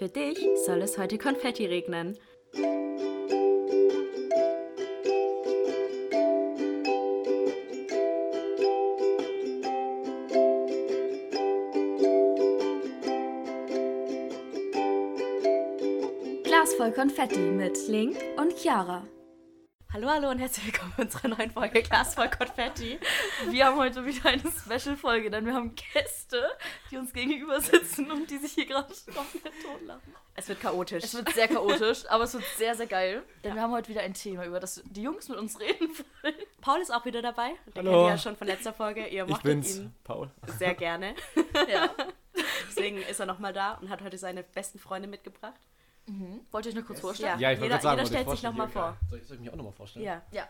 Für 0.00 0.08
dich 0.08 0.38
soll 0.64 0.80
es 0.80 0.96
heute 0.96 1.18
Konfetti 1.18 1.66
regnen. 1.66 2.16
Glas 16.44 16.72
voll 16.78 16.92
Konfetti 16.92 17.38
mit 17.38 17.76
Link 17.86 18.16
und 18.38 18.56
Chiara. 18.56 19.06
Hallo, 19.92 20.08
hallo 20.08 20.30
und 20.30 20.38
herzlich 20.38 20.66
willkommen 20.66 20.94
bei 20.96 21.02
unserer 21.02 21.28
neuen 21.28 21.50
Folge 21.50 21.82
Glas 21.82 22.14
voll 22.14 22.30
Konfetti. 22.30 22.98
Wir 23.50 23.66
haben 23.66 23.76
heute 23.76 24.06
wieder 24.06 24.30
eine 24.30 24.40
Special-Folge, 24.40 25.30
denn 25.30 25.44
wir 25.44 25.52
haben 25.52 25.74
Gäste, 25.74 26.48
die 26.90 26.96
uns 26.96 27.12
gegenüber 27.12 27.60
sitzen 27.60 28.10
und 28.10 28.30
die 28.30 28.38
sich 28.38 28.52
hier 28.52 28.66
gerade 28.66 28.92
komplett 29.14 29.52
totlachen. 29.62 30.14
Es 30.34 30.48
wird 30.48 30.60
chaotisch. 30.60 31.04
Es 31.04 31.14
wird 31.14 31.28
sehr 31.34 31.48
chaotisch, 31.48 32.04
aber 32.08 32.24
es 32.24 32.34
wird 32.34 32.44
sehr, 32.56 32.74
sehr 32.74 32.86
geil. 32.86 33.22
Denn 33.44 33.54
wir 33.54 33.62
haben 33.62 33.72
heute 33.72 33.88
wieder 33.88 34.00
ein 34.00 34.14
Thema, 34.14 34.44
über 34.46 34.58
das 34.60 34.82
die 34.86 35.02
Jungs 35.02 35.28
mit 35.28 35.38
uns 35.38 35.58
reden 35.60 35.88
wollen. 36.22 36.34
Paul 36.60 36.80
ist 36.80 36.92
auch 36.92 37.04
wieder 37.04 37.20
dabei. 37.22 37.50
Den 37.66 37.74
Hallo. 37.76 37.90
kennt 37.90 38.02
ihr 38.04 38.08
ja 38.08 38.18
schon 38.18 38.36
von 38.36 38.46
letzter 38.46 38.72
Folge. 38.72 39.06
Ihr 39.06 39.24
Ich 39.24 39.28
mochtet 39.28 39.44
bin's, 39.44 39.76
ihn 39.78 39.94
Paul. 40.04 40.30
sehr 40.58 40.74
gerne. 40.74 41.14
Ja. 41.70 41.90
Deswegen 42.68 42.98
ist 42.98 43.20
er 43.20 43.26
nochmal 43.26 43.52
da 43.52 43.74
und 43.74 43.90
hat 43.90 44.00
heute 44.02 44.16
seine 44.16 44.42
besten 44.42 44.78
Freunde 44.78 45.08
mitgebracht. 45.08 45.60
Wollt 46.50 46.64
ihr 46.64 46.70
euch 46.70 46.74
nur 46.74 46.84
kurz 46.84 47.00
vorstellen? 47.00 47.38
Ja, 47.38 47.50
Ja, 47.50 47.52
ich 47.54 47.60
wollte 47.60 47.70
gerade 47.70 47.82
sagen, 47.82 47.98
jeder 47.98 48.02
ich 48.02 48.08
stellt 48.08 48.30
sich 48.30 48.42
nochmal 48.42 48.68
vor. 48.68 48.96
Soll 49.08 49.18
ich, 49.18 49.26
soll 49.26 49.36
ich 49.36 49.42
mich 49.42 49.50
auch 49.52 49.56
nochmal 49.56 49.72
vorstellen? 49.72 50.04
Ja. 50.04 50.22
Ja. 50.32 50.48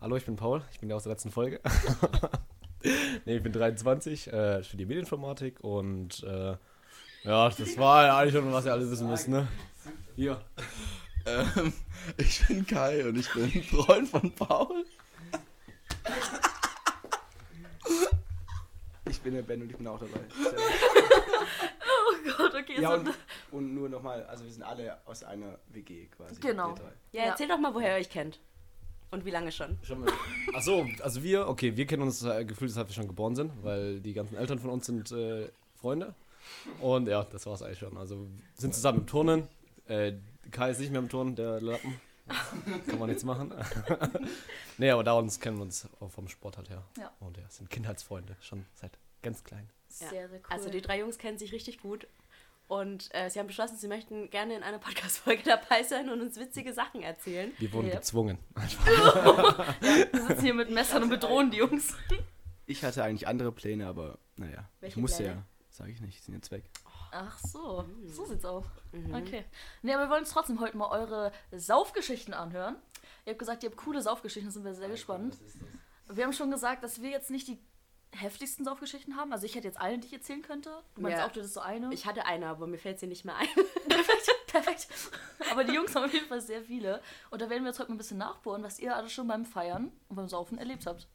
Hallo, 0.00 0.16
ich 0.16 0.24
bin 0.24 0.36
Paul. 0.36 0.62
Ich 0.72 0.78
bin 0.80 0.88
der 0.88 0.96
aus 0.96 1.02
der 1.04 1.12
letzten 1.12 1.30
Folge. 1.30 1.60
nee, 3.24 3.36
ich 3.36 3.42
bin 3.42 3.52
23, 3.52 4.32
äh, 4.32 4.62
studiere 4.64 4.88
Medieninformatik 4.88 5.60
und 5.60 6.22
äh, 6.24 6.56
ja, 7.24 7.50
das 7.50 7.78
war 7.78 8.06
ja 8.06 8.18
eigentlich 8.18 8.34
schon, 8.34 8.52
was 8.52 8.66
ihr 8.66 8.72
alle 8.72 8.90
wissen 8.90 9.08
müsst, 9.08 9.28
ne? 9.28 9.46
Hier. 10.16 10.40
Ähm, 11.24 11.72
ich 12.16 12.46
bin 12.46 12.66
Kai 12.66 13.06
und 13.06 13.16
ich 13.16 13.32
bin 13.32 13.50
Freund 13.62 14.08
von 14.08 14.32
Paul. 14.32 14.84
Ich 19.08 19.20
bin 19.20 19.34
der 19.34 19.42
Ben 19.42 19.62
und 19.62 19.70
ich 19.70 19.76
bin 19.76 19.86
auch 19.86 20.00
dabei. 20.00 20.20
Oh 21.84 22.36
Gott, 22.36 22.54
okay. 22.54 22.80
Ja, 22.80 22.90
so 22.90 22.94
und, 22.96 23.14
und 23.52 23.74
nur 23.74 23.88
nochmal, 23.88 24.24
also 24.24 24.44
wir 24.44 24.50
sind 24.50 24.62
alle 24.62 24.98
aus 25.06 25.22
einer 25.22 25.58
WG 25.68 26.06
quasi. 26.06 26.40
Genau. 26.40 26.74
Ja, 27.12 27.24
erzähl 27.24 27.46
doch 27.46 27.58
mal, 27.58 27.74
woher 27.74 27.96
ihr 27.96 28.00
euch 28.00 28.10
kennt. 28.10 28.40
Und 29.12 29.26
wie 29.26 29.30
lange 29.30 29.52
schon. 29.52 29.78
Schon 29.82 30.00
mal. 30.00 30.12
Achso, 30.54 30.86
also 31.02 31.22
wir, 31.22 31.46
okay, 31.46 31.76
wir 31.76 31.86
kennen 31.86 32.02
uns 32.02 32.24
äh, 32.24 32.44
gefühlt, 32.46 32.70
seit 32.70 32.88
wir 32.88 32.94
schon 32.94 33.06
geboren 33.06 33.36
sind, 33.36 33.52
weil 33.62 34.00
die 34.00 34.14
ganzen 34.14 34.36
Eltern 34.36 34.58
von 34.58 34.70
uns 34.70 34.86
sind 34.86 35.12
äh, 35.12 35.48
Freunde. 35.74 36.14
Und 36.80 37.08
ja, 37.08 37.22
das 37.24 37.44
war's 37.46 37.62
eigentlich 37.62 37.78
schon. 37.78 37.96
Also 37.98 38.16
wir 38.16 38.28
sind 38.54 38.74
zusammen 38.74 39.00
im 39.00 39.06
Turnen. 39.06 39.48
Äh, 39.86 40.14
Kai 40.50 40.70
ist 40.70 40.80
nicht 40.80 40.90
mehr 40.90 41.00
im 41.00 41.10
Turnen, 41.10 41.36
der 41.36 41.60
Lappen. 41.60 42.00
Kann 42.86 42.98
man 42.98 43.08
nichts 43.08 43.24
machen. 43.24 43.52
nee, 44.78 44.90
aber 44.90 45.04
da 45.04 45.12
uns 45.12 45.40
kennen 45.40 45.58
wir 45.58 45.62
uns 45.64 45.88
auch 46.00 46.10
vom 46.10 46.28
Sport 46.28 46.56
halt 46.56 46.70
her. 46.70 46.82
Ja. 46.98 47.12
Und 47.20 47.36
ja, 47.36 47.44
sind 47.50 47.68
Kindheitsfreunde, 47.68 48.36
schon 48.40 48.64
seit 48.74 48.98
ganz 49.22 49.44
klein. 49.44 49.68
Ja. 50.00 50.08
Sehr, 50.08 50.28
sehr 50.30 50.38
cool. 50.38 50.46
Also 50.48 50.70
die 50.70 50.80
drei 50.80 51.00
Jungs 51.00 51.18
kennen 51.18 51.36
sich 51.36 51.52
richtig 51.52 51.80
gut. 51.80 52.06
Und 52.72 53.14
äh, 53.14 53.28
sie 53.28 53.38
haben 53.38 53.48
beschlossen, 53.48 53.76
sie 53.76 53.86
möchten 53.86 54.30
gerne 54.30 54.56
in 54.56 54.62
einer 54.62 54.78
Podcast-Folge 54.78 55.42
dabei 55.44 55.82
sein 55.82 56.08
und 56.08 56.22
uns 56.22 56.38
witzige 56.38 56.72
Sachen 56.72 57.02
erzählen. 57.02 57.52
Wir 57.58 57.70
wurden 57.70 57.88
Ja. 57.88 57.96
gezwungen. 57.96 58.38
wir 59.80 60.08
sitzen 60.26 60.40
hier 60.42 60.54
mit 60.54 60.70
Messern 60.70 61.02
und 61.02 61.10
bedrohen 61.10 61.50
die 61.50 61.58
Jungs. 61.58 61.94
Ich 62.64 62.82
hatte 62.82 63.04
eigentlich 63.04 63.28
andere 63.28 63.52
Pläne, 63.52 63.86
aber 63.86 64.18
naja, 64.36 64.70
Welche 64.80 64.94
ich 64.94 64.96
musste 65.02 65.22
Pläne? 65.24 65.36
ja, 65.36 65.44
sage 65.68 65.90
ich 65.92 66.00
nicht, 66.00 66.22
sind 66.24 66.34
jetzt 66.34 66.50
weg. 66.50 66.64
Ach 67.10 67.38
so, 67.40 67.84
so 68.06 68.24
sieht's 68.24 68.44
aus. 68.46 68.64
Mhm. 68.92 69.14
Okay. 69.16 69.44
Nee, 69.82 69.92
aber 69.92 70.04
wir 70.04 70.10
wollen 70.10 70.20
uns 70.20 70.30
trotzdem 70.30 70.58
heute 70.60 70.78
mal 70.78 70.88
eure 70.88 71.30
Saufgeschichten 71.50 72.32
anhören. 72.32 72.76
Ihr 73.26 73.32
habt 73.32 73.38
gesagt, 73.38 73.62
ihr 73.64 73.68
habt 73.68 73.76
coole 73.76 74.00
Saufgeschichten, 74.00 74.48
da 74.48 74.52
sind 74.52 74.64
wir 74.64 74.74
sehr 74.74 74.88
gespannt. 74.88 75.36
Wir 76.08 76.24
haben 76.24 76.32
schon 76.32 76.50
gesagt, 76.50 76.82
dass 76.84 77.02
wir 77.02 77.10
jetzt 77.10 77.30
nicht 77.30 77.48
die 77.48 77.58
heftigsten 78.14 78.64
Saufgeschichten 78.64 79.16
haben. 79.16 79.32
Also 79.32 79.46
ich 79.46 79.54
hätte 79.54 79.66
jetzt 79.66 79.80
eine, 79.80 79.98
die 79.98 80.06
ich 80.06 80.12
erzählen 80.12 80.42
könnte. 80.42 80.70
Du 80.94 81.00
meinst 81.02 81.18
Ja. 81.18 81.26
auch, 81.26 81.32
du 81.32 81.40
hättest 81.40 81.54
so 81.54 81.60
eine. 81.60 81.92
Ich 81.92 82.06
hatte 82.06 82.26
eine, 82.26 82.46
aber 82.48 82.66
mir 82.66 82.78
fällt 82.78 82.98
sie 83.00 83.06
nicht 83.06 83.24
mehr 83.24 83.36
ein. 83.36 83.48
perfekt, 83.88 84.30
perfekt. 84.46 84.88
Aber 85.50 85.64
die 85.64 85.72
Jungs 85.74 85.94
haben 85.94 86.04
auf 86.04 86.12
jeden 86.12 86.26
Fall 86.28 86.40
sehr 86.40 86.62
viele. 86.62 87.00
Und 87.30 87.40
da 87.42 87.48
werden 87.50 87.62
wir 87.64 87.70
jetzt 87.70 87.78
heute 87.80 87.90
mal 87.90 87.94
ein 87.94 87.98
bisschen 87.98 88.18
nachbohren, 88.18 88.62
was 88.62 88.78
ihr 88.78 88.94
alles 88.94 89.12
schon 89.12 89.26
beim 89.28 89.44
Feiern 89.46 89.90
und 90.08 90.16
beim 90.16 90.28
Saufen 90.28 90.58
erlebt 90.58 90.86
habt. 90.86 91.08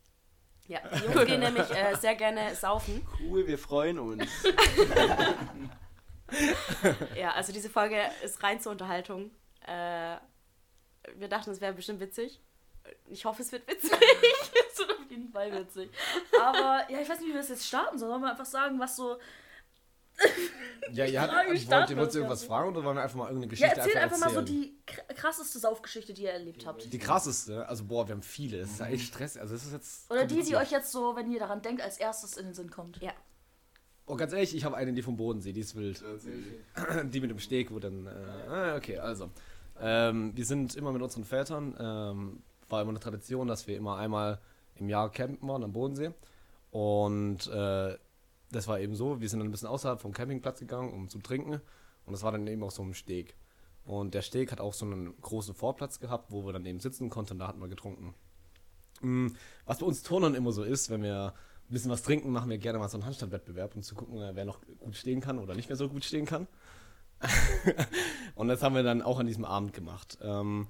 Ja, 0.68 0.80
die 0.90 1.03
Jungs 1.13 1.25
gehen 1.25 1.40
nämlich 1.40 1.69
äh, 1.69 1.96
sehr 1.96 2.16
gerne 2.16 2.53
saufen. 2.56 3.08
Cool, 3.19 3.46
wir 3.47 3.58
freuen 3.58 4.00
uns. 4.00 4.25
Ja, 7.16 7.31
also 7.31 7.53
diese 7.53 7.69
Folge 7.69 8.02
ist 8.24 8.44
rein 8.44 8.59
zur 8.59 8.74
Unterhaltung. 8.74 9.31
Äh, 9.66 10.18
wir 11.16 11.29
dachten, 11.29 11.52
es 11.52 11.62
wäre 11.62 11.74
bestimmt 11.74 12.02
witzig. 12.02 12.41
Ich 13.06 13.24
hoffe, 13.24 13.41
es 13.41 13.52
wird 13.53 13.66
witzig. 13.68 13.91
Das 14.88 14.88
wird 14.88 14.99
auf 14.99 15.09
jeden 15.11 15.29
Fall 15.29 15.51
witzig. 15.53 15.89
Aber 16.41 16.83
ja, 16.89 16.99
ich 17.01 17.09
weiß 17.09 17.19
nicht, 17.19 17.29
wie 17.29 17.33
wir 17.33 17.39
das 17.41 17.49
jetzt 17.49 17.65
starten 17.67 17.97
sollen. 17.97 18.11
Sollen 18.11 18.21
wir 18.23 18.31
einfach 18.31 18.45
sagen, 18.45 18.79
was 18.79 18.95
so. 18.95 19.17
Ja, 20.93 21.05
ihr 21.05 21.21
habt, 21.21 21.33
wollt, 21.33 21.89
ihr 21.89 21.97
wollt 21.97 22.15
irgendwas 22.15 22.43
fragen 22.45 22.69
oder 22.69 22.83
wollen 22.83 22.95
wir 22.95 23.03
einfach 23.03 23.17
mal 23.17 23.25
irgendeine 23.29 23.53
Ja, 23.53 23.67
Geschichte 23.67 23.79
erzählt 23.81 23.97
einfach 23.97 24.17
mal 24.19 24.29
so 24.29 24.39
erzählen? 24.39 24.61
die 24.61 24.91
kr- 24.91 25.13
krasseste 25.13 25.59
Saufgeschichte, 25.59 26.13
die 26.13 26.23
ihr 26.23 26.31
erlebt 26.31 26.66
habt. 26.66 26.91
Die 26.91 26.97
krasseste, 26.97 27.67
also 27.67 27.83
boah, 27.83 28.07
wir 28.07 28.16
haben 28.16 28.23
viele. 28.23 28.59
Das 28.61 28.71
ist 28.71 28.79
ja 28.79 28.87
echt 28.87 29.07
Stress. 29.07 29.37
Also 29.37 29.53
das 29.53 29.66
ist 29.66 29.73
jetzt. 29.73 30.09
Oder 30.11 30.25
die, 30.25 30.41
die 30.41 30.55
euch 30.55 30.71
jetzt 30.71 30.91
so, 30.91 31.16
wenn 31.16 31.29
ihr 31.31 31.39
daran 31.39 31.61
denkt, 31.61 31.81
als 31.81 31.97
erstes 31.97 32.37
in 32.37 32.45
den 32.45 32.53
Sinn 32.55 32.69
kommt. 32.71 33.01
Ja. 33.01 33.11
Oh, 34.05 34.16
ganz 34.16 34.31
ehrlich, 34.31 34.55
ich 34.55 34.63
habe 34.63 34.77
eine, 34.77 34.93
die 34.93 35.01
vom 35.01 35.17
Bodensee, 35.17 35.51
die 35.51 35.59
ist 35.59 35.75
wild. 35.75 36.01
Die 37.03 37.19
mit 37.19 37.29
dem 37.29 37.39
Steg, 37.39 37.71
wo 37.71 37.79
dann. 37.79 38.07
Äh, 38.07 38.49
ah, 38.49 38.75
okay, 38.77 38.97
also. 38.99 39.29
Ähm, 39.79 40.31
wir 40.35 40.45
sind 40.45 40.75
immer 40.75 40.91
mit 40.93 41.01
unseren 41.01 41.25
Vätern, 41.25 41.75
ähm, 41.79 42.41
war 42.69 42.81
immer 42.81 42.91
eine 42.91 42.99
Tradition, 42.99 43.47
dass 43.47 43.67
wir 43.67 43.75
immer 43.77 43.97
einmal 43.97 44.39
im 44.79 44.89
Jahr 44.89 45.11
campen 45.11 45.47
waren 45.47 45.63
am 45.63 45.73
Bodensee. 45.73 46.11
Und 46.71 47.47
äh, 47.47 47.97
das 48.51 48.67
war 48.67 48.79
eben 48.79 48.95
so, 48.95 49.19
wir 49.19 49.29
sind 49.29 49.39
dann 49.39 49.47
ein 49.47 49.51
bisschen 49.51 49.67
außerhalb 49.67 49.99
vom 49.99 50.13
Campingplatz 50.13 50.59
gegangen, 50.59 50.93
um 50.93 51.09
zu 51.09 51.19
trinken. 51.19 51.61
Und 52.05 52.13
das 52.13 52.23
war 52.23 52.31
dann 52.31 52.47
eben 52.47 52.63
auch 52.63 52.71
so 52.71 52.83
ein 52.83 52.93
Steg. 52.93 53.35
Und 53.85 54.13
der 54.13 54.21
Steg 54.21 54.51
hat 54.51 54.59
auch 54.59 54.73
so 54.73 54.85
einen 54.85 55.19
großen 55.21 55.55
Vorplatz 55.55 55.99
gehabt, 55.99 56.31
wo 56.31 56.45
wir 56.45 56.53
dann 56.53 56.66
eben 56.66 56.79
sitzen 56.79 57.09
konnten 57.09 57.33
und 57.33 57.39
da 57.39 57.47
hatten 57.47 57.61
wir 57.61 57.69
getrunken. 57.69 58.13
Mm, 59.01 59.27
Was 59.66 59.79
bei 59.79 59.85
uns 59.85 60.03
Turnern 60.03 60.35
immer 60.35 60.51
so 60.51 60.63
ist, 60.63 60.89
wenn 60.89 61.03
wir 61.03 61.33
ein 61.69 61.73
bisschen 61.73 61.91
was 61.91 62.03
trinken, 62.03 62.31
machen 62.31 62.49
wir 62.49 62.57
gerne 62.57 62.79
mal 62.79 62.89
so 62.89 62.97
einen 62.97 63.05
Handstandwettbewerb, 63.05 63.75
um 63.75 63.83
zu 63.83 63.95
gucken, 63.95 64.21
äh, 64.21 64.35
wer 64.35 64.45
noch 64.45 64.59
gut 64.79 64.95
stehen 64.95 65.21
kann 65.21 65.39
oder 65.39 65.55
nicht 65.55 65.69
mehr 65.69 65.77
so 65.77 65.87
gut 65.87 66.03
stehen 66.03 66.25
kann. 66.25 66.47
und 68.35 68.47
das 68.47 68.61
haben 68.61 68.75
wir 68.75 68.83
dann 68.83 69.01
auch 69.01 69.19
an 69.19 69.27
diesem 69.27 69.45
Abend 69.45 69.73
gemacht. 69.73 70.17
Ähm, 70.21 70.67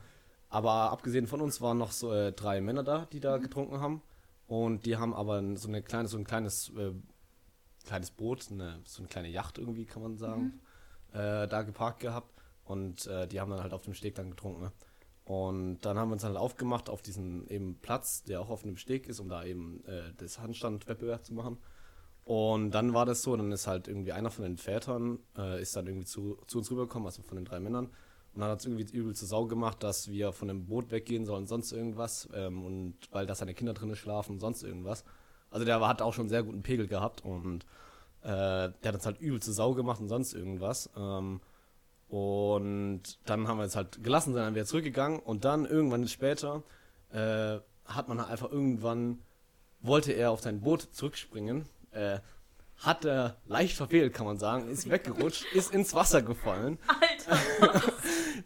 aber 0.49 0.91
abgesehen 0.91 1.27
von 1.27 1.41
uns 1.41 1.61
waren 1.61 1.77
noch 1.77 1.91
so 1.91 2.13
äh, 2.13 2.31
drei 2.31 2.61
Männer 2.61 2.83
da, 2.83 3.05
die 3.11 3.19
da 3.19 3.37
getrunken 3.37 3.79
haben. 3.81 4.01
Und 4.47 4.85
die 4.85 4.95
haben 4.95 5.13
aber 5.13 5.43
so 5.57 5.67
eine 5.67 5.81
kleine, 5.81 6.07
so 6.07 6.17
ein 6.17 6.23
kleines, 6.23 6.69
äh, 6.77 6.93
kleines 7.85 8.11
Boot, 8.11 8.47
eine, 8.49 8.79
so 8.85 9.01
eine 9.01 9.09
kleine 9.09 9.27
Yacht 9.27 9.57
irgendwie, 9.57 9.85
kann 9.85 10.01
man 10.01 10.17
sagen, 10.17 10.61
äh, 11.11 11.47
da 11.47 11.63
geparkt 11.63 11.99
gehabt. 11.99 12.31
Und 12.63 13.07
äh, 13.07 13.27
die 13.27 13.39
haben 13.39 13.51
dann 13.51 13.61
halt 13.61 13.73
auf 13.73 13.81
dem 13.81 13.93
Steg 13.93 14.15
dann 14.15 14.29
getrunken. 14.29 14.61
Ne? 14.61 14.71
Und 15.25 15.79
dann 15.81 15.97
haben 15.97 16.09
wir 16.09 16.13
uns 16.13 16.23
halt 16.23 16.37
aufgemacht 16.37 16.89
auf 16.89 17.01
diesen 17.01 17.47
eben 17.49 17.77
Platz, 17.81 18.23
der 18.23 18.39
auch 18.39 18.49
auf 18.49 18.63
einem 18.63 18.77
Steg 18.77 19.07
ist, 19.07 19.19
um 19.19 19.27
da 19.27 19.43
eben 19.43 19.83
äh, 19.85 20.13
das 20.17 20.39
Handstandwettbewerb 20.39 21.25
zu 21.25 21.33
machen. 21.33 21.57
Und 22.23 22.71
dann 22.71 22.93
war 22.93 23.05
das 23.05 23.23
so, 23.23 23.35
dann 23.35 23.51
ist 23.51 23.67
halt 23.67 23.87
irgendwie 23.87 24.13
einer 24.13 24.31
von 24.31 24.43
den 24.43 24.57
Vätern, 24.57 25.19
äh, 25.37 25.61
ist 25.61 25.75
dann 25.75 25.87
irgendwie 25.87 26.05
zu, 26.05 26.37
zu 26.47 26.59
uns 26.59 26.71
rübergekommen, 26.71 27.05
also 27.05 27.21
von 27.23 27.35
den 27.35 27.45
drei 27.45 27.59
Männern, 27.59 27.89
und 28.37 28.43
hat 28.43 28.51
uns 28.51 28.65
irgendwie 28.65 28.95
übel 28.95 29.15
zur 29.15 29.27
Sau 29.27 29.45
gemacht, 29.45 29.81
dass 29.81 30.09
wir 30.11 30.31
von 30.31 30.47
dem 30.47 30.67
Boot 30.67 30.91
weggehen 30.91 31.25
sollen, 31.25 31.47
sonst 31.47 31.71
irgendwas, 31.71 32.29
ähm, 32.35 32.63
und 32.63 32.95
weil 33.11 33.25
da 33.25 33.33
seine 33.33 33.55
Kinder 33.55 33.73
drinnen 33.73 33.95
schlafen, 33.95 34.39
sonst 34.39 34.61
irgendwas. 34.61 35.03
Also 35.49 35.65
der 35.65 35.85
hat 35.87 36.03
auch 36.03 36.13
schon 36.13 36.29
sehr 36.29 36.43
guten 36.43 36.61
Pegel 36.61 36.87
gehabt 36.87 37.25
und 37.25 37.65
äh, 38.21 38.27
der 38.27 38.73
hat 38.85 38.93
uns 38.93 39.05
halt 39.07 39.19
übel 39.19 39.41
zur 39.41 39.55
Sau 39.55 39.73
gemacht 39.73 39.99
und 39.99 40.09
sonst 40.09 40.33
irgendwas. 40.33 40.89
Ähm, 40.95 41.41
und 42.09 43.01
dann 43.25 43.47
haben 43.47 43.57
wir 43.57 43.65
es 43.65 43.75
halt 43.75 44.03
gelassen, 44.03 44.33
sind 44.33 44.43
dann 44.43 44.53
wieder 44.53 44.65
zurückgegangen 44.65 45.19
und 45.19 45.43
dann 45.43 45.65
irgendwann 45.65 46.07
später 46.07 46.61
äh, 47.11 47.57
hat 47.85 48.07
man 48.07 48.19
halt 48.19 48.29
einfach 48.29 48.51
irgendwann, 48.51 49.19
wollte 49.81 50.11
er 50.11 50.29
auf 50.29 50.41
sein 50.41 50.61
Boot 50.61 50.89
zurückspringen, 50.91 51.65
äh, 51.89 52.19
hat 52.77 53.03
er 53.03 53.37
leicht 53.47 53.75
verfehlt, 53.75 54.13
kann 54.13 54.27
man 54.27 54.37
sagen, 54.37 54.69
ist 54.69 54.87
weggerutscht, 54.89 55.45
ist 55.55 55.73
ins 55.73 55.95
Wasser 55.95 56.21
gefallen. 56.21 56.77
Alter! 56.87 57.93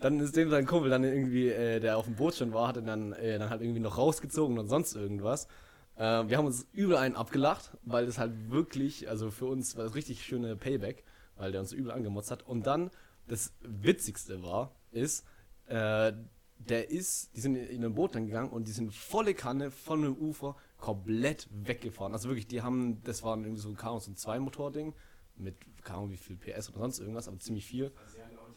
Dann 0.01 0.19
ist 0.19 0.35
dem 0.35 0.49
sein 0.49 0.65
Kumpel 0.65 0.89
dann 0.89 1.03
irgendwie, 1.03 1.49
äh, 1.49 1.79
der 1.79 1.97
auf 1.97 2.05
dem 2.05 2.15
Boot 2.15 2.35
schon 2.35 2.53
war, 2.53 2.67
hat 2.67 2.77
ihn 2.77 2.85
dann, 2.85 3.13
äh, 3.13 3.37
dann 3.37 3.49
halt 3.49 3.61
irgendwie 3.61 3.79
noch 3.79 3.97
rausgezogen 3.97 4.57
und 4.57 4.67
sonst 4.67 4.95
irgendwas. 4.95 5.47
Äh, 5.95 6.27
wir 6.27 6.37
haben 6.37 6.45
uns 6.45 6.67
übel 6.73 6.97
einen 6.97 7.15
abgelacht, 7.15 7.71
weil 7.83 8.07
das 8.07 8.17
halt 8.17 8.49
wirklich, 8.49 9.07
also 9.09 9.29
für 9.29 9.45
uns 9.45 9.77
war 9.77 9.83
das 9.83 9.93
richtig 9.93 10.25
schöne 10.25 10.55
Payback, 10.55 11.03
weil 11.35 11.51
der 11.51 11.61
uns 11.61 11.71
übel 11.71 11.91
angemotzt 11.91 12.31
hat. 12.31 12.43
Und 12.47 12.65
dann, 12.65 12.89
das 13.27 13.53
Witzigste 13.61 14.41
war, 14.41 14.75
ist, 14.91 15.25
äh, 15.67 16.13
der 16.57 16.89
ist, 16.89 17.35
die 17.35 17.41
sind 17.41 17.55
in 17.55 17.83
ein 17.83 17.93
Boot 17.93 18.15
dann 18.15 18.25
gegangen 18.25 18.49
und 18.49 18.67
die 18.67 18.71
sind 18.71 18.93
volle 18.93 19.33
Kanne 19.33 19.71
von 19.71 20.01
dem 20.01 20.15
Ufer 20.15 20.55
komplett 20.77 21.47
weggefahren. 21.51 22.13
Also 22.13 22.29
wirklich, 22.29 22.47
die 22.47 22.61
haben, 22.61 23.03
das 23.03 23.23
waren 23.23 23.43
irgendwie 23.43 23.61
so 23.61 23.69
ein 23.69 23.77
Kanu, 23.77 23.99
so 23.99 24.11
ein 24.11 24.15
Zweimotor-Ding 24.15 24.93
mit, 25.37 25.55
keine 25.83 25.99
Ahnung 25.99 26.11
wie 26.11 26.17
viel 26.17 26.37
PS 26.37 26.69
oder 26.69 26.79
sonst 26.79 26.99
irgendwas, 26.99 27.27
aber 27.27 27.39
ziemlich 27.39 27.65
viel. 27.65 27.91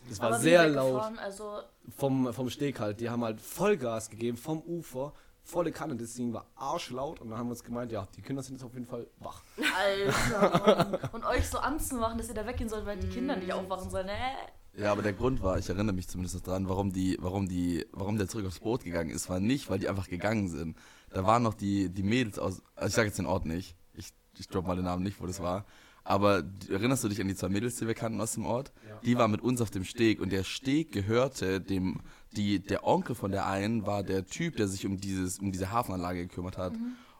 Das 0.08 0.20
war 0.20 0.38
sehr 0.38 0.68
laut. 0.68 1.18
Also, 1.18 1.60
Vom, 1.96 2.32
vom 2.32 2.50
Steg 2.50 2.80
halt. 2.80 3.00
Die 3.00 3.10
haben 3.10 3.24
halt 3.24 3.40
Vollgas 3.40 4.10
gegeben 4.10 4.36
vom 4.36 4.60
Ufer, 4.62 5.12
volle 5.42 5.72
Kanne. 5.72 5.96
Das 5.96 6.14
Ding 6.14 6.32
war 6.32 6.46
arschlaut 6.56 7.20
und 7.20 7.30
dann 7.30 7.38
haben 7.38 7.46
wir 7.46 7.52
uns 7.52 7.64
gemeint, 7.64 7.92
ja, 7.92 8.06
die 8.16 8.22
Kinder 8.22 8.42
sind 8.42 8.56
jetzt 8.56 8.64
auf 8.64 8.74
jeden 8.74 8.86
Fall 8.86 9.06
wach. 9.18 9.42
Alter, 9.78 10.90
Mann. 10.90 10.98
Und 11.12 11.24
euch 11.24 11.48
so 11.48 11.58
anzumachen, 11.58 12.18
dass 12.18 12.28
ihr 12.28 12.34
da 12.34 12.46
weggehen 12.46 12.68
sollt, 12.68 12.86
weil 12.86 12.98
die 12.98 13.08
Kinder 13.08 13.36
nicht 13.36 13.52
aufwachen 13.52 13.90
sollen. 13.90 14.08
Äh. 14.08 14.80
Ja, 14.80 14.90
aber 14.90 15.02
der 15.02 15.12
Grund 15.12 15.40
war, 15.42 15.58
ich 15.58 15.68
erinnere 15.68 15.94
mich 15.94 16.08
zumindest 16.08 16.44
dran, 16.46 16.68
warum 16.68 16.92
die, 16.92 17.16
warum 17.20 17.48
die, 17.48 17.86
warum 17.92 18.18
der 18.18 18.28
zurück 18.28 18.46
aufs 18.46 18.58
Boot 18.58 18.82
gegangen 18.82 19.10
ist, 19.10 19.28
war 19.30 19.38
nicht, 19.38 19.70
weil 19.70 19.78
die 19.78 19.88
einfach 19.88 20.08
gegangen 20.08 20.48
sind. 20.48 20.76
Da 21.10 21.24
waren 21.24 21.44
noch 21.44 21.54
die, 21.54 21.90
die 21.90 22.02
Mädels 22.02 22.40
aus, 22.40 22.60
also 22.74 22.88
ich 22.88 22.94
sage 22.94 23.06
jetzt 23.06 23.18
den 23.18 23.26
Ort 23.26 23.46
nicht, 23.46 23.76
ich, 23.92 24.12
ich 24.36 24.48
droppe 24.48 24.66
mal 24.66 24.74
den 24.74 24.84
Namen 24.86 25.04
nicht, 25.04 25.20
wo 25.20 25.26
das 25.26 25.40
war. 25.40 25.64
Aber 26.04 26.44
erinnerst 26.68 27.02
du 27.02 27.08
dich 27.08 27.20
an 27.20 27.28
die 27.28 27.34
zwei 27.34 27.48
Mädels, 27.48 27.76
die 27.76 27.86
wir 27.86 27.94
kannten 27.94 28.20
aus 28.20 28.34
dem 28.34 28.44
Ort? 28.44 28.72
Die 29.04 29.16
waren 29.16 29.30
mit 29.30 29.40
uns 29.40 29.60
auf 29.62 29.70
dem 29.70 29.84
Steg 29.84 30.20
und 30.20 30.30
der 30.30 30.44
Steg 30.44 30.92
gehörte 30.92 31.60
dem, 31.60 32.00
die, 32.36 32.60
der 32.60 32.86
Onkel 32.86 33.14
von 33.14 33.30
der 33.30 33.46
einen 33.46 33.86
war 33.86 34.02
der 34.02 34.26
Typ, 34.26 34.56
der 34.56 34.68
sich 34.68 34.86
um 34.86 35.00
dieses, 35.00 35.38
um 35.38 35.50
diese 35.50 35.72
Hafenanlage 35.72 36.26
gekümmert 36.26 36.58
hat. 36.58 36.74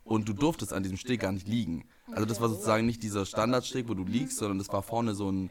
Und 0.05 0.29
du 0.29 0.35
durftest 0.35 0.75
an 0.75 0.83
diesem 0.83 0.99
Steg 0.99 1.21
gar 1.21 1.33
nicht 1.33 1.49
liegen. 1.49 1.87
Also 2.13 2.27
das 2.27 2.43
war 2.43 2.51
sozusagen 2.51 2.85
nicht 2.85 3.03
dieser 3.03 3.25
Standardsteg, 3.25 3.89
wo 3.89 3.95
du 3.95 4.05
liegst, 4.05 4.37
sondern 4.37 4.59
das 4.59 4.69
war 4.69 4.83
vorne 4.83 5.15
so 5.15 5.31
ein, 5.33 5.51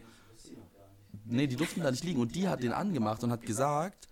Nee, 1.26 1.48
die 1.48 1.56
durften 1.56 1.82
da 1.82 1.92
nicht 1.92 2.04
liegen. 2.04 2.20
Und 2.20 2.36
die 2.36 2.48
hat 2.48 2.64
den 2.64 2.74
angemacht 2.74 3.24
und 3.24 3.32
hat 3.32 3.46
gesagt, 3.46 4.08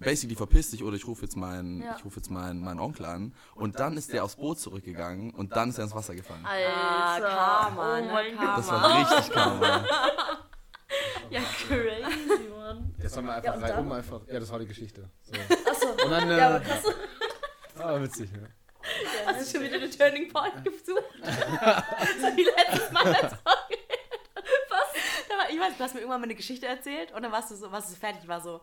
basically 0.00 0.34
verpiss 0.36 0.70
dich 0.70 0.82
oder 0.82 0.96
ich 0.96 1.06
rufe 1.06 1.22
jetzt 1.22 1.36
meinen, 1.36 1.82
Ja. 1.82 1.94
ich 1.96 2.04
rufe 2.04 2.16
jetzt 2.16 2.30
meinen, 2.30 2.60
meinen 2.62 2.80
Onkel 2.80 3.06
an. 3.06 3.34
Und 3.54 3.78
dann 3.78 3.96
ist 3.96 4.12
der 4.12 4.24
aufs 4.24 4.36
Boot 4.36 4.58
zurückgegangen 4.58 5.30
und 5.30 5.54
dann 5.54 5.70
ist 5.70 5.78
er 5.78 5.84
ins 5.84 5.94
Wasser 5.94 6.14
gefallen. 6.14 6.44
Alter. 6.44 7.28
Karma, 7.28 7.98
oh 7.98 8.00
ne? 8.00 8.12
mein 8.12 8.36
Karma. 8.36 8.56
Das 8.56 8.68
war 8.70 8.98
richtig 8.98 9.32
karma. 9.32 9.84
Ja, 11.30 11.40
crazy, 11.68 12.48
Mann. 12.48 12.92
Jetzt 13.00 13.16
haben 13.16 13.26
wir 13.26 13.34
einfach 13.34 13.54
Ja, 13.60 13.68
dann? 13.76 13.92
einfach. 13.92 14.20
Ja, 14.26 14.40
das 14.40 14.50
war 14.50 14.58
die 14.58 14.66
Geschichte. 14.66 15.08
So. 15.22 15.32
Achso. 15.70 16.04
Und 16.04 16.10
dann, 16.10 16.28
äh, 16.28 16.36
Ja, 16.38 16.46
aber 16.48 16.60
krass. 16.60 16.84
ah, 17.78 18.00
witzig, 18.02 18.30
ja. 18.32 19.26
Hast 19.32 19.40
du 19.54 19.58
schon 19.58 19.64
wieder 19.68 19.78
den 19.78 19.90
Turning 19.92 20.28
Point 20.32 20.64
gesucht? 20.64 21.04
so 21.22 22.26
wie 22.36 22.42
letztes 22.42 22.90
Mal 22.90 23.06
als 23.06 23.32
Was? 23.44 24.88
Da 25.28 25.36
war, 25.38 25.50
ich 25.50 25.60
weiß, 25.60 25.76
du 25.78 25.84
hast 25.84 25.94
mir 25.94 26.00
irgendwann 26.00 26.20
mal 26.22 26.24
eine 26.26 26.34
Geschichte 26.34 26.66
erzählt 26.66 27.12
und 27.12 27.22
dann 27.22 27.30
warst 27.30 27.52
du 27.52 27.54
so, 27.54 27.70
warst 27.70 27.88
du 27.90 27.94
so 27.94 28.00
fertig, 28.00 28.26
war 28.26 28.40
so, 28.40 28.60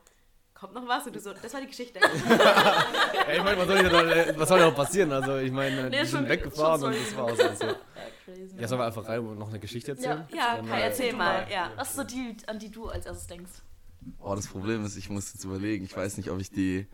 kommt 0.60 0.74
noch 0.74 0.88
was? 0.88 1.06
Und 1.06 1.16
du 1.16 1.20
so, 1.20 1.34
das 1.34 1.54
war 1.54 1.62
die 1.62 1.68
Geschichte. 1.68 2.00
Ja, 2.00 3.34
ich 3.34 3.44
meine, 3.44 3.58
was 3.60 3.68
soll, 3.68 3.78
ich 3.78 3.90
da, 3.90 4.02
äh, 4.04 4.34
was 4.40 4.50
soll 4.50 4.60
noch 4.60 4.76
passieren? 4.76 5.12
Also, 5.12 5.38
ich 5.38 5.52
meine, 5.52 5.84
Nee, 5.90 5.90
die 5.92 5.98
schon- 6.08 6.20
sind 6.20 6.30
weggefahren 6.30 6.80
schon 6.82 6.94
und 6.94 7.00
das 7.00 7.16
war 7.16 7.24
auch 7.26 7.36
so. 7.36 7.44
Also. 7.44 7.66
Ja, 7.98 8.34
crazy. 8.34 8.56
Ja, 8.60 8.68
sollen 8.68 8.82
wir 8.82 8.86
einfach 8.86 9.08
rein 9.08 9.20
und 9.22 9.40
noch 9.40 9.50
eine 9.50 9.60
Geschichte 9.60 9.92
erzählen? 9.92 10.28
ja, 10.34 10.58
Dann, 10.58 10.68
Kai, 10.68 10.80
äh, 10.82 10.84
erzähl 10.84 11.14
mal. 11.14 11.48
Ja. 11.52 11.72
Was 11.78 11.90
ist 11.92 11.96
so 11.96 12.04
die, 12.04 12.36
an 12.48 12.60
die 12.60 12.70
du 12.70 12.88
als 12.90 13.06
erstes 13.06 13.28
denkst? 13.28 13.52
Oh, 14.20 14.36
das 14.36 14.48
Problem 14.48 14.86
ist, 14.86 14.96
ich 14.98 15.10
muss 15.10 15.34
jetzt 15.34 15.44
überlegen. 15.44 15.86
Ich 15.86 15.96
weiß 15.96 16.18
nicht, 16.18 16.30
ob 16.30 16.40
ich 16.40 16.52
die. 16.52 16.88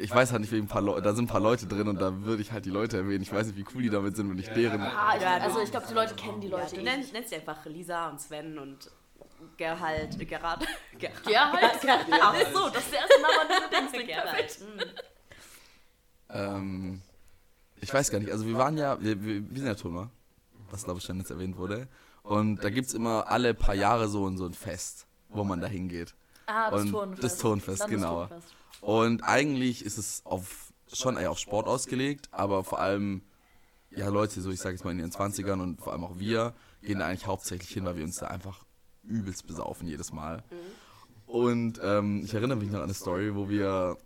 Ich 0.00 0.12
weiß 0.14 0.32
halt 0.32 0.40
nicht, 0.40 0.50
wegen 0.52 0.64
ein 0.64 0.68
paar 0.68 0.82
Leute. 0.82 1.02
Da 1.02 1.14
sind 1.14 1.24
ein 1.24 1.28
paar 1.28 1.40
Leute 1.40 1.66
drin 1.66 1.88
und 1.88 2.00
da 2.00 2.22
würde 2.22 2.42
ich 2.42 2.52
halt 2.52 2.64
die 2.64 2.70
Leute 2.70 2.96
erwähnen. 2.98 3.22
Ich 3.22 3.32
weiß 3.32 3.46
nicht, 3.46 3.56
wie 3.56 3.64
cool 3.74 3.82
die 3.82 3.90
damit 3.90 4.16
sind, 4.16 4.28
wenn 4.30 4.38
ich 4.38 4.48
deren. 4.48 4.80
Ah, 4.82 5.14
ich, 5.16 5.22
Ja, 5.22 5.36
also 5.38 5.60
ich 5.60 5.70
glaube, 5.70 5.86
die 5.88 5.94
Leute 5.94 6.14
kennen 6.14 6.40
die 6.40 6.48
Ja, 6.48 6.58
Leute. 6.58 6.74
du 6.74 6.80
eh. 6.80 6.84
nennst, 6.84 7.12
nennst 7.12 7.30
die 7.30 7.36
einfach 7.36 7.64
Lisa 7.66 8.08
und 8.10 8.20
Sven 8.20 8.58
und 8.58 8.90
Gerhard, 9.56 10.18
Gerhard. 10.28 10.66
Gerhard. 10.98 11.30
Ja, 11.30 11.52
halt. 11.52 11.80
Gerhard. 11.80 12.06
Ach 12.10 12.34
so, 12.52 12.68
das 12.70 12.84
ist 12.84 12.92
der 12.92 13.00
erste 13.00 13.20
Name, 13.22 13.40
an 13.40 13.48
den 13.48 13.62
du 13.62 13.76
denkst. 13.98 14.06
Gerhard. 14.06 14.28
Perfekt. 14.30 14.58
Ähm, 16.30 17.00
ich 17.80 17.92
weiß 17.92 18.10
gar 18.10 18.18
nicht. 18.18 18.32
Also, 18.32 18.46
wir 18.46 18.56
waren 18.56 18.76
ja. 18.76 19.00
Wir, 19.00 19.22
wir, 19.22 19.48
wir 19.48 19.56
sind 19.56 19.66
ja 19.66 19.74
Turner, 19.74 20.10
was 20.70 20.82
glaube 20.82 20.98
ich 20.98 21.04
schon 21.04 21.18
jetzt 21.18 21.30
erwähnt 21.30 21.56
wurde. 21.56 21.86
Und 22.24 22.64
da 22.64 22.70
gibt 22.70 22.88
es 22.88 22.94
immer 22.94 23.28
alle 23.28 23.54
paar 23.54 23.74
Jahre 23.74 24.08
so 24.08 24.26
ein, 24.26 24.36
so 24.38 24.46
ein 24.46 24.54
Fest, 24.54 25.06
wo 25.28 25.44
man 25.44 25.60
da 25.60 25.66
hingeht. 25.68 26.14
Ah, 26.46 26.70
das 26.70 26.82
Und 26.82 26.90
Turnfest. 26.90 27.22
das 27.22 27.38
Turnfest, 27.38 27.86
genau. 27.88 28.28
Und 28.80 29.22
eigentlich 29.22 29.84
ist 29.84 29.98
es 29.98 30.22
auf, 30.24 30.72
schon 30.92 31.16
eher 31.16 31.30
auf 31.30 31.38
Sport 31.38 31.66
ausgelegt, 31.68 32.28
aber 32.32 32.64
vor 32.64 32.80
allem, 32.80 33.22
ja, 33.90 34.08
Leute, 34.08 34.40
so 34.40 34.50
ich 34.50 34.58
sage 34.60 34.74
jetzt 34.74 34.84
mal 34.84 34.90
in 34.90 34.98
ihren 34.98 35.12
20ern 35.12 35.60
und 35.60 35.80
vor 35.80 35.92
allem 35.92 36.04
auch 36.04 36.18
wir, 36.18 36.54
gehen 36.82 36.98
da 36.98 37.06
eigentlich 37.06 37.26
hauptsächlich 37.26 37.70
hin, 37.70 37.84
weil 37.84 37.96
wir 37.96 38.04
uns 38.04 38.16
da 38.16 38.26
einfach 38.26 38.63
übelst 39.06 39.46
besaufen 39.46 39.86
jedes 39.86 40.12
Mal. 40.12 40.42
Und 41.26 41.80
ähm, 41.82 42.22
ich 42.24 42.34
erinnere 42.34 42.58
mich 42.58 42.70
noch 42.70 42.78
an 42.78 42.84
eine 42.84 42.94
Story, 42.94 43.34
wo 43.34 43.48
wir, 43.48 43.96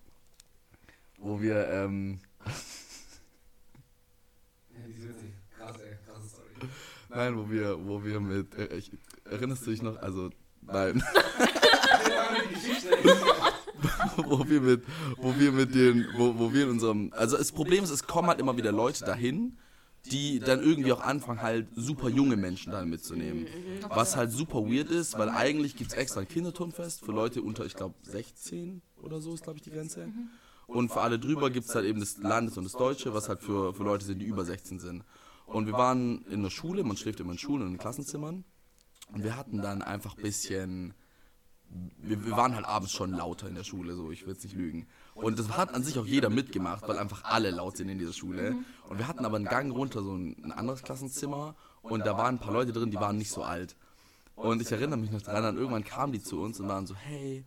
wo 1.19 1.41
wir, 1.41 1.69
ähm, 1.69 2.21
nein, 7.09 7.37
wo 7.37 7.51
wir, 7.51 7.87
wo 7.87 8.05
wir 8.05 8.21
mit, 8.21 8.55
äh, 8.55 8.77
ich, 8.77 8.93
erinnerst 9.25 9.67
du 9.67 9.71
dich 9.71 9.83
noch, 9.83 9.97
also, 10.01 10.31
nein. 10.63 11.03
wo 14.17 14.49
wir 14.49 14.61
mit, 14.61 14.83
wo 15.17 15.39
wir 15.39 15.53
mit 15.53 15.75
den, 15.75 16.07
wo, 16.17 16.39
wo 16.39 16.53
wir 16.53 16.65
in 16.65 16.71
unserem, 16.71 17.13
also 17.17 17.37
das 17.37 17.53
Problem 17.53 17.85
ist, 17.85 17.91
es 17.91 18.07
kommen 18.07 18.29
halt 18.29 18.41
immer 18.41 18.57
wieder 18.57 18.73
Leute 18.73 19.05
dahin, 19.05 19.57
die 20.07 20.39
dann 20.39 20.63
irgendwie 20.63 20.93
auch 20.93 21.01
anfangen, 21.01 21.43
halt 21.43 21.69
super 21.75 22.09
junge 22.09 22.37
Menschen 22.37 22.73
dann 22.73 22.89
mitzunehmen. 22.89 23.47
Was 23.89 24.17
halt 24.17 24.31
super 24.31 24.65
weird 24.65 24.91
ist, 24.91 25.19
weil 25.19 25.29
eigentlich 25.29 25.77
gibt 25.77 25.93
es 25.93 25.97
extra 25.97 26.21
ein 26.21 26.29
Kinderturnfest 26.29 27.05
für 27.05 27.13
Leute 27.13 27.43
unter, 27.43 27.67
ich 27.67 27.75
glaube, 27.75 27.95
16 28.03 28.83
oder 29.03 29.21
so 29.21 29.35
ist, 29.35 29.43
glaube 29.45 29.59
ich, 29.59 29.63
die 29.63 29.71
Grenze. 29.71 30.11
Und 30.67 30.91
für 30.91 31.01
alle 31.01 31.19
drüber 31.19 31.51
gibt 31.51 31.69
es 31.69 31.75
halt 31.75 31.87
eben 31.87 32.01
das 32.01 32.19
Landes- 32.19 32.57
und 32.57 32.65
das 32.65 32.73
Deutsche, 32.73 33.15
was 33.15 33.29
halt 33.29 33.41
für, 33.41 33.75
für 33.75 33.83
Leute 33.83 34.05
sind, 34.05 34.19
die 34.21 34.27
über 34.27 34.45
16 34.45 34.79
sind. 34.79 35.05
Und 35.47 35.67
wir 35.67 35.75
waren 35.75 36.25
in 36.27 36.43
der 36.43 36.51
Schule, 36.51 36.85
man 36.85 36.97
schläft 36.97 37.21
immer 37.21 37.33
in 37.33 37.39
Schulen 37.39 37.63
und 37.63 37.73
in 37.73 37.79
Klassenzimmern. 37.79 38.45
Und 39.13 39.25
wir 39.25 39.37
hatten 39.37 39.63
dann 39.63 39.81
einfach 39.81 40.17
ein 40.17 40.23
bisschen 40.23 40.95
wir, 41.71 42.25
wir 42.25 42.33
waren 42.33 42.55
halt 42.55 42.67
abends 42.67 42.93
schon 42.93 43.13
lauter 43.13 43.49
in 43.49 43.55
der 43.55 43.65
Schule, 43.65 43.95
so 43.95 44.11
ich 44.11 44.27
will 44.27 44.35
jetzt 44.35 44.45
nicht 44.45 44.57
lügen. 44.57 44.87
Und 45.23 45.39
das 45.39 45.57
hat 45.57 45.75
an 45.75 45.83
sich 45.83 45.99
auch 45.99 46.07
jeder 46.07 46.31
mitgemacht, 46.31 46.87
weil 46.89 46.99
einfach 46.99 47.25
alle 47.25 47.51
laut 47.51 47.77
sind 47.77 47.89
in 47.89 47.99
dieser 47.99 48.13
Schule. 48.13 48.57
Und 48.89 48.99
wir 48.99 49.09
hatten 49.09 49.25
aber 49.25 49.37
einen 49.37 49.47
Gang 49.47 49.73
runter, 49.73 50.03
so 50.03 50.15
ein, 50.15 50.53
anderes 50.53 50.83
Klassenzimmer 50.83 51.57
und 51.83 52.07
da 52.07 52.17
waren 52.17 52.37
ein 52.37 52.39
paar 52.39 52.53
Leute 52.53 52.73
drin, 52.73 52.91
die 52.91 53.01
waren 53.01 53.19
nicht 53.19 53.31
so 53.31 53.43
alt. 53.43 53.77
Und 54.37 54.63
ich 54.63 54.71
erinnere 54.71 54.99
mich 54.99 55.11
noch 55.11 55.23
daran, 55.23 55.43
dann 55.43 55.57
irgendwann 55.57 55.85
kamen 55.85 56.13
die 56.13 56.23
zu 56.23 56.41
uns 56.41 56.61
und 56.61 56.69
waren 56.69 56.87
so, 56.87 56.95
hey, 56.95 57.45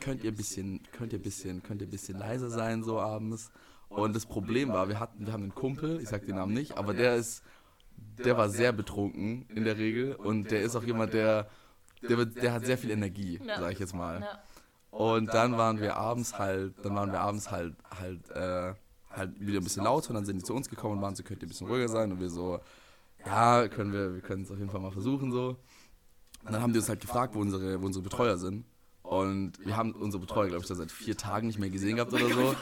könnt 0.00 0.22
ihr 0.22 0.30
ein 0.30 0.36
bisschen, 0.36 0.80
könnt 0.92 1.12
ihr 1.12 1.18
bisschen, 1.18 1.62
könnt 1.62 1.80
ihr 1.82 1.88
bisschen 1.88 2.18
leiser 2.18 2.48
sein 2.48 2.84
so 2.84 3.00
abends? 3.00 3.50
Und 3.88 4.14
das 4.14 4.24
Problem 4.24 4.68
war, 4.68 4.88
wir 4.88 5.00
hatten, 5.00 5.26
wir 5.26 5.32
haben 5.32 5.42
einen 5.42 5.54
Kumpel, 5.54 6.00
ich 6.00 6.08
sag 6.08 6.24
den 6.24 6.36
Namen 6.36 6.54
nicht, 6.54 6.78
aber 6.78 6.94
der 6.94 7.16
ist, 7.16 7.42
der 8.24 8.36
war 8.36 8.48
sehr 8.48 8.72
betrunken 8.72 9.46
in 9.48 9.64
der 9.64 9.76
Regel 9.78 10.14
und 10.14 10.52
der 10.52 10.62
ist 10.62 10.76
auch 10.76 10.84
jemand, 10.84 11.12
der, 11.12 11.50
der, 12.08 12.24
der 12.24 12.52
hat 12.52 12.64
sehr 12.64 12.78
viel 12.78 12.90
Energie, 12.90 13.40
sag 13.44 13.72
ich 13.72 13.80
jetzt 13.80 13.94
mal. 13.94 14.40
Und 14.90 15.32
dann 15.32 15.56
waren 15.56 15.80
wir 15.80 15.96
abends 15.96 16.38
halt, 16.38 16.74
dann 16.84 16.94
waren 16.96 17.12
wir 17.12 17.20
abends 17.20 17.50
halt, 17.50 17.74
halt, 17.90 18.28
äh, 18.30 18.74
halt 19.10 19.40
wieder 19.40 19.60
ein 19.60 19.64
bisschen 19.64 19.84
lauter 19.84 20.10
und 20.10 20.16
dann 20.16 20.24
sind 20.24 20.38
die 20.38 20.44
zu 20.44 20.54
uns 20.54 20.68
gekommen 20.68 20.96
und 20.96 21.02
waren 21.02 21.14
so, 21.14 21.22
könnt 21.22 21.42
ihr 21.42 21.46
ein 21.46 21.48
bisschen 21.48 21.68
ruhiger 21.68 21.88
sein? 21.88 22.12
Und 22.12 22.20
wir 22.20 22.30
so, 22.30 22.60
ja, 23.24 23.68
können 23.68 23.92
wir, 23.92 24.14
wir 24.14 24.20
können 24.20 24.42
es 24.42 24.50
auf 24.50 24.58
jeden 24.58 24.70
Fall 24.70 24.80
mal 24.80 24.90
versuchen 24.90 25.30
so. 25.30 25.56
Und 26.44 26.52
dann 26.52 26.62
haben 26.62 26.72
die 26.72 26.78
uns 26.78 26.88
halt 26.88 27.00
gefragt, 27.00 27.34
wo 27.34 27.40
unsere, 27.40 27.80
wo 27.80 27.86
unsere 27.86 28.02
Betreuer 28.02 28.36
sind. 28.38 28.64
Und 29.10 29.54
wir 29.66 29.76
haben 29.76 29.90
unsere 29.90 30.20
Betreuer, 30.20 30.46
glaube 30.46 30.62
ich, 30.62 30.68
da 30.68 30.76
seit 30.76 30.92
vier 30.92 31.16
Tagen 31.16 31.48
nicht 31.48 31.58
mehr 31.58 31.68
gesehen 31.68 31.96
gehabt 31.96 32.12
oder 32.12 32.28
so. 32.28 32.54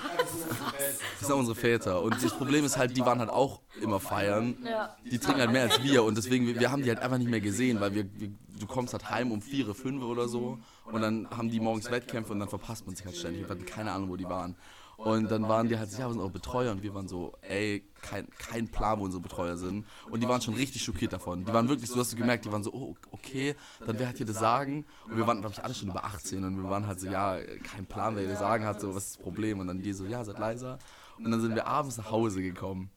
Das 1.20 1.28
sind 1.28 1.36
unsere 1.36 1.54
Väter. 1.54 2.00
Und 2.00 2.24
das 2.24 2.32
Problem 2.32 2.64
ist 2.64 2.78
halt, 2.78 2.96
die 2.96 3.02
waren 3.02 3.18
halt 3.18 3.28
auch 3.28 3.60
immer 3.82 4.00
feiern. 4.00 4.56
Die 5.04 5.18
trinken 5.18 5.40
halt 5.42 5.52
mehr 5.52 5.64
als 5.64 5.82
wir 5.82 6.04
und 6.04 6.16
deswegen, 6.16 6.46
wir, 6.46 6.58
wir 6.58 6.72
haben 6.72 6.82
die 6.82 6.88
halt 6.88 7.00
einfach 7.00 7.18
nicht 7.18 7.30
mehr 7.30 7.42
gesehen, 7.42 7.80
weil 7.80 7.94
wir, 7.94 8.06
wir 8.18 8.30
du 8.58 8.66
kommst 8.66 8.94
halt 8.94 9.10
heim 9.10 9.30
um 9.30 9.42
vier, 9.42 9.74
fünf 9.74 10.02
oder 10.02 10.26
so 10.26 10.58
und 10.86 11.02
dann 11.02 11.28
haben 11.28 11.50
die 11.50 11.60
morgens 11.60 11.90
Wettkämpfe 11.90 12.32
und 12.32 12.40
dann 12.40 12.48
verpasst 12.48 12.86
man 12.86 12.96
sich 12.96 13.04
halt 13.04 13.16
ständig. 13.16 13.42
Wir 13.42 13.50
hatten 13.50 13.66
keine 13.66 13.92
Ahnung, 13.92 14.08
wo 14.08 14.16
die 14.16 14.24
waren. 14.24 14.56
Und 14.98 15.30
dann 15.30 15.48
waren 15.48 15.68
die 15.68 15.78
halt, 15.78 15.92
ja, 15.92 16.08
wir 16.08 16.12
sind 16.12 16.20
auch 16.20 16.30
Betreuer 16.32 16.72
und 16.72 16.82
wir 16.82 16.92
waren 16.92 17.06
so, 17.06 17.32
ey, 17.42 17.84
kein, 18.02 18.28
kein 18.36 18.66
Plan, 18.66 18.98
wo 18.98 19.04
unsere 19.04 19.22
Betreuer 19.22 19.56
sind. 19.56 19.86
Und 20.10 20.20
die 20.20 20.28
waren 20.28 20.40
schon 20.40 20.54
richtig 20.54 20.82
schockiert 20.82 21.12
davon. 21.12 21.44
Die 21.44 21.52
waren 21.52 21.68
wirklich 21.68 21.88
so, 21.88 22.00
hast 22.00 22.12
du 22.12 22.16
gemerkt, 22.16 22.44
die 22.44 22.50
waren 22.50 22.64
so, 22.64 22.72
oh, 22.72 22.96
okay, 23.12 23.54
dann 23.86 23.96
wer 23.96 24.08
hat 24.08 24.16
hier 24.16 24.26
das 24.26 24.40
Sagen? 24.40 24.84
Und 25.06 25.16
wir 25.16 25.24
waren, 25.24 25.40
glaube 25.40 25.54
ich, 25.56 25.62
alle 25.62 25.72
schon 25.72 25.88
über 25.88 26.04
18 26.04 26.42
und 26.42 26.60
wir 26.60 26.68
waren 26.68 26.88
halt 26.88 26.98
so, 26.98 27.06
ja, 27.08 27.38
kein 27.62 27.86
Plan, 27.86 28.16
wer 28.16 28.22
hier 28.22 28.32
das 28.32 28.40
Sagen 28.40 28.64
hat, 28.64 28.80
so, 28.80 28.92
was 28.92 29.04
ist 29.04 29.16
das 29.18 29.22
Problem? 29.22 29.60
Und 29.60 29.68
dann 29.68 29.80
die 29.80 29.92
so, 29.92 30.04
ja, 30.04 30.24
seid 30.24 30.40
leiser. 30.40 30.80
Und 31.16 31.30
dann 31.30 31.40
sind 31.40 31.54
wir 31.54 31.68
abends 31.68 31.96
nach 31.96 32.10
Hause 32.10 32.42
gekommen. 32.42 32.90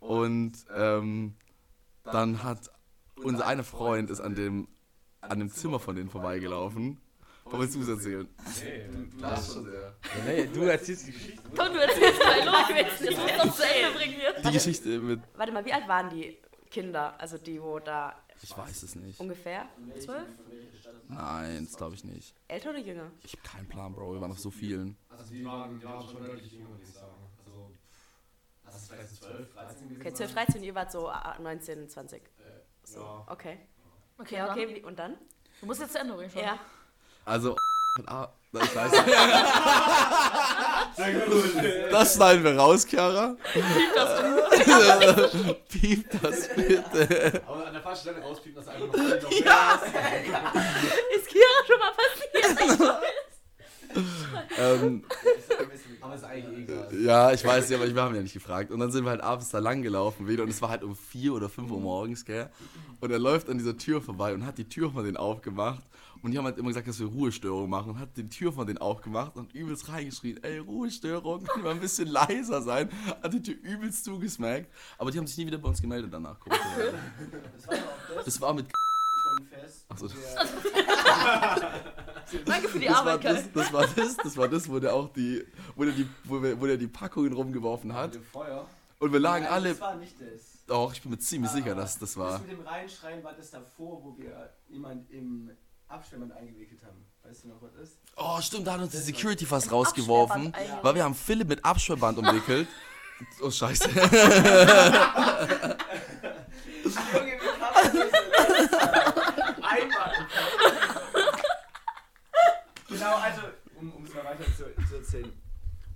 Und 0.00 0.52
ähm, 0.74 1.34
dann 2.02 2.42
hat 2.42 2.72
unser 3.22 3.46
eine 3.46 3.62
Freund 3.62 4.10
ist 4.10 4.20
an 4.20 4.34
dem, 4.34 4.66
an 5.20 5.38
dem 5.38 5.50
Zimmer 5.50 5.78
von 5.78 5.94
denen 5.94 6.10
vorbeigelaufen. 6.10 6.98
Was 7.48 7.60
willst 7.60 7.76
du 7.76 7.80
es 7.82 7.88
erzählen? 7.88 8.28
Das 9.20 9.52
schon 9.52 9.64
sehr. 9.64 9.94
Nee, 10.26 10.46
du 10.52 10.62
erzählst 10.62 11.06
die 11.06 11.12
Geschichte. 11.12 11.42
Komm, 11.56 11.72
du 11.72 11.80
erzählst 11.80 12.18
mal 12.20 12.44
los. 12.44 12.68
Jetzt 13.00 13.18
musst 13.18 13.34
du 13.34 13.46
noch 13.46 13.54
zu 13.54 13.62
Ende 13.62 13.98
bringen 13.98 14.14
hier. 14.14 14.34
Die 14.42 14.52
Geschichte 14.52 14.88
mit. 14.98 15.20
Warte 15.36 15.52
mal, 15.52 15.64
wie 15.64 15.72
alt 15.72 15.86
waren 15.86 16.10
die 16.10 16.38
Kinder? 16.70 17.18
Also 17.20 17.38
die, 17.38 17.62
wo 17.62 17.78
da 17.78 18.14
Ich 18.42 18.56
weiß 18.56 18.82
es 18.82 18.96
nicht. 18.96 19.20
ungefähr? 19.20 19.68
Zwölf? 20.00 20.26
Nein, 21.08 21.64
das 21.66 21.76
glaube 21.76 21.94
ich 21.94 22.04
nicht. 22.04 22.34
Älter 22.48 22.70
oder 22.70 22.80
jünger? 22.80 23.10
Ich 23.22 23.32
habe 23.32 23.42
keinen 23.48 23.68
Plan, 23.68 23.94
Bro. 23.94 24.14
Wir 24.14 24.20
waren 24.20 24.32
auf 24.32 24.40
so 24.40 24.50
vielen. 24.50 24.96
Also 25.08 25.32
die 25.32 25.44
waren, 25.44 25.78
die 25.78 25.86
waren 25.86 26.06
schon 26.08 26.24
deutlich 26.24 26.52
jünger, 26.52 26.70
würde 26.70 26.82
ich 26.82 26.92
sagen. 26.92 27.14
Also, 27.38 27.70
das 28.64 28.76
ist 28.76 28.90
vielleicht 28.90 29.16
12, 29.22 29.54
13 29.54 29.88
gewesen. 29.88 30.00
Okay, 30.00 30.14
12, 30.14 30.32
13, 30.34 30.62
ihr 30.64 30.74
wart 30.74 30.90
so 30.90 31.08
ah, 31.08 31.36
19, 31.40 31.88
20. 31.88 32.22
So, 32.82 33.24
okay. 33.28 33.58
Okay, 34.18 34.42
okay, 34.42 34.82
und 34.82 34.98
dann? 34.98 35.16
Du 35.60 35.66
musst 35.66 35.80
jetzt 35.80 35.92
zu 35.92 36.00
Ende 36.00 36.14
bringen 36.14 36.30
schon. 36.30 36.42
Ja. 36.42 36.58
Also, 37.26 37.54
ah, 38.06 38.28
weiß 38.52 38.92
nicht. 38.92 39.08
Das 41.92 42.14
schneiden 42.14 42.44
wir 42.44 42.56
raus, 42.56 42.86
Chiara. 42.86 43.34
Piep 45.68 46.08
das 46.22 46.48
bitte. 46.54 47.42
Aber 47.48 47.66
an 47.66 47.72
der 47.72 47.82
falschen 47.82 48.02
Stelle 48.02 48.22
rauspiepen, 48.22 48.64
dass 48.64 48.72
einfach 48.72 48.86
noch, 48.86 48.96
mehr 48.96 49.16
Ist 51.16 51.26
Kira 51.28 51.64
schon 51.66 51.80
mal 51.80 51.90
passiert? 51.92 52.96
Ähm, 54.58 55.04
Aber 56.00 56.14
ist 56.14 56.24
eigentlich 56.24 56.68
egal. 56.68 56.88
ja, 57.02 57.32
ich 57.32 57.44
weiß 57.44 57.68
ja, 57.70 57.76
aber 57.78 57.92
wir 57.94 58.02
haben 58.02 58.14
ja 58.14 58.22
nicht 58.22 58.32
gefragt. 58.34 58.70
Und 58.70 58.78
dann 58.80 58.90
sind 58.90 59.04
wir 59.04 59.10
halt 59.10 59.20
abends 59.20 59.50
da 59.50 59.58
lang 59.58 59.82
gelaufen 59.82 60.28
wieder 60.28 60.42
und 60.44 60.48
es 60.50 60.62
war 60.62 60.68
halt 60.70 60.82
um 60.84 60.94
4 60.96 61.32
oder 61.34 61.48
5 61.48 61.70
Uhr 61.70 61.80
morgens, 61.80 62.24
gell? 62.24 62.48
Und 63.00 63.10
er 63.10 63.18
läuft 63.18 63.48
an 63.50 63.58
dieser 63.58 63.76
Tür 63.76 64.00
vorbei 64.00 64.32
und 64.34 64.46
hat 64.46 64.56
die 64.58 64.68
Tür 64.68 64.90
von 64.92 65.04
denen 65.04 65.16
aufgemacht. 65.16 65.82
Und 66.22 66.30
die 66.32 66.38
haben 66.38 66.46
halt 66.46 66.56
immer 66.58 66.68
gesagt, 66.68 66.88
dass 66.88 66.98
wir 66.98 67.06
Ruhestörung 67.06 67.68
machen 67.68 67.90
und 67.92 67.98
hat 67.98 68.08
die 68.16 68.28
Tür 68.28 68.52
von 68.52 68.66
denen 68.66 68.78
aufgemacht 68.78 69.36
und 69.36 69.54
übelst 69.54 69.88
reingeschrien, 69.90 70.42
ey, 70.42 70.58
Ruhestörung, 70.58 71.44
können 71.48 71.64
wir 71.64 71.70
ein 71.72 71.80
bisschen 71.80 72.08
leiser 72.08 72.62
sein? 72.62 72.88
Hat 73.22 73.32
die 73.34 73.42
Tür 73.42 73.56
übelst 73.62 74.04
zugesmackt. 74.04 74.66
Aber 74.98 75.10
die 75.10 75.18
haben 75.18 75.26
sich 75.26 75.36
nie 75.36 75.46
wieder 75.46 75.58
bei 75.58 75.68
uns 75.68 75.80
gemeldet 75.82 76.12
danach. 76.12 76.38
komischerweise. 76.40 76.94
Das 77.56 77.68
war 77.68 77.74
auch 77.76 78.14
das 78.16 78.24
Das 78.24 78.40
war 78.40 78.54
mit 78.54 78.66
von 78.66 79.46
Fest. 79.48 79.84
Ach 79.88 79.98
so. 79.98 80.06
wo 80.08 80.14
wir- 80.14 81.70
Danke 82.44 82.68
für 82.68 82.78
die 82.78 82.86
das 82.86 82.94
war 82.96 83.12
Arbeit, 83.12 83.24
das, 83.24 83.42
Kai. 83.42 83.48
das 83.54 83.72
war 83.72 83.86
das, 83.86 84.16
das 84.22 84.36
war 84.36 84.48
das, 84.48 84.68
wo 84.68 84.78
der 84.80 84.94
auch 84.94 85.12
die, 85.12 85.44
wo 85.74 85.84
der 85.84 85.92
die, 85.92 86.08
wo, 86.24 86.42
wir, 86.42 86.60
wo 86.60 86.66
der 86.66 86.76
die 86.76 86.88
Packungen 86.88 87.32
rumgeworfen 87.32 87.92
hat. 87.94 88.12
Mit 88.14 88.22
dem 88.22 88.24
Feuer. 88.24 88.66
Und 88.98 89.12
wir 89.12 89.20
lagen 89.20 89.44
Nein, 89.44 89.52
alle, 89.52 89.68
Das 89.70 89.80
war 89.80 89.94
nicht 89.96 90.14
das. 90.20 90.64
doch, 90.66 90.92
ich 90.92 91.02
bin 91.02 91.10
mir 91.12 91.18
ziemlich 91.18 91.50
sicher, 91.52 91.74
dass 91.74 91.98
das 91.98 92.16
war. 92.16 92.32
Das 92.32 92.40
mit 92.42 92.50
dem 92.52 92.60
Reinschreien 92.66 93.22
war 93.22 93.34
das 93.34 93.50
davor, 93.50 94.02
wo 94.02 94.16
wir 94.18 94.52
jemand 94.68 95.10
im 95.10 95.50
Absperrband 95.88 96.32
eingewickelt 96.32 96.80
haben. 96.82 97.04
Weißt 97.22 97.44
du 97.44 97.48
noch, 97.48 97.60
was 97.60 97.72
das 97.74 97.88
ist? 97.90 97.98
Oh, 98.16 98.40
stimmt, 98.40 98.66
da 98.66 98.72
hat 98.74 98.80
uns 98.80 98.92
die 98.92 98.98
Security 98.98 99.44
fast 99.44 99.70
rausgeworfen, 99.70 100.52
weil 100.82 100.94
wir 100.94 101.04
haben 101.04 101.14
Philipp 101.14 101.48
mit 101.48 101.64
Absperrband 101.64 102.18
umwickelt. 102.18 102.66
Oh, 103.40 103.50
scheiße. 103.50 103.88
Junge, 103.88 104.04
wie 106.84 107.58
kann 107.58 107.72
man 107.72 107.82
das 107.94 108.72
Einmal. 109.62 110.12
Genau, 112.88 113.16
also, 113.16 113.42
um 113.76 114.04
es 114.04 114.14
mal 114.14 114.24
weiter 114.24 114.44
zu, 114.44 114.64
zu 114.88 114.96
erzählen. 114.96 115.32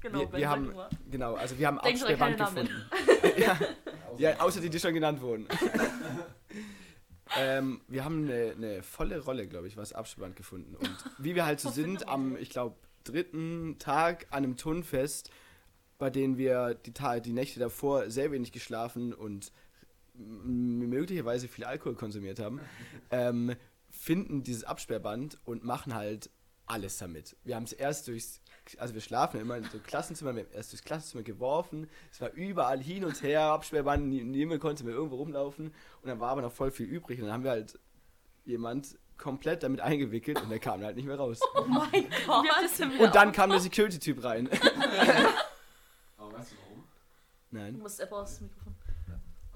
Genau, 0.00 0.20
wir, 0.20 0.32
wir 0.32 0.49
haben, 0.49 0.73
mal. 0.73 0.88
genau, 1.11 1.35
also 1.35 1.59
wir 1.59 1.66
haben 1.66 1.78
Denk 1.85 1.99
schon, 1.99 2.09
keine 2.16 2.42
Absperrband 2.42 2.68
gefunden. 2.68 3.37
ja, 3.38 3.59
ja, 4.18 4.40
außer 4.40 4.61
die, 4.61 4.70
die 4.70 4.80
schon 4.80 4.94
genannt 4.94 5.20
wurden. 5.20 5.47
ähm, 7.37 7.82
wir 7.87 8.04
haben 8.04 8.25
eine, 8.25 8.54
eine 8.56 8.82
volle 8.82 9.20
Rolle, 9.20 9.47
glaube 9.47 9.68
ich, 9.68 9.76
was 9.76 9.92
Absperrband 9.92 10.37
gefunden. 10.37 10.75
Und 10.75 10.97
wie 11.18 11.35
wir 11.35 11.44
halt 11.44 11.61
so 11.61 11.70
sind, 11.70 12.09
am, 12.09 12.37
ich 12.37 12.49
glaube, 12.49 12.76
dritten 13.04 13.76
Tag 13.78 14.26
an 14.30 14.44
einem 14.44 14.56
Turnfest, 14.56 15.30
bei 15.99 16.09
dem 16.09 16.38
wir 16.38 16.75
die, 16.75 16.92
die 17.23 17.32
Nächte 17.32 17.61
davor 17.61 18.11
sehr 18.11 18.32
wenig 18.32 18.52
geschlafen 18.52 19.12
und 19.12 19.52
möglicherweise 20.14 21.47
viel 21.47 21.64
Alkohol 21.64 21.94
konsumiert 21.94 22.40
haben, 22.40 22.61
ähm, 23.11 23.54
finden 23.90 24.42
dieses 24.42 24.64
Absperrband 24.64 25.38
und 25.44 25.64
machen 25.64 25.94
halt 25.94 26.30
alles 26.70 26.98
damit. 26.98 27.36
Wir 27.44 27.56
haben 27.56 27.64
es 27.64 27.72
erst 27.72 28.08
durchs, 28.08 28.40
also 28.78 28.94
wir 28.94 29.00
schlafen 29.00 29.40
immer 29.40 29.56
in 29.56 29.64
so 29.64 29.78
Klassenzimmer, 29.78 30.34
wir 30.36 30.44
haben 30.44 30.52
erst 30.52 30.72
durchs 30.72 30.84
Klassenzimmer 30.84 31.22
geworfen, 31.24 31.88
es 32.12 32.20
war 32.20 32.30
überall 32.32 32.80
hin 32.80 33.04
und 33.04 33.22
her, 33.22 33.42
Absperrband, 33.42 34.06
nie- 34.08 34.22
niemand 34.22 34.60
konnte 34.60 34.84
mehr 34.84 34.94
irgendwo 34.94 35.16
rumlaufen 35.16 35.66
und 36.02 36.08
dann 36.08 36.20
war 36.20 36.30
aber 36.30 36.42
noch 36.42 36.52
voll 36.52 36.70
viel 36.70 36.86
übrig 36.86 37.18
und 37.20 37.26
dann 37.26 37.34
haben 37.34 37.44
wir 37.44 37.50
halt 37.50 37.78
jemand 38.44 38.96
komplett 39.18 39.62
damit 39.62 39.80
eingewickelt 39.80 40.40
und 40.40 40.48
der 40.48 40.58
kam 40.60 40.82
halt 40.82 40.96
nicht 40.96 41.04
mehr 41.06 41.16
raus. 41.18 41.40
Oh 41.54 41.64
mein 41.66 42.08
Gott. 42.26 42.46
Und 43.00 43.14
dann 43.14 43.32
kam 43.32 43.50
der 43.50 43.60
Security-Typ 43.60 44.24
rein. 44.24 44.48
Aber 46.16 46.32
weißt 46.38 46.52
du 46.52 46.56
warum? 46.62 46.84
Du 47.50 47.56
Nein. 47.58 47.78
musst 47.78 48.00
App 48.00 48.12
aus 48.12 48.38
dem 48.38 48.46
Mikrofon. 48.46 48.74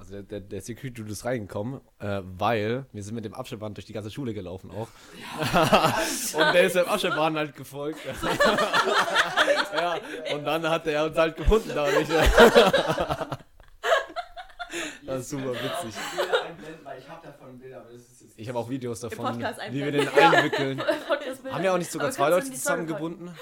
Also 0.05 0.17
der, 0.17 0.23
der, 0.23 0.41
der 0.41 0.61
Security 0.61 1.01
Dude 1.01 1.13
ist 1.13 1.25
reingekommen, 1.25 1.81
äh, 1.99 2.21
weil 2.23 2.85
wir 2.93 3.03
sind 3.03 3.15
mit 3.15 3.25
dem 3.25 3.33
Abstellband 3.33 3.79
durch 3.79 3.87
die 3.87 3.95
ganze 3.95 4.11
Schule 4.11 4.35
gelaufen 4.35 4.71
auch. 4.71 4.89
und 6.35 6.53
der 6.53 6.65
ist 6.65 6.77
dem 6.77 6.85
Abstellband 6.87 7.39
halt 7.39 7.57
gefolgt. 7.57 8.01
ja, 9.75 9.97
und 10.35 10.45
dann 10.45 10.69
hat 10.69 10.87
er 10.87 11.07
uns 11.07 11.17
halt 11.17 11.39
gefunden 11.39 11.71
dadurch. 11.75 12.07
das 15.07 15.21
ist 15.21 15.31
super 15.31 15.55
witzig. 15.55 15.95
Ich 16.99 17.09
habe 17.09 17.27
davon 17.27 17.59
Bilder, 17.59 17.79
aber 17.79 17.91
das 17.91 18.03
ist 18.03 18.21
jetzt 18.21 18.35
Ich 18.37 18.47
habe 18.47 18.59
auch 18.59 18.69
Videos 18.69 19.01
davon, 19.01 19.39
wie 19.71 19.85
wir 19.85 19.93
den 19.93 20.07
einwickeln. 20.07 20.83
Haben 21.51 21.63
wir 21.63 21.73
auch 21.73 21.79
nicht 21.79 21.91
sogar 21.91 22.11
zwei 22.11 22.29
Leute 22.29 22.53
zusammengebunden? 22.53 23.35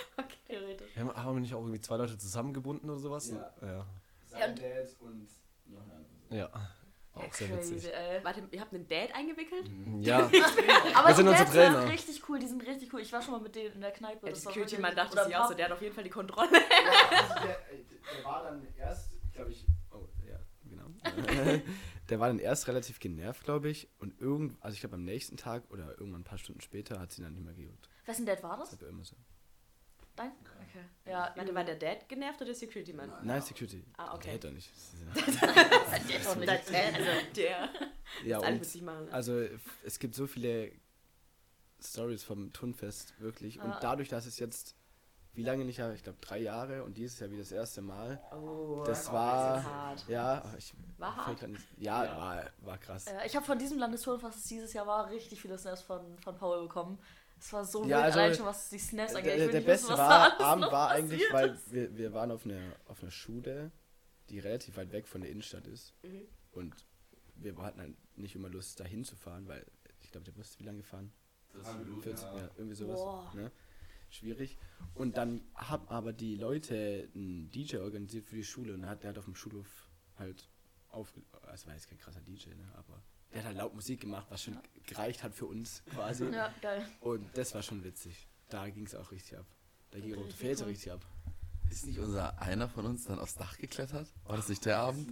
Theoretisch. 0.47 0.97
Haben, 0.97 1.12
haben 1.12 1.35
wir 1.35 1.40
nicht 1.40 1.54
auch 1.54 1.61
irgendwie 1.61 1.81
zwei 1.81 1.97
Leute 1.97 2.16
zusammengebunden 2.19 2.88
oder 2.88 3.00
sowas? 3.00 3.31
Ja. 3.31 3.50
Ja. 3.66 3.85
sein 4.31 4.54
Dad 4.54 4.95
und 5.00 5.26
ja. 6.32 6.50
Auch 7.14 7.30
sehr 7.34 7.48
Crazy, 7.48 7.74
witzig. 7.74 7.92
ey. 7.92 8.24
Warte, 8.24 8.42
ihr 8.50 8.60
habt 8.62 8.72
einen 8.72 8.88
Dad 8.88 9.14
eingewickelt? 9.14 9.70
Ja, 10.00 10.20
Aber 10.20 10.30
Wir 10.32 10.38
die 11.08 11.14
sind 11.14 11.28
unsere 11.28 11.34
Dads 11.44 11.50
Trainer. 11.52 11.80
sind 11.82 11.90
richtig 11.90 12.22
cool, 12.28 12.38
die 12.38 12.46
sind 12.46 12.66
richtig 12.66 12.92
cool. 12.94 13.00
Ich 13.00 13.12
war 13.12 13.20
schon 13.20 13.32
mal 13.34 13.40
mit 13.42 13.54
denen 13.54 13.74
in 13.74 13.80
der 13.82 13.90
Kneipe. 13.90 14.20
Der 14.24 14.30
das 14.30 14.46
war 14.46 14.52
Security-Mann 14.54 14.96
wirklich- 14.96 15.14
dachte 15.14 15.26
sich 15.28 15.36
auch 15.36 15.42
so, 15.42 15.48
Pub. 15.48 15.56
der 15.58 15.66
hat 15.66 15.72
auf 15.72 15.82
jeden 15.82 15.94
Fall 15.94 16.04
die 16.04 16.10
Kontrolle. 16.10 16.48
Also 16.50 17.34
der, 17.46 17.72
äh, 17.72 17.84
der 18.16 18.24
war 18.24 18.42
dann 18.44 18.66
erst, 18.78 19.10
glaube 19.34 19.50
ich, 19.50 19.66
oh 19.90 20.08
ja, 20.26 20.38
genau. 20.64 20.86
der 22.08 22.18
war 22.20 22.28
dann 22.28 22.38
erst 22.38 22.66
relativ 22.68 22.98
genervt, 22.98 23.44
glaube 23.44 23.68
ich. 23.68 23.90
Und 23.98 24.18
irgend, 24.18 24.56
also 24.62 24.72
ich 24.74 24.80
glaube 24.80 24.94
am 24.94 25.04
nächsten 25.04 25.36
Tag 25.36 25.64
oder 25.70 25.90
irgendwann 25.98 26.22
ein 26.22 26.24
paar 26.24 26.38
Stunden 26.38 26.62
später 26.62 26.98
hat 26.98 27.12
sie 27.12 27.20
dann 27.22 27.34
nicht 27.34 27.44
mehr 27.44 27.52
gejuckt. 27.54 27.90
Wessen 28.06 28.24
Dad 28.24 28.42
war 28.42 28.56
Das 28.56 28.70
das? 28.70 28.78
aber 28.80 28.88
immer 28.88 29.04
so. 29.04 29.16
Dein? 30.16 30.31
Okay. 30.69 30.85
Ja, 31.11 31.33
Warte, 31.37 31.54
war 31.54 31.64
der 31.64 31.76
Dad 31.76 32.09
genervt 32.09 32.37
oder 32.40 32.47
der 32.47 32.54
Security-Mann? 32.54 33.12
Nein, 33.23 33.42
Security. 33.42 33.85
Ah, 33.97 34.14
okay. 34.14 34.25
Der 34.25 34.33
hätte 34.35 34.47
doch 34.49 34.54
nicht. 34.54 34.71
Also, 36.14 36.35
der. 37.37 37.69
Ja, 38.25 38.37
Das 38.37 38.45
alles 38.45 38.54
und 38.54 38.61
mit 38.61 38.64
sich 38.66 38.83
machen. 38.83 39.09
also 39.11 39.40
f- 39.40 39.61
es 39.85 39.99
gibt 39.99 40.14
so 40.14 40.26
viele 40.26 40.71
Stories 41.81 42.23
vom 42.23 42.52
Tunfest, 42.52 43.19
wirklich. 43.21 43.59
Und 43.59 43.73
Ah. 43.73 43.78
dadurch, 43.81 44.09
dass 44.11 44.26
es 44.26 44.38
jetzt, 44.38 44.76
wie 45.33 45.42
lange 45.42 45.64
nicht, 45.64 45.78
ich 45.78 46.02
glaube 46.02 46.19
drei 46.21 46.38
Jahre 46.40 46.85
und 46.85 46.99
dieses 46.99 47.19
Jahr 47.21 47.31
wie 47.31 47.38
das 47.38 47.50
erste 47.52 47.81
Mal. 47.81 48.21
Oh, 48.33 48.83
Das 48.87 49.04
ist 49.04 49.12
war, 49.12 49.64
hart. 49.64 50.04
ja, 50.09 50.45
ich 50.59 50.75
War 50.99 51.16
hart. 51.26 51.42
nicht, 51.49 51.64
ja, 51.78 52.02
War, 52.16 52.50
war 52.61 52.76
krass. 52.78 53.07
Äh, 53.07 53.26
ich 53.26 53.35
habe 53.35 53.47
von 53.47 53.59
diesem 53.59 53.78
Landesturn, 53.78 54.23
was 54.23 54.37
es 54.37 54.45
dieses 54.45 54.75
Jahr 54.75 54.87
war, 54.87 55.09
richtig 55.11 55.40
viele 55.40 55.57
Snaps 55.59 55.81
von, 55.83 56.19
von 56.19 56.37
Paul 56.37 56.62
bekommen. 56.64 56.99
Es 57.42 57.52
war 57.52 57.64
so 57.64 57.80
Ja, 57.80 57.96
wild, 57.96 58.04
also, 58.04 58.18
allein 58.20 58.34
schon, 58.37 58.46
was 58.46 58.70
die 58.70 58.78
Snaps 58.78 59.14
angeht. 59.16 59.37
Der, 59.37 59.49
der 59.49 59.66
wissen, 59.66 59.88
beste 59.88 59.99
war, 59.99 60.40
Abend 60.40 60.70
war 60.70 60.90
eigentlich, 60.90 61.22
weil 61.32 61.58
wir, 61.66 61.96
wir 61.96 62.12
waren 62.12 62.30
auf 62.30 62.44
einer 62.44 62.76
auf 62.87 63.02
einer 63.02 63.11
Schule, 63.11 63.72
die 64.28 64.38
relativ 64.38 64.76
weit 64.76 64.92
weg 64.92 65.08
von 65.08 65.22
der 65.22 65.30
Innenstadt 65.30 65.66
ist. 65.66 65.92
Mhm. 66.04 66.22
Und 66.52 66.87
wir 67.34 67.56
hatten 67.56 67.80
halt 67.80 67.96
nicht 68.16 68.37
immer 68.37 68.49
Lust, 68.49 68.78
da 68.78 68.84
hinzufahren, 68.84 69.49
weil 69.49 69.66
ich 69.99 70.12
glaube, 70.12 70.25
der 70.25 70.30
Bus 70.30 70.50
ist 70.50 70.61
wie 70.61 70.64
lange 70.64 70.78
gefahren? 70.78 71.12
40, 72.02 72.25
ja. 72.25 72.50
irgendwie 72.56 72.76
sowas. 72.76 73.00
Boah. 73.00 73.32
Ne? 73.34 73.50
Schwierig. 74.08 74.56
Und 74.94 75.16
dann 75.16 75.42
haben 75.56 75.88
aber 75.88 76.12
die 76.12 76.37
Leute 76.37 77.08
einen 77.12 77.50
DJ 77.50 77.78
organisiert 77.78 78.25
für 78.25 78.37
die 78.37 78.44
Schule 78.44 78.72
und 78.72 78.87
hat, 78.87 79.02
der 79.02 79.11
hat 79.11 79.18
auf 79.18 79.25
dem 79.25 79.34
Schulhof 79.34 79.90
halt 80.16 80.49
auf, 80.90 81.12
also 81.42 81.66
war 81.66 81.75
jetzt 81.75 81.88
kein 81.88 81.99
krasser 81.99 82.20
DJ, 82.20 82.50
ne? 82.50 82.72
aber 82.76 83.02
der 83.32 83.40
hat 83.40 83.46
halt 83.48 83.58
laut 83.58 83.74
Musik 83.74 84.00
gemacht, 84.00 84.26
was 84.30 84.42
schon 84.42 84.58
gereicht 84.86 85.22
hat 85.22 85.34
für 85.34 85.46
uns 85.46 85.82
quasi. 85.94 86.24
Ja, 86.26 86.52
geil. 86.60 86.84
Und 87.00 87.26
das 87.36 87.54
war 87.54 87.62
schon 87.62 87.82
witzig. 87.84 88.26
Da 88.48 88.68
ging 88.68 88.86
es 88.86 88.94
auch 88.94 89.10
richtig 89.10 89.38
ab. 89.38 89.46
Da 89.90 90.00
ging 90.00 90.14
rote 90.14 90.34
Fäser 90.34 90.66
richtig 90.66 90.92
ab. 90.92 91.00
Ist 91.70 91.86
nicht 91.86 91.98
unser 91.98 92.40
einer 92.42 92.68
von 92.68 92.84
uns 92.84 93.06
dann 93.06 93.18
aufs 93.18 93.34
Dach 93.34 93.56
geklettert? 93.56 94.06
War 94.26 94.36
das 94.36 94.48
nicht 94.48 94.64
der 94.66 94.78
Abend? 94.78 95.08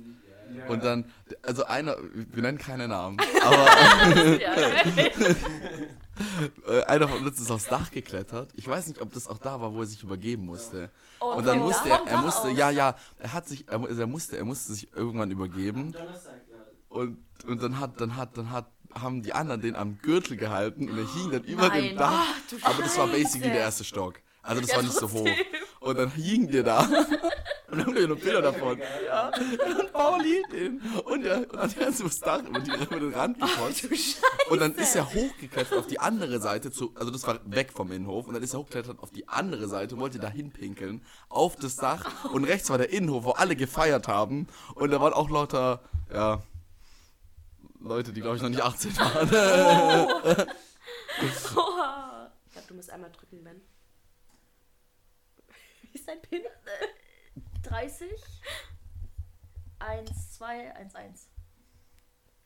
Und 0.68 0.84
dann, 0.84 1.10
also 1.42 1.64
einer, 1.64 1.96
wir 2.12 2.42
nennen 2.42 2.58
keine 2.58 2.88
Namen, 2.88 3.18
aber 3.42 4.38
Ja, 4.38 4.52
einer 6.86 7.08
von 7.08 7.26
uns 7.26 7.40
ist 7.40 7.50
aufs 7.50 7.66
Dach 7.66 7.90
geklettert. 7.90 8.50
Ich 8.56 8.68
weiß 8.68 8.88
nicht, 8.88 9.00
ob 9.00 9.12
das 9.14 9.26
auch 9.26 9.38
da 9.38 9.60
war, 9.60 9.72
wo 9.72 9.80
er 9.80 9.86
sich 9.86 10.02
übergeben 10.02 10.44
musste. 10.44 10.90
Oh, 11.20 11.36
Und 11.36 11.46
dann 11.46 11.60
musste 11.60 11.88
er, 11.88 12.06
er 12.06 12.18
musste, 12.18 12.50
ja, 12.50 12.70
ja, 12.70 12.96
er 13.18 13.32
hat 13.32 13.48
sich, 13.48 13.68
er, 13.68 13.80
also 13.80 14.00
er 14.00 14.06
musste, 14.06 14.36
er 14.36 14.44
musste 14.44 14.74
sich 14.74 14.92
irgendwann 14.94 15.30
übergeben. 15.30 15.92
Donnerstag, 15.92 16.32
ja. 16.32 16.39
Und, 16.90 17.18
und 17.46 17.62
dann 17.62 17.78
hat, 17.78 18.00
dann 18.00 18.16
hat, 18.16 18.36
dann 18.36 18.50
hat, 18.50 18.66
haben 18.92 19.22
die 19.22 19.32
anderen 19.32 19.60
den 19.60 19.76
am 19.76 19.98
Gürtel 20.02 20.36
gehalten 20.36 20.90
und 20.90 20.98
er 20.98 21.14
hing 21.14 21.30
dann 21.30 21.44
über 21.44 21.68
Nein. 21.68 21.84
dem 21.84 21.96
Dach. 21.96 22.26
Ach, 22.62 22.70
aber 22.70 22.82
das 22.82 22.98
war 22.98 23.06
basically 23.06 23.50
der 23.50 23.60
erste 23.60 23.84
Stock. 23.84 24.20
Also 24.42 24.60
das 24.60 24.70
Ja, 24.70 24.76
war 24.76 24.82
nicht 24.82 24.94
so 24.94 25.10
hoch. 25.10 25.28
Und 25.80 25.96
dann 25.96 26.10
hing 26.10 26.50
der 26.50 26.64
da. 26.64 26.80
Und 27.70 27.78
dann 27.78 27.86
haben 27.86 27.94
wir 27.94 28.08
noch 28.08 28.18
Bilder 28.18 28.42
davon. 28.42 28.80
Ja. 29.06 29.28
Und 29.28 29.92
Pauli 29.92 30.42
den. 30.52 30.80
Und 31.04 31.22
der, 31.22 31.38
und 31.38 31.54
dann 31.54 31.70
hat 31.70 32.00
übers 32.00 32.18
Dach 32.18 32.42
über, 32.42 32.58
die, 32.58 32.70
über 32.72 32.98
den 32.98 33.14
Rand 33.14 33.40
gekotzt. 33.40 33.88
Und 34.50 34.60
dann 34.60 34.74
ist 34.74 34.96
er 34.96 35.06
hochgeklettert 35.06 35.78
auf 35.78 35.86
die 35.86 36.00
andere 36.00 36.40
Seite, 36.40 36.72
zu, 36.72 36.92
also 36.96 37.12
das 37.12 37.24
war 37.28 37.38
weg 37.44 37.70
vom 37.72 37.92
Innenhof, 37.92 38.26
und 38.26 38.34
dann 38.34 38.42
ist 38.42 38.54
er 38.54 38.58
hochgeklettert 38.58 38.98
auf 38.98 39.12
die 39.12 39.28
andere 39.28 39.68
Seite 39.68 39.94
und 39.94 40.00
wollte 40.00 40.18
da 40.18 40.28
hinpinkeln, 40.28 41.02
auf 41.28 41.54
das 41.54 41.76
Dach. 41.76 42.24
Und 42.32 42.42
rechts 42.42 42.70
war 42.70 42.78
der 42.78 42.90
Innenhof, 42.90 43.22
wo 43.22 43.30
alle 43.30 43.54
gefeiert 43.54 44.08
haben. 44.08 44.48
Und 44.74 44.90
da 44.90 45.00
waren 45.00 45.12
auch 45.12 45.30
lauter, 45.30 45.80
ja, 46.12 46.42
Leute, 47.80 48.12
die, 48.12 48.20
glaube 48.20 48.36
ich, 48.36 48.42
noch 48.42 48.48
nicht 48.50 48.62
18 48.62 48.96
waren. 48.98 50.46
Oha. 51.56 52.32
Ich 52.46 52.52
glaube, 52.52 52.68
du 52.68 52.74
musst 52.74 52.90
einmal 52.90 53.10
drücken, 53.10 53.42
Ben. 53.44 53.60
Wie 55.82 55.98
ist 55.98 56.06
dein 56.06 56.20
Pin? 56.22 56.42
30, 57.62 58.10
1, 59.78 60.32
2, 60.36 60.74
1, 60.76 60.94
1. 60.94 61.28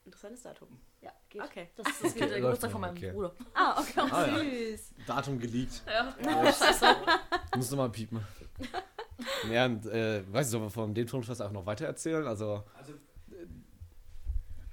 Interessantes 0.05 0.43
Datum. 0.43 0.79
Ja, 1.01 1.11
geht. 1.29 1.41
Okay. 1.41 1.69
Das 1.75 1.87
ist 1.87 2.03
das 2.03 2.11
Okay, 2.11 2.19
der 2.19 2.27
läuft 2.29 2.41
Geburtstag 2.41 2.71
von 2.71 2.81
meinem 2.81 2.95
okay. 2.97 3.11
Bruder. 3.11 3.33
Ah, 3.53 3.79
okay. 3.79 3.93
Oh, 3.97 4.07
Ah, 4.11 4.27
ja. 4.27 4.37
süß. 4.39 4.93
Datum 5.07 5.39
geleakt. 5.39 5.81
Ja. 5.87 6.15
Musst 7.55 7.71
du 7.71 7.75
mal 7.75 7.89
piepen. 7.89 8.25
ja, 9.51 9.65
und 9.65 9.85
äh, 9.87 10.23
weißt 10.31 10.49
du, 10.49 10.51
sollen 10.51 10.63
wir 10.65 10.69
von 10.69 10.93
dem 10.93 11.07
Tonfest 11.07 11.41
auch 11.41 11.51
noch 11.51 11.65
weiter 11.65 11.85
erzählen? 11.85 12.25
Also, 12.27 12.63
Also, 12.77 12.93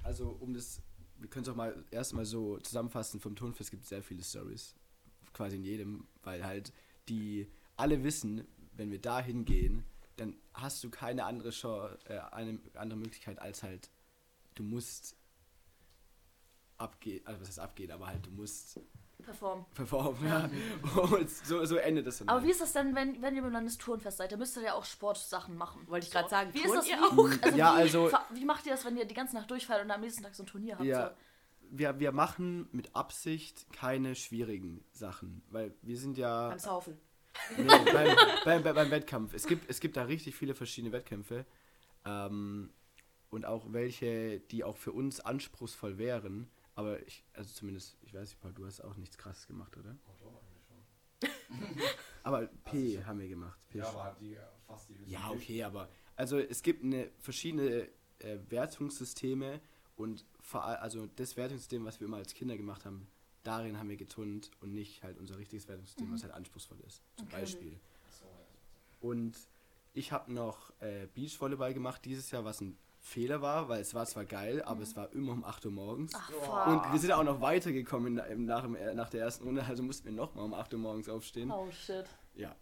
also 0.03 0.29
um 0.29 0.53
das, 0.53 0.81
wir 1.17 1.29
können 1.29 1.43
es 1.43 1.49
auch 1.49 1.55
mal 1.55 1.83
erstmal 1.91 2.25
so 2.25 2.57
zusammenfassen, 2.59 3.19
vom 3.19 3.35
Tonfest 3.35 3.71
gibt 3.71 3.83
es 3.83 3.89
sehr 3.89 4.03
viele 4.03 4.23
Stories. 4.23 4.75
Quasi 5.33 5.55
in 5.55 5.63
jedem, 5.63 6.07
weil 6.21 6.45
halt 6.45 6.71
die 7.09 7.47
alle 7.75 8.03
wissen, 8.03 8.45
wenn 8.73 8.91
wir 8.91 9.01
da 9.01 9.19
hingehen, 9.19 9.83
dann 10.17 10.35
hast 10.53 10.83
du 10.83 10.89
keine 10.89 11.25
andere 11.25 11.49
Chance, 11.49 11.97
äh, 12.05 12.19
eine 12.31 12.59
andere 12.75 12.99
Möglichkeit 12.99 13.39
als 13.39 13.63
halt, 13.63 13.89
du 14.55 14.63
musst 14.63 15.15
abgehen, 16.77 17.25
also 17.25 17.41
was 17.41 17.47
heißt 17.47 17.59
abgehen, 17.59 17.91
aber 17.91 18.07
halt 18.07 18.25
du 18.25 18.31
musst 18.31 18.79
Perform. 19.23 19.65
performen. 19.73 20.25
Ja. 20.27 20.49
Und 21.01 21.29
so, 21.29 21.63
so 21.65 21.75
endet 21.77 22.05
das 22.07 22.19
dann. 22.19 22.29
Aber 22.29 22.39
halt. 22.39 22.47
wie 22.47 22.51
ist 22.51 22.61
das 22.61 22.73
denn, 22.73 22.95
wenn, 22.95 23.21
wenn 23.21 23.35
ihr 23.35 23.41
beim 23.41 23.51
Landestourenfest 23.53 24.17
seid? 24.17 24.31
Da 24.31 24.37
müsst 24.37 24.55
ihr 24.57 24.63
ja 24.63 24.73
auch 24.73 24.85
Sportsachen 24.85 25.55
machen. 25.57 25.81
Wollte 25.87 26.05
ich 26.07 26.11
gerade 26.11 26.29
sagen, 26.29 26.53
Wie 26.53 26.61
ist 26.61 26.73
das? 26.75 26.87
ihr 26.87 26.97
Wie, 26.97 27.43
also 27.43 27.57
Ja, 27.57 27.73
wie, 27.75 27.79
also- 27.81 28.11
wie 28.33 28.45
macht 28.45 28.65
ihr 28.65 28.71
das, 28.73 28.85
wenn 28.85 28.97
ihr 28.97 29.05
die 29.05 29.13
ganze 29.15 29.35
Nacht 29.35 29.49
durchfallt 29.49 29.83
und 29.83 29.91
am 29.91 30.01
nächsten 30.01 30.23
Tag 30.23 30.35
so 30.35 30.43
ein 30.43 30.47
Turnier 30.47 30.75
habt? 30.75 30.85
Ja, 30.85 31.13
wir, 31.71 31.99
wir 31.99 32.11
machen 32.11 32.67
mit 32.71 32.95
Absicht 32.95 33.65
keine 33.73 34.15
schwierigen 34.15 34.83
Sachen, 34.91 35.41
weil 35.49 35.73
wir 35.81 35.97
sind 35.97 36.17
ja 36.17 36.49
Beim 36.49 36.59
Saufen. 36.59 36.97
nee, 37.57 37.63
beim, 37.65 38.15
beim, 38.45 38.63
beim, 38.63 38.75
beim 38.75 38.91
Wettkampf. 38.91 39.33
Es 39.33 39.47
gibt, 39.47 39.69
es 39.69 39.79
gibt 39.79 39.97
da 39.97 40.03
richtig 40.03 40.35
viele 40.35 40.53
verschiedene 40.53 40.93
Wettkämpfe 40.93 41.45
ähm, 42.05 42.69
und 43.31 43.45
auch 43.45 43.65
welche, 43.73 44.39
die 44.39 44.63
auch 44.63 44.77
für 44.77 44.91
uns 44.91 45.19
anspruchsvoll 45.19 45.97
wären. 45.97 46.47
Aber 46.75 47.05
ich, 47.05 47.23
also 47.33 47.53
zumindest, 47.53 47.97
ich 48.01 48.13
weiß 48.13 48.29
nicht, 48.29 48.41
Paul, 48.41 48.53
du 48.53 48.65
hast 48.65 48.81
auch 48.81 48.95
nichts 48.97 49.17
krasses 49.17 49.47
gemacht, 49.47 49.75
oder? 49.77 49.95
Aber 52.23 52.47
P 52.65 53.03
haben 53.03 53.19
wir 53.19 53.29
gemacht. 53.29 53.57
P 53.69 53.79
die 54.19 54.37
fast 54.65 54.89
die 54.89 55.11
ja, 55.11 55.29
okay, 55.29 55.63
aber 55.63 55.89
also 56.15 56.39
es 56.39 56.63
gibt 56.63 56.83
eine 56.83 57.09
verschiedene 57.19 57.87
äh, 58.19 58.37
Wertungssysteme 58.49 59.61
und 59.95 60.25
also 60.51 61.07
das 61.15 61.37
Wertungssystem, 61.37 61.85
was 61.85 61.99
wir 61.99 62.07
immer 62.07 62.17
als 62.17 62.33
Kinder 62.33 62.57
gemacht 62.57 62.85
haben, 62.85 63.07
darin 63.43 63.77
haben 63.77 63.89
wir 63.89 63.97
geturnt 63.97 64.51
und 64.61 64.73
nicht 64.73 65.03
halt 65.03 65.17
unser 65.17 65.37
richtiges 65.37 65.67
Wertungssystem, 65.67 66.11
was 66.11 66.23
halt 66.23 66.33
anspruchsvoll 66.33 66.79
ist. 66.87 67.03
Zum 67.17 67.27
Okay. 67.27 67.41
Beispiel. 67.41 67.79
Und 69.01 69.37
ich 69.93 70.11
habe 70.11 70.31
noch 70.33 70.71
äh, 70.79 71.07
Beachvolleyball 71.13 71.73
gemacht 71.73 72.03
dieses 72.05 72.31
Jahr, 72.31 72.45
was 72.45 72.61
ein 72.61 72.77
Fehler 73.03 73.41
war, 73.41 73.67
weil 73.67 73.81
es 73.81 73.93
war 73.93 74.05
zwar 74.05 74.23
geil, 74.23 74.63
aber 74.63 74.81
es 74.81 74.95
war 74.95 75.11
immer 75.11 75.33
um 75.33 75.43
8 75.43 75.65
Uhr 75.65 75.71
morgens. 75.73 76.13
Ach. 76.15 76.67
Und 76.67 76.93
wir 76.93 76.99
sind 76.99 77.11
auch 77.11 77.23
noch 77.23 77.41
weitergekommen 77.41 78.15
nach, 78.45 78.63
äh, 78.63 78.93
nach 78.95 79.09
der 79.09 79.21
ersten 79.21 79.43
Runde, 79.43 79.63
also 79.63 79.83
mussten 79.83 80.05
wir 80.05 80.13
nochmal 80.13 80.45
um 80.45 80.53
8 80.53 80.73
Uhr 80.73 80.79
morgens 80.79 81.09
aufstehen. 81.09 81.51
Oh 81.51 81.69
shit. 81.69 82.05
Ja. 82.33 82.55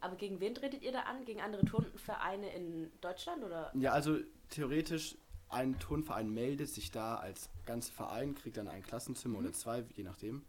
Aber 0.00 0.16
gegen 0.16 0.40
wen 0.40 0.54
tretet 0.54 0.82
ihr 0.82 0.92
da 0.92 1.00
an? 1.00 1.26
Gegen 1.26 1.42
andere 1.42 1.64
Turnvereine 1.66 2.54
in 2.54 2.90
Deutschland 3.02 3.44
oder? 3.44 3.70
Ja, 3.74 3.92
also 3.92 4.16
theoretisch, 4.48 5.18
ein 5.50 5.78
Turnverein 5.78 6.30
meldet 6.30 6.70
sich 6.70 6.90
da 6.90 7.16
als 7.16 7.50
ganzer 7.66 7.92
Verein, 7.92 8.34
kriegt 8.34 8.56
dann 8.56 8.68
ein 8.68 8.82
Klassenzimmer 8.82 9.38
oder 9.38 9.52
zwei, 9.52 9.84
je 9.94 10.04
nachdem. 10.04 10.42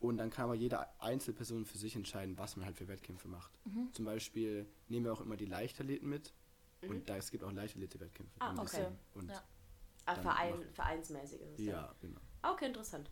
Und 0.00 0.16
dann 0.16 0.30
kann 0.30 0.46
aber 0.46 0.54
jede 0.54 0.86
Einzelperson 1.00 1.66
für 1.66 1.76
sich 1.78 1.96
entscheiden, 1.96 2.38
was 2.38 2.56
man 2.56 2.64
halt 2.64 2.76
für 2.76 2.88
Wettkämpfe 2.88 3.28
macht. 3.28 3.58
Zum 3.92 4.04
Beispiel 4.06 4.66
nehmen 4.88 5.04
wir 5.04 5.12
auch 5.12 5.20
immer 5.20 5.36
die 5.36 5.46
Leichtathleten 5.46 6.08
mit. 6.08 6.32
Und 6.90 7.08
da 7.08 7.16
es 7.16 7.30
gibt 7.30 7.44
auch 7.44 7.52
Leichtathletik-Wettkämpfe. 7.52 8.32
Ah, 8.40 8.50
Und 8.50 8.56
die 8.58 8.62
okay. 8.62 8.86
Und 9.14 9.30
Ja. 9.30 9.42
Ah, 10.06 10.14
Verein, 10.16 10.58
macht- 10.58 10.74
vereinsmäßig 10.74 11.40
ist 11.40 11.50
es 11.52 11.56
dann. 11.56 11.66
ja, 11.66 11.94
genau. 12.00 12.20
Ah, 12.42 12.52
okay, 12.52 12.66
interessant. 12.66 13.10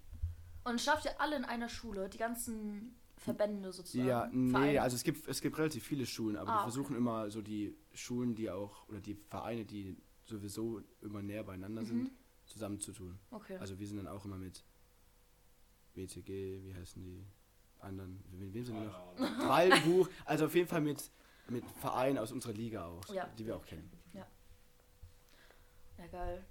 Und 0.64 0.80
schafft 0.80 1.06
ihr 1.06 1.18
alle 1.20 1.37
in 1.37 1.44
einer 1.44 1.68
Schule, 1.68 2.08
die 2.11 2.18
ganzen 2.18 2.94
Verbände 3.16 3.72
sozusagen? 3.72 4.06
Ja, 4.08 4.28
nee, 4.32 4.50
Vereine? 4.50 4.82
also 4.82 4.96
es 4.96 5.02
gibt, 5.02 5.26
es 5.26 5.40
gibt 5.40 5.56
relativ 5.58 5.85
viele 5.85 6.04
Schulen, 6.06 6.37
aber 6.37 6.50
Ah, 6.50 6.52
wir 6.54 6.56
okay. 6.61 6.62
versuchen 6.72 6.96
immer 6.96 7.30
so 7.30 7.40
die 7.40 7.74
Schulen, 7.94 8.35
die 8.35 8.50
auch, 8.50 8.87
oder 8.88 9.00
die 9.00 9.14
Vereine, 9.14 9.64
die 9.64 9.96
sowieso 10.24 10.82
immer 11.00 11.22
näher 11.22 11.44
beieinander 11.44 11.85
sind, 11.85 12.11
zusammenzutun. 12.44 13.18
Okay. 13.30 13.56
Also 13.56 13.78
wir 13.78 13.87
sind 13.87 13.96
dann 13.96 14.06
auch 14.08 14.24
immer 14.24 14.37
mit 14.37 14.62
WTG, 15.94 16.62
wie 16.64 16.74
heißen 16.74 17.02
die 17.02 17.24
anderen? 17.80 18.22
Mit 18.30 18.52
wem 18.54 18.64
sind 18.64 18.76
wir 18.76 18.85
noch? 18.87 19.48
Waldenbuch, 19.48 20.08
also 20.24 20.46
auf 20.46 20.54
jeden 20.54 20.68
Fall 20.68 20.80
mit, 20.80 21.11
mit 21.48 21.64
Vereinen 21.81 22.18
aus 22.18 22.33
unserer 22.33 22.52
Liga 22.52 22.87
auch, 22.87 23.07
Ja. 23.12 23.26
die 23.38 23.46
wir 23.46 23.57
auch 23.57 23.64
kennen. 23.66 23.90
Ja, 25.98 26.07
geil. 26.09 26.44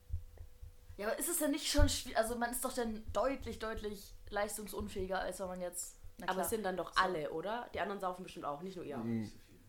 Ja, 0.98 1.08
aber 1.08 1.20
ist 1.20 1.28
es 1.30 1.40
denn 1.40 1.52
nicht 1.52 1.68
schon 1.70 1.90
schwierig? 1.90 2.18
Also 2.18 2.36
man 2.38 2.52
ist 2.52 2.64
doch 2.64 2.74
dann 2.74 3.04
deutlich, 3.12 3.60
deutlich 3.60 4.14
leistungsunfähiger, 4.30 5.20
als 5.20 5.40
wenn 5.40 5.48
man 5.48 5.62
jetzt. 5.62 5.96
Na 6.20 6.30
Aber 6.30 6.42
es 6.42 6.50
sind 6.50 6.64
dann 6.64 6.78
doch 6.78 6.96
alle, 6.96 7.32
oder? 7.32 7.68
Die 7.74 7.80
anderen 7.80 8.00
saufen 8.00 8.24
bestimmt 8.24 8.46
auch, 8.46 8.62
nicht 8.62 8.76
nur 8.76 8.86
ihr. 8.86 9.04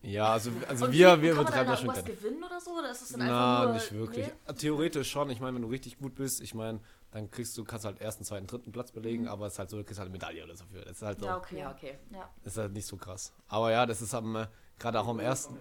Ja, 0.03 0.33
also, 0.33 0.51
also 0.67 0.85
Und 0.85 0.91
wir, 0.91 1.17
wie- 1.17 1.23
wir 1.23 1.29
kann 1.33 1.43
man 1.43 1.43
übertreiben 1.45 1.65
da 1.65 1.71
das 1.71 1.79
schon 1.79 1.89
irgendwas 1.89 2.05
gerne. 2.05 2.19
gewinnen 2.21 2.43
oder 2.43 2.61
so? 2.61 2.71
Oder 2.77 2.91
ist 2.91 3.01
es 3.01 3.09
dann 3.09 3.21
einfach 3.21 3.33
Na, 3.33 3.63
nur. 3.65 3.73
nicht 3.73 3.91
wirklich. 3.93 4.27
Nee? 4.47 4.53
Theoretisch 4.53 5.09
schon. 5.11 5.29
Ich 5.31 5.39
meine, 5.39 5.55
wenn 5.55 5.61
du 5.63 5.69
richtig 5.69 5.97
gut 5.97 6.13
bist, 6.15 6.41
ich 6.41 6.53
meine, 6.53 6.79
dann 7.11 7.31
kriegst 7.31 7.57
du, 7.57 7.63
kannst 7.63 7.85
halt 7.85 7.99
ersten, 8.01 8.23
zweiten, 8.25 8.45
dritten 8.47 8.71
Platz 8.71 8.91
belegen, 8.91 9.27
aber 9.27 9.47
es 9.47 9.53
ist 9.53 9.59
halt 9.59 9.69
so, 9.69 9.77
du 9.77 9.83
kriegst 9.85 9.99
halt 9.99 10.07
eine 10.07 10.13
Medaille 10.13 10.43
oder 10.43 10.55
so 10.55 10.65
für. 10.65 10.81
Das 10.81 10.91
ist 10.97 11.01
halt 11.01 11.19
so, 11.19 11.25
Mhm. 11.25 11.31
Ja, 11.31 11.37
okay. 11.37 11.59
Ja, 11.59 11.71
okay. 11.71 11.97
Ja. 12.11 12.29
das 12.43 12.53
ist 12.53 12.57
halt 12.59 12.73
nicht 12.73 12.85
so 12.85 12.97
krass. 12.97 13.33
Aber 13.47 13.71
ja, 13.71 13.85
das 13.85 14.01
ist 14.01 14.13
am, 14.13 14.35
äh, 14.35 14.47
gerade 14.83 14.99
auch 14.99 15.07
am 15.07 15.19
ersten. 15.19 15.57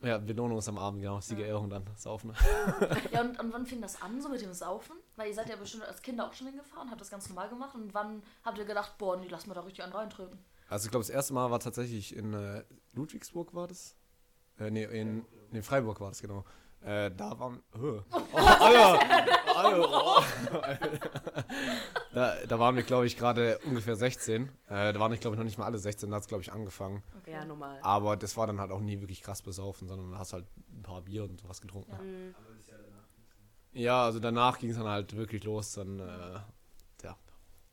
Ja, 0.00 0.18
Belohnung 0.18 0.58
ist 0.58 0.68
am 0.68 0.78
Abend, 0.78 1.00
genau. 1.00 1.20
Siegerehrung 1.20 1.70
dann, 1.70 1.84
saufen. 1.96 2.34
ja 3.12 3.20
und, 3.20 3.38
und 3.38 3.52
wann 3.52 3.66
fing 3.66 3.80
das 3.80 4.02
an, 4.02 4.20
so 4.20 4.28
mit 4.28 4.40
dem 4.40 4.52
Saufen? 4.52 4.96
Weil 5.14 5.28
ihr 5.28 5.34
seid 5.34 5.48
ja 5.48 5.54
bestimmt 5.54 5.84
als 5.84 6.02
Kinder 6.02 6.26
auch 6.26 6.32
schon 6.32 6.48
hingefahren, 6.48 6.90
habt 6.90 7.00
das 7.00 7.10
ganz 7.10 7.28
normal 7.28 7.48
gemacht. 7.48 7.76
Und 7.76 7.94
wann 7.94 8.22
habt 8.44 8.58
ihr 8.58 8.64
gedacht, 8.64 8.98
boah, 8.98 9.16
nee, 9.16 9.28
lass 9.28 9.46
mal 9.46 9.54
da 9.54 9.60
richtig 9.60 9.84
einen 9.84 9.92
reindrücken? 9.92 10.38
Also 10.68 10.86
ich 10.86 10.90
glaube, 10.90 11.04
das 11.04 11.10
erste 11.10 11.34
Mal 11.34 11.52
war 11.52 11.60
tatsächlich 11.60 12.16
in 12.16 12.32
äh, 12.32 12.64
Ludwigsburg 12.94 13.54
war 13.54 13.68
das. 13.68 13.94
Äh, 14.58 14.70
nee, 14.70 14.84
in, 14.84 15.24
in 15.52 15.62
Freiburg 15.62 16.00
war 16.00 16.08
das, 16.08 16.20
genau. 16.20 16.44
Äh, 16.80 17.10
da 17.12 17.38
waren. 17.38 17.62
Oh, 18.34 18.36
Alter, 18.36 18.98
Alter. 19.56 20.24
Da, 22.12 22.36
da 22.46 22.58
waren 22.58 22.76
wir, 22.76 22.82
glaube 22.82 23.06
ich, 23.06 23.16
gerade 23.16 23.58
ungefähr 23.64 23.96
16. 23.96 24.48
Äh, 24.68 24.92
da 24.92 25.00
waren 25.00 25.12
ich, 25.12 25.20
glaube 25.20 25.34
ich, 25.36 25.38
noch 25.38 25.44
nicht 25.44 25.58
mal 25.58 25.64
alle 25.66 25.78
16, 25.78 26.10
da 26.10 26.16
hat 26.16 26.22
es, 26.22 26.28
glaube 26.28 26.42
ich, 26.42 26.52
angefangen. 26.52 27.02
Ja, 27.26 27.44
normal. 27.44 27.78
Aber 27.82 28.16
das 28.16 28.36
war 28.36 28.46
dann 28.46 28.60
halt 28.60 28.70
auch 28.70 28.80
nie 28.80 29.00
wirklich 29.00 29.22
krass 29.22 29.42
besoffen, 29.42 29.88
sondern 29.88 30.10
du 30.10 30.18
hast 30.18 30.32
halt 30.32 30.46
ein 30.70 30.82
paar 30.82 31.00
Bier 31.02 31.24
und 31.24 31.40
sowas 31.40 31.60
getrunken. 31.60 31.92
Mhm. 31.92 32.34
Ja, 33.74 34.04
also 34.04 34.20
danach 34.20 34.58
ging 34.58 34.70
es 34.70 34.76
dann 34.76 34.86
halt 34.86 35.16
wirklich 35.16 35.44
los. 35.44 35.72
Dann, 35.72 35.98
äh, 35.98 36.40
ja, 37.04 37.16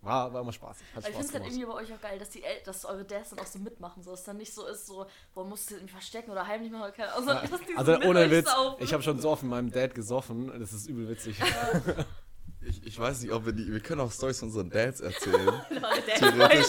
war, 0.01 0.31
war 0.33 0.41
immer 0.41 0.53
Spaß. 0.53 0.77
Hat 0.95 1.03
Weil 1.03 1.11
ich 1.11 1.17
finde 1.17 1.17
Spaß 1.17 1.25
es 1.25 1.33
halt 1.33 1.45
irgendwie 1.47 1.65
bei 1.65 1.73
euch 1.73 1.93
auch 1.93 2.01
geil, 2.01 2.17
dass, 2.19 2.29
die 2.29 2.41
El 2.41 2.61
dass 2.63 2.85
eure 2.85 3.03
Dads 3.03 3.31
dann 3.31 3.39
auch 3.39 3.45
so 3.45 3.59
mitmachen. 3.59 4.01
So, 4.01 4.11
dass 4.11 4.21
es 4.21 4.25
dann 4.25 4.37
nicht 4.37 4.53
so 4.53 4.65
ist, 4.65 4.85
so, 4.87 5.05
boah, 5.33 5.43
musst 5.45 5.69
du 5.69 5.75
irgendwie 5.75 5.91
verstecken 5.91 6.31
oder 6.31 6.47
heimlich 6.47 6.71
machen. 6.71 6.93
keine- 6.93 7.11
Also, 7.11 7.27
dass 7.33 7.49
die 7.67 7.73
so 7.73 7.77
Also 7.77 7.91
mit 7.91 8.05
ohne 8.05 8.31
Witz, 8.31 8.49
saufen. 8.49 8.81
ich 8.81 8.93
habe 8.93 9.03
schon 9.03 9.19
so 9.19 9.29
oft 9.29 9.43
mit 9.43 9.51
meinem 9.51 9.71
Dad 9.71 9.93
gesoffen, 9.93 10.47
das 10.57 10.71
ist 10.71 10.87
übel 10.87 11.09
witzig. 11.09 11.37
Ich, 12.69 12.85
ich 12.85 12.99
weiß 12.99 13.21
nicht, 13.21 13.31
ob 13.31 13.45
wir 13.45 13.53
die. 13.53 13.71
Wir 13.71 13.79
können 13.79 14.01
auch 14.01 14.11
Stories 14.11 14.39
von 14.39 14.49
unseren 14.49 14.69
Dads 14.69 15.01
erzählen. 15.01 15.53
Theoretisch. 16.17 16.67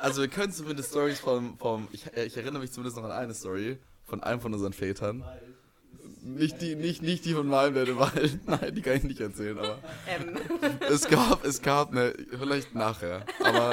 Also 0.00 0.22
wir 0.22 0.28
können 0.28 0.52
zumindest 0.52 0.90
Stories 0.90 1.20
vom, 1.20 1.58
vom 1.58 1.88
ich, 1.92 2.06
ich 2.06 2.36
erinnere 2.36 2.60
mich 2.60 2.72
zumindest 2.72 2.96
noch 2.96 3.04
an 3.04 3.12
eine 3.12 3.34
Story 3.34 3.78
von 4.04 4.22
einem 4.22 4.40
von 4.40 4.54
unseren 4.54 4.72
Vätern. 4.72 5.24
Nicht 6.22 6.60
die, 6.60 6.74
nicht, 6.74 7.02
nicht 7.02 7.24
die 7.24 7.34
von 7.34 7.46
meinem 7.46 7.74
Dad 7.74 7.88
im 7.88 7.98
Wald. 7.98 8.40
Nein, 8.46 8.74
die 8.74 8.82
kann 8.82 8.96
ich 8.96 9.04
nicht 9.04 9.20
erzählen, 9.20 9.58
aber 9.58 9.78
Ähm, 10.06 10.36
es 10.88 11.06
gab, 11.08 11.44
es 11.44 11.62
gab 11.62 11.92
eine, 11.92 12.14
vielleicht 12.30 12.74
nachher, 12.74 13.24
aber 13.40 13.72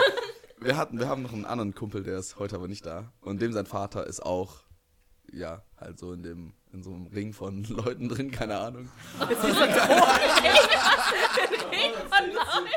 wir 0.59 0.77
hatten, 0.77 0.99
wir 0.99 1.07
haben 1.07 1.21
noch 1.21 1.33
einen 1.33 1.45
anderen 1.45 1.73
Kumpel, 1.73 2.03
der 2.03 2.19
ist 2.19 2.37
heute 2.37 2.55
aber 2.55 2.67
nicht 2.67 2.85
da. 2.85 3.11
Und 3.21 3.41
dem 3.41 3.53
sein 3.53 3.65
Vater 3.65 4.05
ist 4.07 4.21
auch, 4.21 4.57
ja, 5.31 5.63
halt 5.77 5.99
so 5.99 6.13
in 6.13 6.23
dem, 6.23 6.53
in 6.75 6.83
so 6.83 6.91
einem 6.93 7.07
Ring 7.07 7.33
von 7.33 7.63
Leuten 7.69 8.09
drin, 8.09 8.31
keine 8.31 8.57
Ahnung. 8.59 8.89
von 9.17 9.27
Leuten. 12.31 12.71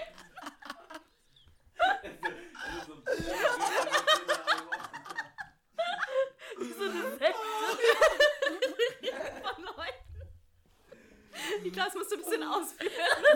Die 11.65 11.71
Klasse 11.71 11.99
musst 11.99 12.11
du 12.13 12.17
ein 12.17 12.23
bisschen 12.23 12.43
ausführen. 12.43 12.93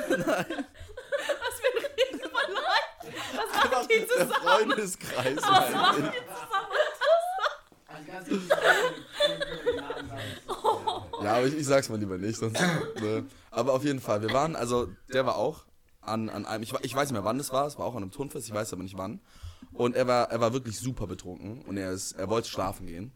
Nein. 0.09 0.67
Was 1.41 1.61
für 1.61 1.69
ein 1.69 1.85
Reden 1.85 2.21
von 2.21 2.47
Leuten. 2.55 3.15
Was 3.37 3.71
machen 3.71 3.89
die 3.89 3.99
Der 3.99 4.09
zusammen? 4.09 4.33
Freundeskreis. 4.43 5.37
Was 5.37 5.45
mein 5.71 5.73
machen 5.73 6.13
die 6.13 6.19
zusammen? 6.19 6.73
Ja, 11.25 11.37
aber 11.37 11.47
ich, 11.47 11.57
ich 11.57 11.67
sag's 11.67 11.89
mal 11.89 11.99
lieber 11.99 12.19
nicht. 12.19 12.39
Sonst, 12.39 12.61
ne. 13.01 13.25
Aber 13.51 13.73
auf 13.75 13.85
jeden 13.85 14.01
Fall, 14.01 14.23
wir 14.23 14.33
waren, 14.33 14.57
also 14.57 14.89
der 15.13 15.27
war 15.27 15.37
auch 15.37 15.65
an, 16.01 16.29
an 16.29 16.47
einem, 16.47 16.63
ich, 16.63 16.73
ich 16.83 16.95
weiß 16.95 17.09
nicht 17.09 17.13
mehr 17.13 17.25
wann 17.25 17.39
es 17.41 17.53
war, 17.53 17.67
es 17.67 17.79
war 17.79 17.87
auch 17.87 17.95
an 17.95 18.03
einem 18.03 18.11
Turnfest, 18.11 18.49
ich 18.49 18.55
weiß 18.55 18.73
aber 18.73 18.83
nicht 18.83 18.99
wann. 18.99 19.21
Und 19.73 19.95
er 19.95 20.07
war, 20.07 20.31
er 20.31 20.41
war 20.41 20.53
wirklich 20.53 20.79
super 20.79 21.07
betrunken 21.07 21.63
und 21.63 21.77
er, 21.77 21.93
ist, 21.93 22.13
er 22.13 22.29
wollte 22.29 22.49
schlafen 22.49 22.87
gehen. 22.87 23.13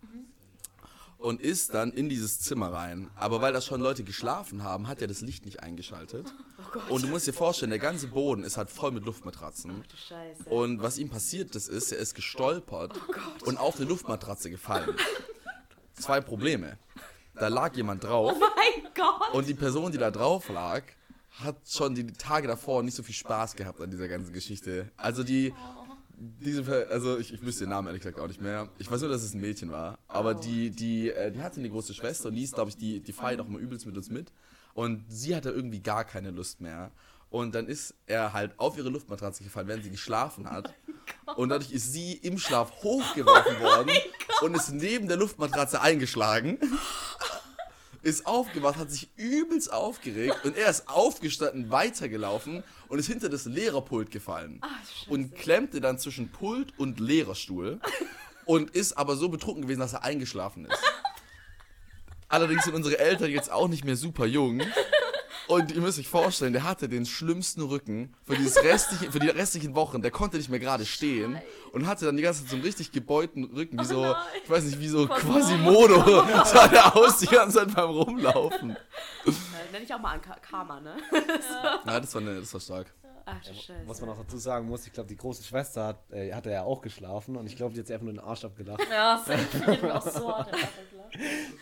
Und 1.19 1.41
ist 1.41 1.73
dann 1.73 1.93
in 1.93 2.09
dieses 2.11 2.41
Zimmer 2.41 2.73
rein. 2.73 3.11
Aber 3.17 3.41
weil 3.41 3.53
da 3.53 3.61
schon 3.63 3.81
Leute 3.81 4.05
geschlafen 4.05 4.63
haben, 4.63 4.87
hat 4.87 5.01
er 5.01 5.09
das 5.09 5.23
Licht 5.23 5.47
nicht 5.47 5.61
eingeschaltet. 5.61 6.27
und 6.91 7.03
du 7.03 7.09
musst 7.09 7.27
dir 7.27 7.33
vorstellen, 7.33 7.71
der 7.71 7.79
ganze 7.79 8.09
Boden 8.09 8.45
ist 8.45 8.59
halt 8.59 8.71
voll 8.71 8.93
mit 8.93 9.05
Luftmatratzen. 9.05 9.83
Du 9.89 9.97
Scheiße. 9.97 10.45
Und 10.45 10.83
was 10.83 10.99
ihm 10.99 11.09
passiert 11.09 11.57
ist, 11.57 11.69
ist, 11.69 11.91
er 11.91 11.99
ist 11.99 12.15
gestolpert 12.15 12.93
und 13.47 13.57
auf 13.57 13.77
eine 13.77 13.87
Luftmatratze 13.87 14.51
gefallen. 14.51 14.95
Zwei 15.95 16.21
Probleme. 16.21 16.79
Da 17.39 17.49
lag 17.49 17.75
jemand 17.77 18.05
drauf 18.05 18.35
mein 18.39 18.93
Gott. 18.95 19.35
und 19.35 19.47
die 19.47 19.55
Person, 19.55 19.93
die 19.93 19.99
da 19.99 20.11
drauf 20.11 20.49
lag, 20.49 20.83
hat 21.41 21.57
schon 21.69 21.95
die 21.95 22.07
Tage 22.13 22.49
davor 22.49 22.83
nicht 22.83 22.95
so 22.95 23.03
viel 23.03 23.15
Spaß 23.15 23.57
gehabt 23.57 23.81
an 23.81 23.91
dieser 23.91 24.09
ganzen 24.09 24.33
Geschichte. 24.33 24.91
Also 24.97 25.23
die, 25.23 25.53
diese, 26.19 26.89
also 26.89 27.19
ich, 27.19 27.33
ich 27.33 27.43
wüsste 27.43 27.65
den 27.65 27.71
Namen 27.71 27.89
ehrlich 27.89 28.03
gesagt 28.03 28.19
auch 28.19 28.29
nicht 28.29 28.41
mehr. 28.41 28.69
Ich 28.79 28.91
weiß 28.91 29.01
nur, 29.03 29.11
dass 29.11 29.23
es 29.23 29.35
ein 29.35 29.41
Mädchen 29.41 29.71
war. 29.71 29.99
Aber 30.09 30.35
die, 30.35 30.71
die, 30.71 31.11
äh, 31.11 31.31
die 31.31 31.43
hatte 31.43 31.61
eine 31.61 31.69
große 31.69 31.93
Schwester 31.93 32.29
und 32.29 32.37
die 32.37 32.43
ist, 32.43 32.55
glaube 32.55 32.71
ich, 32.71 32.77
die, 32.77 33.01
die 33.01 33.13
feiert 33.13 33.41
auch 33.41 33.47
immer 33.47 33.59
übelst 33.59 33.85
mit 33.87 33.97
uns 33.97 34.09
mit. 34.11 34.33
Und 34.73 35.05
sie 35.09 35.37
hatte 35.37 35.51
irgendwie 35.51 35.81
gar 35.81 36.05
keine 36.05 36.31
Lust 36.31 36.61
mehr. 36.61 36.91
Und 37.29 37.55
dann 37.55 37.67
ist 37.67 37.95
er 38.07 38.33
halt 38.33 38.59
auf 38.59 38.79
ihre 38.79 38.89
Luftmatratze 38.89 39.43
gefallen, 39.43 39.69
während 39.69 39.85
sie 39.85 39.91
geschlafen 39.91 40.49
hat. 40.51 40.73
Und 41.37 41.49
dadurch 41.49 41.73
ist 41.73 41.93
sie 41.93 42.13
im 42.13 42.39
Schlaf 42.39 42.73
hochgeworfen 42.83 43.61
worden 43.61 43.91
und 44.43 44.55
ist 44.55 44.73
neben 44.73 45.09
der 45.09 45.17
Luftmatratze 45.17 45.81
eingeschlagen. 45.81 46.59
Ist 48.07 48.25
aufgewacht, 48.25 48.77
hat 48.77 48.91
sich 48.91 49.09
übelst 49.17 49.73
aufgeregt 49.73 50.45
und 50.45 50.57
er 50.57 50.71
ist 50.71 50.89
aufgestanden, 50.89 51.71
weitergelaufen 51.73 52.63
und 52.87 53.01
ist 53.01 53.09
hinter 53.09 53.29
das 53.29 53.47
Lehrerpult 53.47 54.13
gefallen. 54.13 54.61
und 55.09 55.35
klemmte 55.35 55.81
dann 55.81 55.99
zwischen 55.99 56.31
Pult 56.31 56.73
und 56.79 57.01
Lehrerstuhl 57.01 57.81
und 58.45 58.71
ist 58.71 58.97
aber 58.97 59.17
so 59.17 59.29
betrunken 59.29 59.63
gewesen, 59.63 59.81
dass 59.81 59.93
er 59.93 60.05
eingeschlafen 60.05 60.67
ist. 60.67 60.79
Allerdings 62.29 62.63
sind 62.65 62.75
unsere 62.75 62.97
Eltern 62.99 63.31
jetzt 63.31 63.51
auch 63.51 63.67
nicht 63.67 63.85
mehr 63.85 63.97
super 63.97 64.27
jung. 64.27 64.63
Und 65.49 65.71
ihr 65.73 65.81
müsst 65.81 65.99
euch 65.99 66.09
vorstellen, 66.09 66.53
der 66.53 66.65
hatte 66.65 66.89
den 66.89 67.07
schlimmsten 67.07 67.63
Rücken 67.63 68.13
für, 68.25 68.35
dieses 68.37 68.61
restliche, 68.65 69.13
für 69.13 69.21
die 69.21 69.29
restlichen 69.29 69.77
Wochen. 69.77 70.03
Der 70.03 70.11
konnte 70.11 70.37
nicht 70.39 70.49
mehr 70.49 70.59
gerade 70.59 70.85
stehen 70.85 71.41
und 71.73 71.87
hatte 71.87 72.05
dann 72.05 72.17
die 72.17 72.23
ganze 72.25 72.41
Zeit 72.43 72.51
so 72.51 72.57
einen 72.57 72.65
richtig 72.65 72.91
gebeugten 72.91 73.45
Rücken, 73.45 73.79
wie 73.79 73.85
so, 73.85 74.15
ich 74.43 74.51
weiß 74.51 74.65
nicht, 74.65 74.81
wie 74.81 74.89
so 74.89 75.07
Quasimodo. 75.07 76.25
sah 76.45 76.67
der 76.67 76.97
aus 76.97 77.19
die 77.19 77.27
ganze 77.27 77.59
Zeit 77.59 77.75
beim 77.75 77.91
Rumlaufen. 77.91 78.71
Äh, 78.71 79.31
Nenn 79.73 79.83
ich 79.85 79.95
auch 79.95 80.01
mal 80.01 80.15
an 80.15 80.23
Ka- 80.23 80.39
Karma, 80.41 80.81
ne? 80.81 80.97
Ja, 81.87 82.01
das 82.01 82.15
war, 82.15 82.21
ne, 82.23 82.41
das 82.41 82.53
war 82.53 82.61
stark. 82.61 82.93
Ach. 83.25 83.37
Was 83.87 84.01
man 84.01 84.11
auch 84.11 84.19
dazu 84.19 84.39
sagen 84.39 84.69
muss, 84.69 84.87
ich 84.87 84.93
glaube, 84.93 85.09
die 85.09 85.17
große 85.17 85.43
Schwester 85.43 85.85
hat, 85.87 86.11
äh, 86.13 86.33
hatte 86.33 86.51
ja 86.51 86.63
auch 86.63 86.81
geschlafen 86.81 87.37
und 87.37 87.47
ich 87.47 87.57
glaube, 87.57 87.75
die 87.75 87.81
hat 87.81 87.87
sich 87.89 87.95
einfach 87.95 88.05
nur 88.05 88.15
den 88.15 88.21
Arsch 88.21 88.45
abgelacht. 88.45 88.83
Ja, 88.91 89.19
safe. 89.25 89.73
Ich 89.73 89.81
bin 89.81 89.91
auch 89.91 90.03
so 90.09 90.29
hart. 90.33 90.49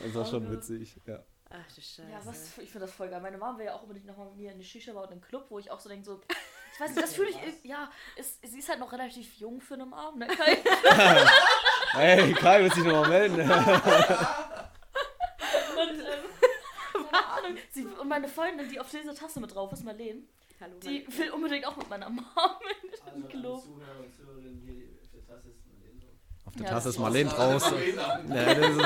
Das 0.02 0.14
war 0.14 0.24
schon 0.26 0.50
witzig, 0.50 0.96
ja. 1.06 1.20
Ach 1.50 1.72
du 1.74 1.80
Scheiße. 1.80 2.02
Ja, 2.10 2.20
was, 2.24 2.58
ich 2.58 2.70
finde 2.70 2.86
das 2.86 2.94
voll 2.94 3.08
geil. 3.08 3.20
Meine 3.20 3.38
Mom 3.38 3.56
will 3.58 3.66
ja 3.66 3.74
auch 3.74 3.82
unbedingt 3.82 4.06
nochmal 4.06 4.26
mit 4.28 4.36
mir 4.36 4.52
in 4.52 4.58
die 4.58 4.64
Shisha-Bar 4.64 5.04
und 5.04 5.12
in 5.12 5.18
den 5.20 5.24
Club, 5.24 5.46
wo 5.50 5.58
ich 5.58 5.70
auch 5.70 5.78
so 5.78 5.88
denke, 5.88 6.04
so, 6.04 6.20
ich 6.74 6.80
weiß 6.80 6.90
nicht, 6.90 7.02
das 7.02 7.14
fühle 7.14 7.30
ich, 7.30 7.36
ja, 7.64 7.90
ist, 8.16 8.40
sie 8.44 8.58
ist 8.58 8.68
halt 8.68 8.80
noch 8.80 8.90
relativ 8.92 9.34
jung 9.38 9.60
für 9.60 9.74
einen 9.74 9.92
Abend, 9.92 10.20
ne? 10.20 10.26
Kai? 10.36 10.58
Hey, 11.92 12.32
Kai, 12.34 12.60
willst 12.62 12.76
du 12.76 12.82
dich 12.82 12.92
nochmal 12.92 13.08
melden? 13.08 13.40
Und, 13.40 13.48
ähm, 16.00 16.24
keine 17.10 17.26
Ahnung. 17.28 17.58
Sie, 17.70 17.84
und 17.86 18.08
meine 18.08 18.26
Freundin, 18.26 18.68
die 18.68 18.80
auf 18.80 18.90
dieser 18.90 19.14
Tasse 19.14 19.38
mit 19.40 19.54
drauf 19.54 19.72
ist, 19.72 19.84
Marlene, 19.84 20.22
Hallo, 20.60 20.74
die 20.80 21.06
will 21.18 21.30
unbedingt 21.30 21.66
auch 21.66 21.76
mit 21.76 21.88
meiner 21.88 22.08
Mom 22.10 22.24
in 23.14 23.22
den 23.22 23.28
Club. 23.28 23.62
Zuhörer 23.62 24.00
und 24.00 24.12
Zuhörerinnen 24.12 24.60
hier 24.64 24.74
auf 25.04 25.10
der 25.12 25.24
Tasse 25.36 25.48
ist 25.50 25.66
Marlene 25.68 26.00
so. 26.00 26.08
Auf 26.48 26.52
der 26.56 26.64
Ja, 26.64 26.70
Tasse 26.70 26.88
ist 26.88 26.98
Marlene 26.98 27.30
draus. 27.30 27.70
Ja, 28.28 28.54
das 28.54 28.68
ist, 28.70 28.80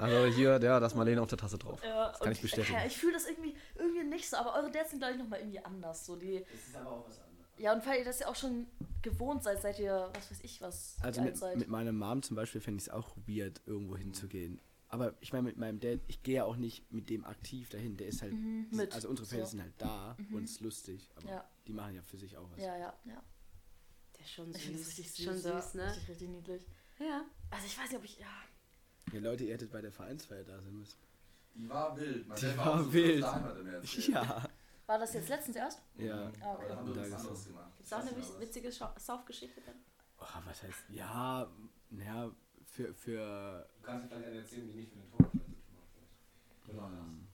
also 0.00 0.34
hier, 0.34 0.50
ja, 0.62 0.80
da 0.80 0.86
ist 0.86 0.94
Marlene 0.94 1.20
auf 1.22 1.28
der 1.28 1.38
Tasse 1.38 1.58
drauf. 1.58 1.80
Ja, 1.84 2.08
Das 2.10 2.20
kann 2.20 2.32
ich 2.32 2.40
bestätigen. 2.42 2.74
Ja, 2.78 2.86
ich 2.86 2.96
fühle 2.96 3.12
das 3.14 3.26
irgendwie, 3.28 3.54
irgendwie 3.76 4.04
nicht 4.04 4.28
so, 4.28 4.36
aber 4.36 4.54
eure 4.54 4.70
Dads 4.70 4.90
sind, 4.90 4.98
glaube 5.00 5.14
ich, 5.14 5.18
nochmal 5.20 5.40
irgendwie 5.40 5.60
anders. 5.64 6.04
So 6.06 6.16
die, 6.16 6.44
Das 6.50 6.66
ist 6.68 6.76
aber 6.76 6.90
auch 6.90 7.06
was 7.08 7.18
anderes. 7.20 7.46
ja, 7.58 7.72
und 7.72 7.86
weil 7.86 7.98
ihr 8.00 8.04
das 8.04 8.20
ja 8.20 8.28
auch 8.28 8.36
schon 8.36 8.66
gewohnt 9.02 9.42
seid, 9.42 9.60
seid 9.62 9.78
ihr, 9.78 10.10
was 10.14 10.30
weiß 10.30 10.40
ich, 10.42 10.60
was 10.60 10.96
Also 11.02 11.22
mit, 11.22 11.36
seid. 11.36 11.56
mit 11.56 11.68
meiner 11.68 11.92
Mom 11.92 12.22
zum 12.22 12.36
Beispiel 12.36 12.60
fände 12.60 12.78
ich 12.82 12.88
es 12.88 12.92
auch 12.92 13.16
weird, 13.26 13.60
irgendwo 13.66 13.96
hinzugehen. 13.96 14.60
Aber 14.92 15.14
ich 15.20 15.32
meine, 15.32 15.44
mit 15.44 15.56
meinem 15.56 15.78
Dad, 15.78 16.00
ich 16.08 16.22
gehe 16.24 16.34
ja 16.36 16.44
auch 16.44 16.56
nicht 16.56 16.90
mit 16.92 17.10
dem 17.10 17.24
aktiv 17.24 17.68
dahin. 17.68 17.96
Der 17.96 18.08
ist 18.08 18.22
halt, 18.22 18.32
Mhm, 18.32 18.66
mit, 18.72 18.92
also 18.92 19.08
unsere 19.08 19.26
Fans 19.28 19.42
so. 19.44 19.50
sind 19.52 19.62
halt 19.62 19.74
da 19.78 20.16
und 20.32 20.42
es 20.44 20.50
ist 20.52 20.60
lustig. 20.62 21.08
Aber 21.14 21.28
Ja. 21.28 21.44
die 21.68 21.72
machen 21.72 21.94
ja 21.94 22.02
für 22.02 22.16
sich 22.18 22.36
auch 22.36 22.50
was. 22.50 22.58
ja, 22.60 22.76
ja, 22.76 22.92
ja. 23.04 23.22
Der 24.16 24.24
ist 24.24 24.32
schon 24.32 24.50
Ich 24.50 24.62
finde 24.64 24.78
das 24.78 24.88
süß. 24.88 24.98
richtig 24.98 25.12
süß. 25.12 25.24
Schon 25.24 25.38
süß, 25.38 25.74
ne? 25.74 25.86
Richtig, 25.86 26.08
richtig 26.08 26.28
niedlich. 26.28 26.66
Ja. 26.98 27.24
Also 27.50 27.66
ich 27.66 27.78
weiß 27.78 27.88
nicht, 27.90 27.98
ob 27.98 28.04
ich, 28.04 28.18
ja. 28.18 28.26
Ja, 29.12 29.20
Leute, 29.20 29.44
ihr 29.44 29.54
hättet 29.54 29.70
bei 29.72 29.80
der 29.80 29.92
Vereinsfeier 29.92 30.44
da 30.44 30.60
sein 30.60 30.76
müssen. 30.78 30.98
Die 31.54 31.68
war 31.68 31.96
wild. 31.96 32.26
Die 32.26 32.46
Dad 32.46 32.56
war 32.58 32.78
so 32.78 32.92
wild. 32.92 33.24
Ja. 34.08 34.44
War 34.86 34.98
das 34.98 35.14
jetzt 35.14 35.28
letztens 35.28 35.56
erst? 35.56 35.82
Ja. 35.96 36.30
Ah, 36.40 36.54
okay. 36.54 36.70
haben 36.70 36.94
wir 36.94 37.02
uns 37.02 37.12
anders 37.12 37.48
Gibt's 37.76 37.92
auch 37.92 37.98
eine 38.00 38.10
witz- 38.10 38.40
witzige 38.40 38.70
Saufgeschichte 38.72 39.60
dann? 39.60 39.76
Oh, 40.18 40.24
was 40.44 40.62
heißt, 40.62 40.84
ja, 40.90 41.48
naja, 41.90 42.30
für, 42.66 42.92
für, 42.94 43.66
Du 43.80 43.86
kannst 43.86 44.08
vielleicht 44.08 44.26
eine 44.26 44.38
erzählen, 44.38 44.68
die 44.68 44.74
nicht 44.74 44.92
für 44.92 44.98
den 44.98 46.76
Ton 46.78 46.92
ähm, 46.92 47.28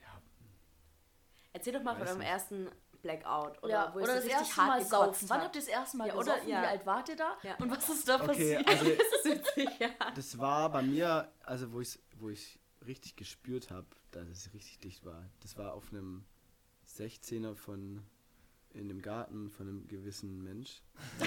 ja, 0.00 0.20
Erzähl 1.52 1.72
doch 1.72 1.82
mal 1.82 1.92
von 1.94 2.02
Weiß 2.02 2.08
eurem 2.10 2.18
nicht. 2.20 2.28
ersten 2.28 2.68
Blackout. 3.02 3.62
Oder, 3.62 3.72
ja, 3.72 3.90
wo 3.94 3.98
oder 3.98 4.14
das 4.14 4.24
richtig 4.24 4.32
erste 4.40 4.56
hart 4.56 4.68
Mal 4.68 4.84
saufen. 4.84 5.28
Wann 5.30 5.40
habt. 5.42 5.56
ihr 5.56 5.60
das 5.62 5.68
erste 5.68 5.96
Mal 5.96 6.08
Ja, 6.08 6.14
oder- 6.14 6.24
gesoffen? 6.32 6.48
ja. 6.48 6.62
Wie 6.62 6.66
alt 6.66 6.86
wart 6.86 7.08
ihr 7.08 7.16
da? 7.16 7.36
Ja. 7.42 7.54
Und 7.58 7.70
was 7.70 7.88
ist 7.88 8.08
da 8.08 8.14
okay, 8.16 8.26
passiert? 8.26 8.68
also 8.68 8.84
Das 8.98 9.06
ist 9.12 9.24
witzig, 9.24 9.68
ja. 9.80 9.88
das 10.14 10.38
war 10.38 10.70
bei 10.70 10.82
mir, 10.82 11.30
also 11.44 11.72
wo 11.72 11.80
ich 11.80 11.98
wo 12.18 12.28
ich 12.30 12.58
richtig 12.86 13.16
gespürt 13.16 13.70
habe, 13.70 13.86
dass 14.10 14.26
es 14.28 14.52
richtig 14.54 14.78
dicht 14.80 15.04
war. 15.04 15.24
Das 15.40 15.56
war 15.58 15.74
auf 15.74 15.90
einem 15.92 16.24
16er 16.96 17.54
von 17.54 18.02
in 18.74 18.88
dem 18.88 19.00
Garten 19.00 19.48
von 19.50 19.66
einem 19.68 19.86
gewissen 19.88 20.42
Mensch. 20.42 20.82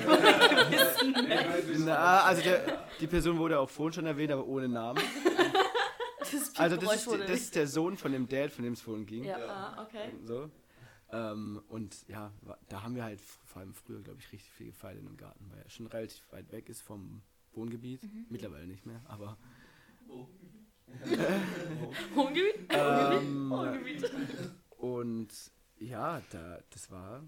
Na, 1.79 2.23
also 2.23 2.41
der, 2.43 2.85
die 2.99 3.07
Person 3.07 3.37
wurde 3.39 3.59
auch 3.59 3.69
vorhin 3.69 3.93
schon 3.93 4.05
erwähnt, 4.05 4.31
aber 4.31 4.45
ohne 4.45 4.67
Namen. 4.69 5.01
das 6.19 6.55
Also 6.57 6.77
das 6.77 6.95
ist, 6.95 7.07
das 7.11 7.29
ist 7.39 7.55
der 7.55 7.67
Sohn 7.67 7.97
von 7.97 8.11
dem 8.11 8.27
Dad, 8.27 8.51
von 8.51 8.63
dem 8.63 8.73
es 8.73 8.81
vorhin 8.81 9.05
ging. 9.05 9.23
Ja. 9.23 9.37
Ah, 9.47 9.83
okay. 9.83 10.11
So. 10.23 10.49
Ähm, 11.11 11.61
und 11.67 12.07
ja, 12.07 12.31
da 12.69 12.83
haben 12.83 12.95
wir 12.95 13.03
halt 13.03 13.19
vor 13.21 13.61
allem 13.61 13.73
früher, 13.73 14.01
glaube 14.01 14.19
ich, 14.19 14.31
richtig 14.31 14.49
viel 14.51 14.67
gefeiert 14.67 14.99
in 14.99 15.05
dem 15.05 15.17
Garten, 15.17 15.45
weil 15.51 15.59
er 15.59 15.69
schon 15.69 15.87
relativ 15.87 16.23
weit 16.31 16.51
weg 16.51 16.69
ist 16.69 16.81
vom 16.81 17.21
Wohngebiet. 17.53 18.03
Mhm. 18.03 18.27
Mittlerweile 18.29 18.65
nicht 18.67 18.85
mehr, 18.85 19.01
aber. 19.05 19.37
Wohngebiet? 22.13 22.55
Ähm, 22.73 23.49
Wohngebiet. 23.49 24.11
und 24.77 25.29
ja, 25.77 26.21
da, 26.31 26.59
das 26.69 26.89
war. 26.91 27.23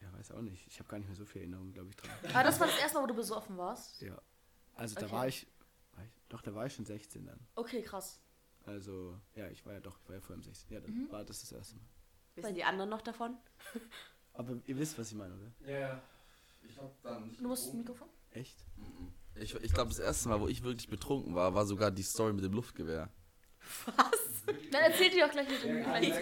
Ja, 0.00 0.12
weiß 0.14 0.32
auch 0.32 0.40
nicht. 0.42 0.66
Ich 0.66 0.78
habe 0.78 0.88
gar 0.88 0.98
nicht 0.98 1.08
mehr 1.08 1.16
so 1.16 1.24
viel 1.26 1.42
Erinnerung, 1.42 1.72
glaube 1.72 1.90
ich, 1.90 1.96
dran. 1.96 2.10
Aber 2.32 2.44
das 2.44 2.58
war 2.60 2.66
das 2.66 2.78
erste 2.78 2.96
Mal, 2.98 3.02
wo 3.04 3.06
du 3.08 3.14
besoffen 3.14 3.56
warst? 3.58 4.00
Ja. 4.00 4.20
Also 4.76 4.94
da 4.94 5.06
Okay. 5.06 5.14
war 5.14 5.28
ich, 5.28 5.46
war 5.94 6.04
ich. 6.04 6.10
Doch, 6.30 6.40
da 6.42 6.54
war 6.54 6.66
ich 6.66 6.74
schon 6.74 6.86
16 6.86 7.26
dann. 7.26 7.38
Okay, 7.54 7.82
krass. 7.82 8.18
Also, 8.64 9.18
ja, 9.34 9.48
ich 9.48 9.64
war 9.66 9.74
ja 9.74 9.80
doch, 9.80 9.98
ich 10.00 10.08
war 10.08 10.14
ja 10.16 10.20
vorher 10.20 10.36
im 10.36 10.42
16. 10.42 10.72
Ja, 10.72 10.80
dann 10.80 10.90
Mhm. 10.94 11.10
war 11.12 11.24
das 11.24 11.40
das 11.40 11.52
erste 11.52 11.76
Mal. 11.76 11.84
Wissen 12.34 12.54
die 12.54 12.64
anderen 12.64 12.90
noch 12.90 13.02
davon? 13.02 13.36
Aber 14.34 14.56
ihr 14.66 14.78
wisst, 14.78 14.98
was 14.98 15.10
ich 15.10 15.16
meine, 15.16 15.34
oder? 15.34 15.70
Ja, 15.70 15.78
ja. 15.78 16.02
Ich 16.62 16.78
hab 16.78 17.02
dann 17.02 17.28
nicht 17.28 17.40
Du 17.40 17.48
musst 17.48 17.66
das 17.66 17.74
Mikrofon? 17.74 18.08
Echt? 18.32 18.64
Ich, 19.34 19.54
ich 19.54 19.72
glaube, 19.72 19.90
das 19.90 19.98
erste 19.98 20.28
Mal, 20.28 20.40
wo 20.40 20.48
ich 20.48 20.62
wirklich 20.62 20.88
betrunken 20.88 21.34
war, 21.34 21.54
war 21.54 21.66
sogar 21.66 21.90
die 21.90 22.02
Story 22.02 22.32
mit 22.32 22.44
dem 22.44 22.52
Luftgewehr. 22.52 23.08
Dann 24.70 24.82
erzählt 24.82 25.14
ihr 25.14 25.26
auch 25.26 25.30
gleich 25.30 25.48
mit 25.48 25.62
dem 25.62 25.82
gleichen. 25.82 26.14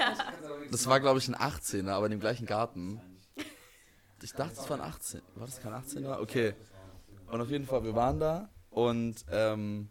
Das 0.70 0.86
war, 0.86 1.00
glaube 1.00 1.18
ich, 1.18 1.28
ein 1.28 1.36
18er, 1.36 1.90
aber 1.90 2.06
in 2.06 2.12
dem 2.12 2.20
gleichen 2.20 2.46
Garten. 2.46 3.00
Ich 4.22 4.32
dachte, 4.32 4.54
es 4.54 4.68
war 4.68 4.78
ein 4.78 4.82
18. 4.82 5.22
War 5.34 5.46
das 5.46 5.60
kein 5.60 5.72
18er? 5.72 6.20
Okay. 6.20 6.54
Und 7.30 7.40
auf 7.40 7.50
jeden 7.50 7.66
Fall, 7.66 7.84
wir 7.84 7.94
waren 7.94 8.18
da 8.18 8.50
und 8.70 9.24
ähm, 9.30 9.90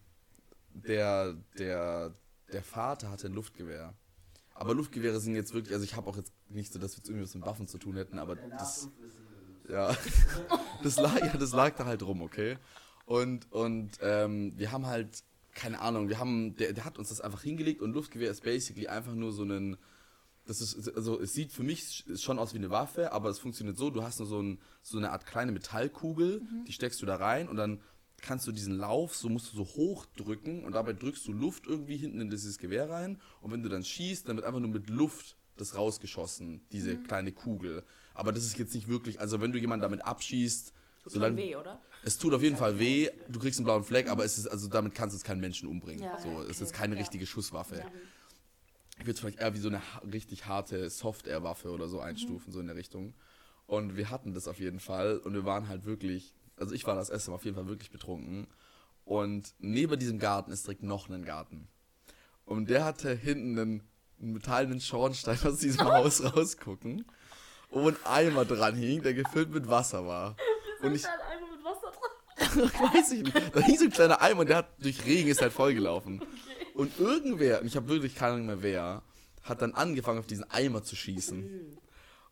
der, 0.70 1.34
der, 1.58 2.14
der 2.52 2.64
Vater 2.64 3.10
hatte 3.10 3.28
ein 3.28 3.34
Luftgewehr. 3.34 3.94
Aber 4.60 4.74
Luftgewehre 4.74 5.20
sind 5.20 5.36
jetzt 5.36 5.54
wirklich, 5.54 5.74
also 5.74 5.86
ich 5.86 5.96
habe 5.96 6.10
auch 6.10 6.18
jetzt 6.18 6.34
nicht 6.50 6.74
so, 6.74 6.80
dass 6.80 6.94
wir 6.94 6.98
jetzt 6.98 7.10
irgendwie 7.10 7.26
was 7.26 7.36
mit 7.36 7.46
Waffen 7.46 7.68
zu 7.68 7.78
tun 7.78 7.96
hätten, 7.96 8.18
aber 8.18 8.36
das, 8.36 8.90
ja, 9.70 9.96
das 10.84 10.98
lag, 11.00 11.20
ja, 11.20 11.38
das 11.38 11.54
lag 11.54 11.76
da 11.76 11.86
halt 11.86 12.02
rum, 12.02 12.22
okay? 12.22 12.58
Und, 13.06 13.52
und 13.52 13.92
ähm, 14.02 14.54
wir 14.58 14.72
haben 14.72 14.88
halt, 14.88 15.24
keine 15.54 15.80
Ahnung, 15.80 16.10
wir 16.10 16.18
haben, 16.18 16.56
der, 16.56 16.74
der 16.74 16.86
hat 16.86 16.98
uns 16.98 17.10
das 17.10 17.22
einfach 17.22 17.44
hingelegt 17.44 17.82
und 17.82 17.94
Luftgewehr 17.94 18.32
ist 18.32 18.44
basically 18.44 18.88
einfach 18.88 19.14
nur 19.14 19.32
so 19.32 19.44
ein, 19.44 19.78
das 20.46 20.62
ist, 20.62 20.96
also 20.96 21.20
es 21.20 21.34
sieht 21.34 21.52
für 21.52 21.64
mich 21.64 22.06
schon 22.16 22.40
aus 22.40 22.54
wie 22.54 22.58
eine 22.58 22.72
Waffe, 22.72 23.12
aber 23.12 23.30
es 23.30 23.38
funktioniert 23.38 23.78
so, 23.78 23.92
du 23.92 24.02
hast 24.02 24.18
nur 24.20 24.28
so, 24.28 24.42
ein, 24.42 24.60
so 24.82 24.98
eine 24.98 25.12
Art 25.12 25.26
kleine 25.28 25.52
Metallkugel, 25.52 26.42
die 26.68 26.72
steckst 26.72 27.02
du 27.02 27.06
da 27.06 27.18
rein 27.18 27.48
und 27.48 27.58
dann 27.58 27.82
kannst 28.22 28.48
du 28.48 28.52
diesen 28.52 28.78
Lauf, 28.78 29.16
so 29.16 29.30
musst 29.30 29.54
du 29.54 29.58
so 29.58 29.64
hoch 29.66 30.06
drücken 30.18 30.64
und 30.64 30.74
dabei 30.74 30.94
drückst 30.94 31.28
du 31.28 31.34
Luft 31.34 31.68
irgendwie 31.68 31.98
hinten 31.98 32.22
in 32.22 32.30
dieses 32.30 32.58
Gewehr 32.58 32.90
rein 32.90 33.20
und 33.42 33.52
wenn 33.52 33.64
du 33.64 33.70
dann 33.70 33.84
schießt, 33.84 34.28
dann 34.28 34.36
wird 34.38 34.46
einfach 34.46 34.60
nur 34.60 34.70
mit 34.70 34.90
Luft 34.90 35.36
das 35.56 35.76
rausgeschossen, 35.76 36.62
diese 36.72 36.96
Mhm. 36.96 37.04
kleine 37.04 37.32
Kugel. 37.32 37.84
Aber 38.14 38.32
das 38.32 38.44
ist 38.46 38.58
jetzt 38.58 38.74
nicht 38.76 38.88
wirklich, 38.88 39.20
also 39.20 39.42
wenn 39.42 39.52
du 39.52 39.60
jemanden 39.60 39.82
damit 39.82 40.06
abschießt, 40.06 40.74
Tut 41.04 41.12
solange, 41.14 41.38
weh, 41.38 41.56
oder? 41.56 41.82
es 42.04 42.18
tut 42.18 42.34
auf 42.34 42.44
jeden 42.44 42.58
Fall 42.58 42.80
weh, 42.80 43.10
du 43.28 43.40
kriegst 43.40 43.60
einen 43.60 43.66
blauen 43.66 43.84
Fleck, 43.84 44.10
aber 44.10 44.24
es 44.26 44.38
ist, 44.38 44.48
also 44.48 44.68
damit 44.68 44.94
kannst 44.96 45.14
du 45.14 45.18
jetzt 45.18 45.26
keinen 45.26 45.42
Menschen 45.42 45.68
umbringen. 45.68 46.04
Ja, 46.04 46.18
so, 46.20 46.42
es 46.42 46.58
okay. 46.58 46.64
ist 46.64 46.74
keine 46.74 46.96
Ja. 46.96 47.00
richtige 47.02 47.26
Schusswaffe. 47.26 47.86
Ich 49.00 49.02
würde 49.02 49.12
es 49.12 49.20
vielleicht 49.20 49.40
eher 49.40 49.54
wie 49.54 49.60
so 49.60 49.68
eine 49.70 49.82
richtig 50.12 50.46
harte 50.48 50.90
Soft-Air-Waffe 50.90 51.70
oder 51.72 51.88
so 51.88 52.00
einstufen, 52.00 52.52
so 52.52 52.60
in 52.60 52.68
der 52.68 52.76
Richtung. 52.76 53.14
Und 53.68 53.96
wir 53.96 54.10
hatten 54.10 54.34
das 54.34 54.48
auf 54.48 54.60
jeden 54.60 54.80
Fall 54.80 55.18
und 55.20 55.34
wir 55.34 55.46
waren 55.46 55.68
halt 55.68 55.86
wirklich, 55.86 56.34
also 56.58 56.74
ich 56.74 56.86
war 56.86 56.96
das 56.96 57.10
erste 57.10 57.32
Mal 57.32 57.36
auf 57.36 57.46
jeden 57.46 57.56
Fall 57.56 57.68
wirklich 57.68 57.92
betrunken. 57.92 58.48
Und 59.06 59.54
neben 59.60 59.98
diesem 59.98 60.20
Garten 60.20 60.52
ist 60.52 60.66
direkt 60.66 60.84
noch 60.84 61.10
ein 61.10 61.24
Garten. 61.24 61.68
Und 62.46 62.70
der 62.70 62.84
hatte 62.84 63.14
hinten 63.14 63.58
einen, 63.58 63.84
einen 64.20 64.34
metallenen 64.34 64.82
Schornstein 64.82 65.40
aus 65.46 65.60
diesem 65.60 65.86
Haus 65.86 66.24
rausgucken, 66.24 67.06
wo 67.70 67.88
ein 67.88 67.96
Eimer 68.06 68.46
dran 68.46 68.76
hing, 68.76 69.02
der 69.02 69.14
gefüllt 69.14 69.50
mit 69.50 69.70
Wasser 69.70 70.06
war. 70.06 70.36
Und 70.82 70.96
ich, 70.96 71.04
weiß 72.38 73.12
ich 73.12 73.24
nicht. 73.24 73.56
Da 73.56 73.60
hing 73.62 73.78
so 73.78 73.86
ein 73.86 73.92
kleiner 73.92 74.22
Eimer 74.22 74.42
und 74.42 74.50
der 74.50 74.58
hat 74.58 74.84
durch 74.84 75.06
Regen 75.06 75.30
ist 75.30 75.42
halt 75.42 75.54
vollgelaufen. 75.54 76.22
Und 76.74 77.00
irgendwer, 77.00 77.62
und 77.62 77.68
ich 77.68 77.76
habe 77.76 77.88
wirklich 77.88 78.16
keine 78.16 78.34
Ahnung 78.34 78.48
mehr 78.48 78.62
wer, 78.62 79.04
hat 79.44 79.62
dann 79.62 79.74
angefangen 79.74 80.20
auf 80.20 80.28
diesen 80.28 80.50
Eimer 80.52 80.84
zu 80.84 80.96
schießen. 80.96 81.78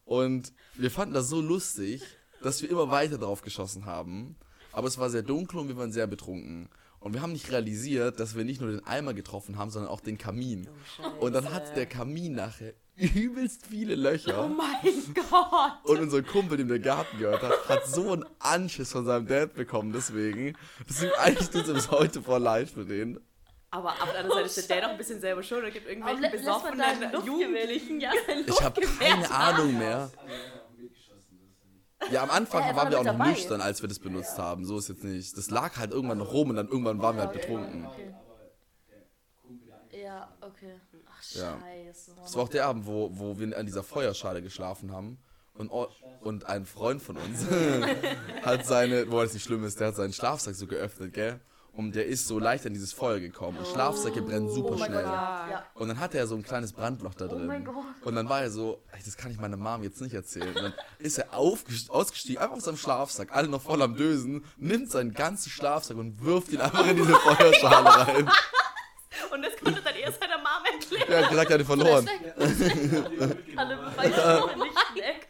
Und 0.06 0.54
wir 0.76 0.92
fanden 0.92 1.14
das 1.14 1.30
so 1.30 1.42
lustig, 1.42 2.04
dass 2.46 2.62
wir 2.62 2.70
immer 2.70 2.92
weiter 2.92 3.18
drauf 3.18 3.42
geschossen 3.42 3.86
haben. 3.86 4.36
Aber 4.72 4.88
es 4.88 4.98
war 4.98 5.10
sehr 5.10 5.24
dunkel 5.24 5.60
und 5.60 5.68
wir 5.68 5.78
waren 5.78 5.92
sehr 5.92 6.06
betrunken. 6.06 6.70
Und 7.00 7.14
wir 7.14 7.22
haben 7.22 7.34
nicht 7.34 7.52
realisiert, 7.52 8.20
dass 8.20 8.36
wir 8.36 8.46
nicht 8.46 8.62
nur 8.62 8.72
den 8.72 8.86
Eimer 8.86 9.14
getroffen 9.14 9.58
haben, 9.58 9.70
sondern 9.70 9.92
auch 9.92 10.00
den 10.00 10.18
Kamin. 10.18 10.68
und 11.20 11.34
dann 11.34 11.52
hat 11.54 11.76
der 11.76 11.86
Kamin 11.86 12.36
nachher 12.36 12.74
übelst 12.96 13.68
viele 13.68 13.96
Löcher. 13.96 14.46
Oh 14.46 14.48
mein 14.48 15.14
Gott. 15.14 15.72
Und 15.84 16.00
unser 16.00 16.24
Kumpel, 16.24 16.58
dem 16.58 16.68
der 16.68 16.80
Garten 16.80 17.18
gehört 17.18 17.42
hat, 17.42 17.70
hat 17.70 17.88
so 17.88 18.12
einen 18.12 18.26
Anschiss 18.40 18.92
von 18.92 19.06
seinem 19.06 19.28
Dad 19.28 19.54
bekommen 19.54 19.92
deswegen. 19.92 20.56
Deswegen 20.88 21.14
eigentlich 21.14 21.50
tut 21.50 21.68
es 21.68 21.74
bis 21.74 21.92
heute 21.92 22.22
voll 22.22 22.42
leid 22.42 22.70
für 22.70 22.86
den. 22.86 23.20
Aber 23.72 23.90
auf 23.90 24.12
der 24.12 24.20
anderen 24.22 24.38
Seite 24.38 24.46
ist 24.46 24.70
der 24.70 24.78
Dad 24.78 24.86
auch 24.86 24.92
ein 24.92 24.98
bisschen 24.98 25.20
selber 25.20 25.44
schuld. 25.44 25.64
Da 25.66 25.70
gibt 25.70 25.88
irgendwelche 25.88 26.30
besoffenen 26.30 27.26
Jugendlichen 27.26 28.00
ja 28.00 28.12
Ich 28.46 28.62
habe 28.62 28.82
keine. 28.82 29.30
Ahnung 29.32 29.78
mehr. 29.78 30.12
Ja, 32.12 32.24
am 32.24 32.30
Anfang 32.30 32.62
Ja, 32.62 32.68
war 32.70 32.76
waren 32.84 32.92
wir 32.92 33.00
auch 33.00 33.04
noch 33.04 33.12
dabei. 33.14 33.30
nüchtern, 33.32 33.62
als 33.62 33.82
wir 33.82 33.90
das 33.90 34.00
benutzt 34.00 34.38
haben. 34.38 34.66
So 34.66 34.78
ist 34.78 34.90
jetzt 34.90 35.04
nicht. 35.04 35.38
Das 35.38 35.50
lag 35.50 35.78
halt 35.78 35.92
irgendwann 35.92 36.18
noch 36.20 36.32
rum 36.34 36.50
und 36.50 36.56
dann 36.56 36.68
irgendwann 36.68 37.02
waren 37.02 37.16
wir 37.18 37.24
halt 37.24 37.34
betrunken. 37.34 37.86
Okay. 37.88 38.14
Ja, 40.04 40.28
okay. 40.42 40.74
Ach, 41.10 41.24
Ja. 41.36 41.58
scheiße. 41.60 42.12
Das 42.22 42.36
war 42.36 42.44
auch 42.44 42.50
der 42.50 42.66
Abend, 42.66 42.86
wo, 42.86 43.10
wo 43.14 43.40
wir 43.40 43.58
an 43.58 43.66
dieser 43.66 43.84
Feuerschale 43.84 44.42
geschlafen 44.42 44.92
haben. 44.92 45.18
Und, 45.54 45.72
o- 45.72 45.88
und 46.22 46.46
ein 46.48 46.66
Freund 46.66 47.02
von 47.02 47.16
uns 47.16 47.46
hat 48.44 48.66
seine, 48.66 49.10
wo 49.10 49.22
das 49.22 49.34
nicht 49.34 49.44
schlimm 49.44 49.64
ist, 49.64 49.80
der 49.80 49.88
hat 49.88 49.96
seinen 49.96 50.12
Schlafsack 50.12 50.54
so 50.56 50.68
geöffnet, 50.68 51.14
gell? 51.14 51.40
Und 51.76 51.94
der 51.94 52.06
ist 52.06 52.28
so 52.28 52.40
leicht 52.40 52.66
an 52.66 52.74
dieses 52.74 52.94
Feuer 52.94 53.20
gekommen. 53.20 53.58
Und 53.58 53.68
Schlafsäcke 53.68 54.22
brennen 54.22 54.50
super 54.50 54.76
Oh 54.76 54.78
schnell. 54.78 55.04
Ja. 55.04 55.48
ja. 55.50 55.66
Und 55.74 55.90
dann 55.90 56.00
hatte 56.00 56.18
er 56.18 56.26
so 56.26 56.36
ein 56.36 56.44
kleines 56.44 56.72
Brandloch 56.72 57.14
da 57.16 57.28
drin. 57.28 57.50
Oh 57.50 57.72
Gott. 57.72 57.86
Und 58.04 58.16
dann 58.16 58.30
war 58.30 58.42
er 58.42 58.50
so, 58.50 58.82
ey, 58.94 59.00
das 59.04 59.18
kann 59.18 59.30
ich 59.32 59.40
meiner 59.40 59.58
Mom 59.58 59.84
jetzt 59.84 60.00
nicht 60.02 60.14
erzählen. 60.14 60.56
Und 60.56 60.64
dann 60.64 60.74
ist 61.00 61.18
er 61.18 61.34
ausgestiegen, 61.34 62.42
einfach 62.42 62.56
aus 62.56 62.64
seinem 62.64 62.78
Schlafsack, 62.78 63.36
alle 63.36 63.50
noch 63.50 63.62
voll 63.62 63.82
am 63.82 63.96
Dösen, 63.96 64.46
nimmt 64.58 64.90
seinen 64.90 65.14
ganzen 65.14 65.50
Schlafsack 65.50 65.98
und 65.98 66.24
wirft 66.24 66.54
ihn 66.54 66.62
einfach 66.62 66.88
in 66.88 66.96
diese 66.96 67.14
Feuerschale 67.14 67.90
rein. 67.90 68.32
Und 69.32 69.42
das 69.44 69.56
konnte 69.56 69.82
dann 69.82 69.96
erst 69.96 70.20
seiner 70.20 70.38
Mom 70.38 70.46
erklären. 70.74 71.10
Er 71.10 71.24
hat 71.24 71.30
gesagt, 71.30 71.50
er 71.50 71.54
hatte 71.54 71.66
verloren. 71.66 72.10
Alle 73.56 73.78
Beweise 73.78 74.58
nicht 74.58 74.96
weg. 74.96 75.30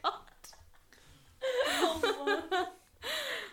Oh 1.83 2.25
Mann. 2.25 2.67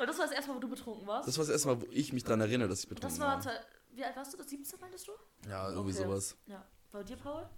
Und 0.02 0.08
das 0.08 0.18
war 0.18 0.26
das 0.26 0.34
erste 0.34 0.50
Mal, 0.50 0.56
wo 0.56 0.60
du 0.60 0.68
betrunken 0.68 1.06
warst? 1.06 1.28
Das 1.28 1.38
war 1.38 1.44
das 1.44 1.52
erste 1.52 1.68
Mal, 1.68 1.80
wo 1.80 1.86
ich 1.90 2.12
mich 2.12 2.24
daran 2.24 2.40
erinnere, 2.40 2.68
dass 2.68 2.80
ich 2.80 2.88
betrunken 2.88 3.08
Das 3.16 3.20
war, 3.20 3.34
war. 3.36 3.40
zwei- 3.40 3.60
wie 3.94 4.04
alt 4.04 4.16
warst 4.16 4.34
du? 4.34 4.42
17 4.42 4.80
meintest 4.80 5.06
du? 5.06 5.12
Ja, 5.48 5.70
irgendwie 5.70 5.92
Okay. 5.96 6.02
sowas. 6.08 6.36
Ja. 6.46 6.64
Bei 6.90 7.04
dir, 7.04 7.16
Paul? 7.16 7.48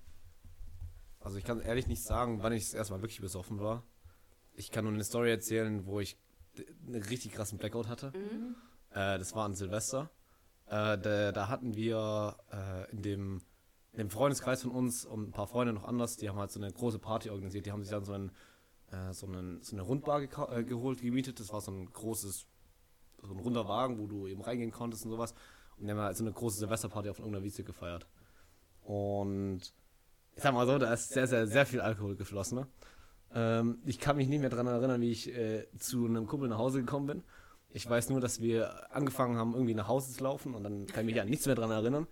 Also 1.20 1.38
ich 1.38 1.44
kann 1.44 1.60
ehrlich 1.60 1.86
nicht 1.86 2.02
sagen, 2.02 2.42
wann 2.42 2.52
ich 2.52 2.64
das 2.66 2.74
erste 2.74 2.92
Mal 2.92 3.00
wirklich 3.02 3.20
besoffen 3.22 3.60
war. 3.60 3.82
Ich 4.52 4.70
kann 4.70 4.84
nur 4.84 4.92
eine 4.92 5.04
Story 5.04 5.30
erzählen, 5.30 5.86
wo 5.86 6.00
ich 6.00 6.18
einen 6.86 7.02
richtig 7.02 7.32
krassen 7.32 7.56
Blackout 7.56 7.88
hatte. 7.88 8.12
Äh, 8.90 9.18
das 9.18 9.34
war 9.34 9.46
an 9.46 9.54
Silvester. 9.54 10.10
Äh, 10.66 10.98
da, 10.98 11.32
da 11.32 11.48
hatten 11.48 11.74
wir 11.74 12.36
äh, 12.52 12.90
in, 12.90 13.00
dem, 13.02 13.40
in 13.92 13.98
dem 13.98 14.10
Freundeskreis 14.10 14.60
von 14.62 14.70
uns 14.70 15.06
und 15.06 15.28
ein 15.28 15.32
paar 15.32 15.46
Freunde 15.46 15.72
noch 15.72 15.84
anders, 15.84 16.16
die 16.18 16.28
haben 16.28 16.38
halt 16.38 16.50
so 16.50 16.60
eine 16.60 16.70
große 16.70 16.98
Party 16.98 17.30
organisiert. 17.30 17.64
Die 17.64 17.72
haben 17.72 17.82
sich 17.82 17.90
dann 17.90 18.04
so, 18.04 18.12
ein, 18.12 18.30
äh, 18.94 19.12
so, 19.12 19.26
einen, 19.26 19.62
so 19.62 19.74
eine 19.76 19.82
Rundbar 19.82 20.20
gekau- 20.20 20.50
äh, 20.54 20.64
geholt, 20.64 21.00
gemietet. 21.00 21.40
Das 21.40 21.52
war 21.52 21.60
so 21.60 21.70
ein 21.72 21.92
großes, 21.92 22.46
so 23.22 23.32
ein 23.34 23.38
runder 23.40 23.66
Wagen, 23.68 23.98
wo 23.98 24.06
du 24.06 24.26
eben 24.26 24.42
reingehen 24.42 24.70
konntest 24.70 25.04
und 25.04 25.10
sowas. 25.10 25.34
Und 25.76 25.86
die 25.86 25.90
haben 25.92 25.98
halt 25.98 26.16
so 26.16 26.24
eine 26.24 26.32
große 26.32 26.58
Silvesterparty 26.58 27.08
auf 27.10 27.18
irgendeiner 27.18 27.44
Wiese 27.44 27.64
gefeiert. 27.64 28.06
Und 28.82 29.60
ich 30.36 30.42
sag 30.42 30.52
mal 30.54 30.66
so, 30.66 30.78
da 30.78 30.92
ist 30.92 31.10
sehr, 31.10 31.26
sehr, 31.26 31.46
sehr 31.46 31.66
viel 31.66 31.80
Alkohol 31.80 32.16
geflossen. 32.16 32.58
Ne? 32.58 32.66
Ähm, 33.34 33.78
ich 33.84 33.98
kann 33.98 34.16
mich 34.16 34.28
nicht 34.28 34.40
mehr 34.40 34.50
daran 34.50 34.66
erinnern, 34.66 35.00
wie 35.00 35.10
ich 35.10 35.28
äh, 35.34 35.66
zu 35.78 36.04
einem 36.06 36.26
Kumpel 36.26 36.48
nach 36.48 36.58
Hause 36.58 36.80
gekommen 36.80 37.06
bin. 37.06 37.22
Ich 37.76 37.90
weiß 37.90 38.08
nur, 38.10 38.20
dass 38.20 38.40
wir 38.40 38.94
angefangen 38.94 39.36
haben, 39.36 39.52
irgendwie 39.54 39.74
nach 39.74 39.88
Hause 39.88 40.12
zu 40.12 40.22
laufen 40.22 40.54
und 40.54 40.62
dann 40.62 40.86
kann 40.86 41.08
ich 41.08 41.14
mich 41.14 41.20
an 41.20 41.28
nichts 41.28 41.44
mehr 41.46 41.56
daran 41.56 41.72
erinnern. 41.72 42.06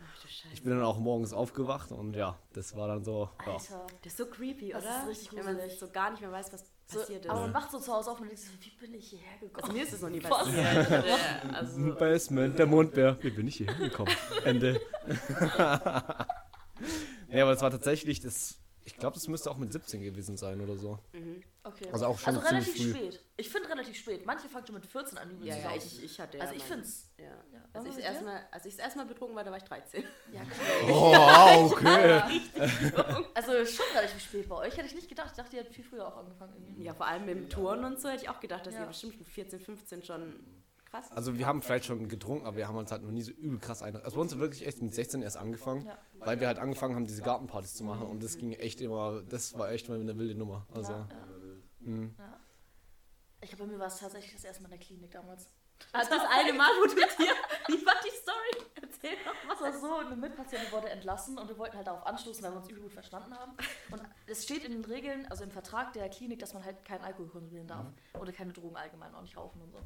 Ich 0.52 0.64
bin 0.64 0.72
dann 0.72 0.82
auch 0.82 0.98
morgens 0.98 1.32
aufgewacht 1.32 1.92
und 1.92 2.16
ja, 2.16 2.36
das 2.52 2.74
war 2.74 2.88
dann 2.88 3.04
so. 3.04 3.28
Ja. 3.46 3.52
Alter. 3.52 3.86
Das 4.02 4.12
ist 4.12 4.16
so 4.16 4.26
creepy, 4.26 4.70
Das 4.70 4.82
oder? 4.82 5.02
ist 5.02 5.08
richtig 5.08 5.32
Wenn 5.38 5.44
man 5.44 5.54
gruselig. 5.54 5.78
so 5.78 5.88
gar 5.90 6.10
nicht 6.10 6.20
mehr 6.20 6.32
weiß, 6.32 6.52
was 6.52 6.64
So, 6.86 6.98
passiert 7.00 7.24
ist. 7.24 7.30
aber 7.30 7.40
man 7.42 7.54
wacht 7.54 7.70
so 7.70 7.78
zu 7.78 7.92
Hause 7.92 8.10
auf 8.10 8.20
und 8.20 8.26
denkt 8.26 8.40
sich 8.40 8.50
so, 8.50 8.56
wie 8.60 8.86
bin 8.86 8.94
ich 8.94 9.10
hierher 9.10 9.38
gekommen? 9.40 9.62
Also 9.62 9.72
mir 9.72 9.82
ist 9.84 9.92
das 9.92 10.00
noch 10.02 10.10
nie 10.10 10.20
passiert. 10.20 11.06
Ja, 11.06 11.16
also, 11.52 11.94
Basement, 11.98 12.58
der 12.58 12.66
Mondbär. 12.66 13.16
Wie 13.20 13.30
bin 13.30 13.46
ich 13.48 13.56
hier 13.56 13.72
hingekommen? 13.72 14.14
Ende. 14.44 14.80
ja, 17.28 17.42
aber 17.42 17.52
das 17.52 17.62
war 17.62 17.70
tatsächlich 17.70 18.20
das. 18.20 18.58
Ich 18.84 18.96
glaube, 18.96 19.14
das 19.14 19.28
müsste 19.28 19.50
auch 19.50 19.56
mit 19.58 19.72
17 19.72 20.02
gewesen 20.02 20.36
sein 20.36 20.60
oder 20.60 20.76
so. 20.76 20.98
Okay. 21.64 21.88
Also 21.92 22.07
auch 22.07 22.18
schon 22.18 22.35
also 22.37 22.48
relativ 22.48 22.77
früh. 22.77 22.90
spät. 22.90 23.20
Ich 23.37 23.48
finde 23.48 23.68
relativ 23.68 23.96
spät. 23.96 24.27
Manche 24.27 24.48
fangen 24.48 24.66
schon 24.66 24.75
mit 24.75 24.85
14 24.87 25.16
an, 25.18 25.31
übel 25.31 25.46
ja, 25.46 25.55
zu 25.55 25.61
ja, 25.62 25.77
ich, 25.77 26.05
ich 26.05 26.20
hatte 26.20 26.40
Also 26.40 26.53
ja 26.55 26.57
ich 26.57 26.68
mein- 26.68 26.79
find's. 26.79 27.09
Ja. 27.18 27.25
Ja. 27.25 27.61
Als 27.72 27.85
ich 27.85 27.85
wir 27.85 27.85
das 27.85 27.94
mit 27.96 27.96
dir? 27.96 28.03
erste 28.09 28.25
Mal, 28.25 28.40
als 28.51 28.64
ich 28.66 28.77
das 28.77 28.85
erste 28.85 28.98
Mal 28.98 29.05
betrunken 29.07 29.37
war, 29.37 29.44
da 29.44 29.51
war 29.53 29.59
ich 29.59 29.64
13. 29.64 30.05
Ja, 30.33 30.40
krass. 30.44 30.59
Oh, 30.88 31.12
wow, 31.12 31.72
okay. 31.72 32.40
Also 33.35 33.53
schon 33.64 33.87
relativ 33.94 34.20
spät 34.20 34.48
bei 34.48 34.57
euch. 34.57 34.77
Hätte 34.77 34.87
ich 34.88 34.94
nicht 34.94 35.09
gedacht. 35.09 35.29
Ich 35.31 35.37
dachte, 35.37 35.55
ihr 35.57 35.61
hättet 35.62 35.75
viel 35.75 35.85
früher 35.85 36.07
auch 36.09 36.16
angefangen. 36.16 36.53
Irgendwie. 36.59 36.83
Ja, 36.85 36.94
vor 36.94 37.07
allem 37.07 37.27
mit 37.27 37.37
dem 37.37 37.48
Touren 37.48 37.85
und 37.85 38.01
so 38.01 38.09
hätte 38.09 38.22
ich 38.25 38.29
auch 38.29 38.40
gedacht, 38.40 38.66
dass 38.66 38.75
Ja. 38.75 38.81
ihr 38.81 38.87
bestimmt 38.87 39.18
mit 39.18 39.29
14, 39.29 39.61
15 39.61 40.03
schon 40.03 40.35
krass. 40.90 41.11
Also 41.12 41.38
wir 41.38 41.46
haben 41.46 41.62
vielleicht 41.62 41.85
schon 41.87 42.09
getrunken, 42.09 42.44
aber 42.46 42.57
wir 42.57 42.68
haben 42.68 42.77
uns 42.77 42.90
halt 42.90 43.03
noch 43.03 43.11
nie 43.12 43.22
so 43.22 43.31
übel 43.31 43.59
krass 43.61 43.83
ein. 43.83 43.94
Also 43.96 44.16
bei 44.16 44.20
uns 44.22 44.37
wirklich 44.37 44.66
echt 44.66 44.83
mit 44.83 44.92
16 44.92 45.22
erst 45.22 45.37
angefangen, 45.38 45.87
Ja. 45.87 45.96
weil 46.18 46.38
wir 46.40 46.48
halt 46.48 46.59
angefangen 46.59 46.96
haben, 46.96 47.07
diese 47.07 47.22
Gartenpartys 47.22 47.75
zu 47.75 47.85
machen 47.85 48.07
und 48.09 48.22
das 48.22 48.37
ging 48.37 48.53
echt 48.53 48.81
immer, 48.81 49.22
das 49.22 49.57
war 49.59 49.70
echt 49.70 49.88
mal 49.88 49.98
eine 50.01 50.18
wilde 50.18 50.35
Nummer. 50.35 50.66
Also 50.75 50.92
Ja, 51.84 51.92
ja. 51.92 51.96
mhm. 51.98 52.14
Ich 53.40 53.50
glaube, 53.50 53.64
bei 53.64 53.72
mir 53.72 53.78
war 53.78 53.88
es 53.88 53.98
tatsächlich 53.98 54.32
das 54.32 54.44
erste 54.44 54.62
Mal 54.62 54.68
in 54.72 54.78
der 54.78 54.86
Klinik 54.86 55.10
damals. 55.10 55.48
Also 55.92 56.10
das 56.10 56.22
eine 56.30 56.52
Mal, 56.52 56.70
wo 56.80 56.86
du 56.86 56.94
dir, 56.94 57.06
wie 57.66 57.84
war 57.86 57.94
die 58.04 58.16
Story? 58.16 58.70
Erzähl 58.80 59.16
doch 59.24 59.34
Das 59.48 59.60
war 59.60 59.80
so, 59.80 59.96
eine 59.96 60.16
Mitpatientin 60.16 60.70
wurde 60.70 60.90
entlassen 60.90 61.36
und 61.38 61.48
wir 61.48 61.58
wollten 61.58 61.76
halt 61.76 61.86
darauf 61.88 62.06
anstoßen, 62.06 62.42
weil 62.44 62.52
wir 62.52 62.58
uns 62.58 62.68
übel 62.68 62.82
gut 62.82 62.92
verstanden 62.92 63.36
haben. 63.36 63.56
Und 63.90 64.02
es 64.26 64.44
steht 64.44 64.64
in 64.64 64.72
den 64.72 64.84
Regeln, 64.84 65.26
also 65.26 65.42
im 65.42 65.50
Vertrag 65.50 65.92
der 65.92 66.08
Klinik, 66.08 66.38
dass 66.38 66.54
man 66.54 66.64
halt 66.64 66.84
keinen 66.84 67.02
Alkohol 67.02 67.28
konsumieren 67.28 67.66
darf. 67.66 67.86
Oder 68.18 68.32
keine 68.32 68.52
Drogen 68.52 68.76
allgemein, 68.76 69.14
auch 69.14 69.22
nicht 69.22 69.36
rauchen 69.36 69.60
und 69.60 69.72
so. 69.72 69.80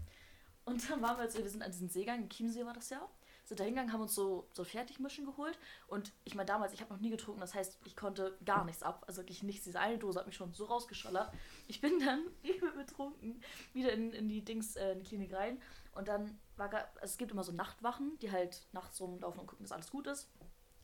Und 0.67 0.91
dann 0.91 1.01
waren 1.01 1.17
wir 1.17 1.25
jetzt, 1.25 1.39
wir 1.39 1.49
sind 1.49 1.63
an 1.63 1.71
diesen 1.71 1.89
Seegang, 1.89 2.23
in 2.23 2.29
Chiemsee 2.29 2.67
war 2.67 2.75
das 2.75 2.91
ja, 2.91 3.09
sind 3.47 3.61
da 3.61 3.65
hingegangen, 3.65 3.93
haben 3.93 4.03
uns 4.03 4.15
so, 4.15 4.49
so 4.53 4.65
Fertigmischen 4.65 5.25
geholt. 5.25 5.59
Und 5.87 6.13
ich 6.25 6.35
meine, 6.35 6.47
damals, 6.47 6.73
ich 6.73 6.81
habe 6.81 6.93
noch 6.93 7.01
nie 7.01 7.11
getrunken, 7.11 7.41
das 7.41 7.55
heißt, 7.55 7.79
ich 7.85 7.97
konnte 7.97 8.37
gar 8.45 8.65
nichts 8.65 8.83
ab. 8.83 9.05
Also 9.07 9.23
wirklich 9.23 9.43
nichts. 9.43 9.65
Diese 9.65 9.79
eine 9.79 9.99
Dose 9.99 10.19
hat 10.19 10.27
mich 10.27 10.37
schon 10.37 10.53
so 10.53 10.65
rausgeschallert. 10.65 11.33
Ich 11.69 11.81
bin 11.81 12.01
dann 12.01 12.25
übel 12.43 12.73
betrunken 12.73 13.43
wieder 13.73 13.93
in, 13.93 14.13
in 14.13 14.29
die 14.29 14.45
Dings, 14.45 14.77
äh, 14.77 14.93
in 14.93 14.99
die 14.99 15.05
Klinik 15.05 15.33
rein. 15.33 15.61
Und 15.93 16.09
dann 16.09 16.39
war 16.57 16.73
also 16.75 16.89
es 17.03 17.17
gibt 17.19 17.33
immer 17.33 17.45
so 17.45 17.53
Nachtwachen, 17.53 18.19
die 18.19 18.31
halt 18.31 18.67
nachts 18.73 19.01
rumlaufen 19.01 19.41
und 19.41 19.47
gucken, 19.47 19.65
dass 19.65 19.73
alles 19.73 19.91
gut 19.91 20.07
ist. 20.07 20.29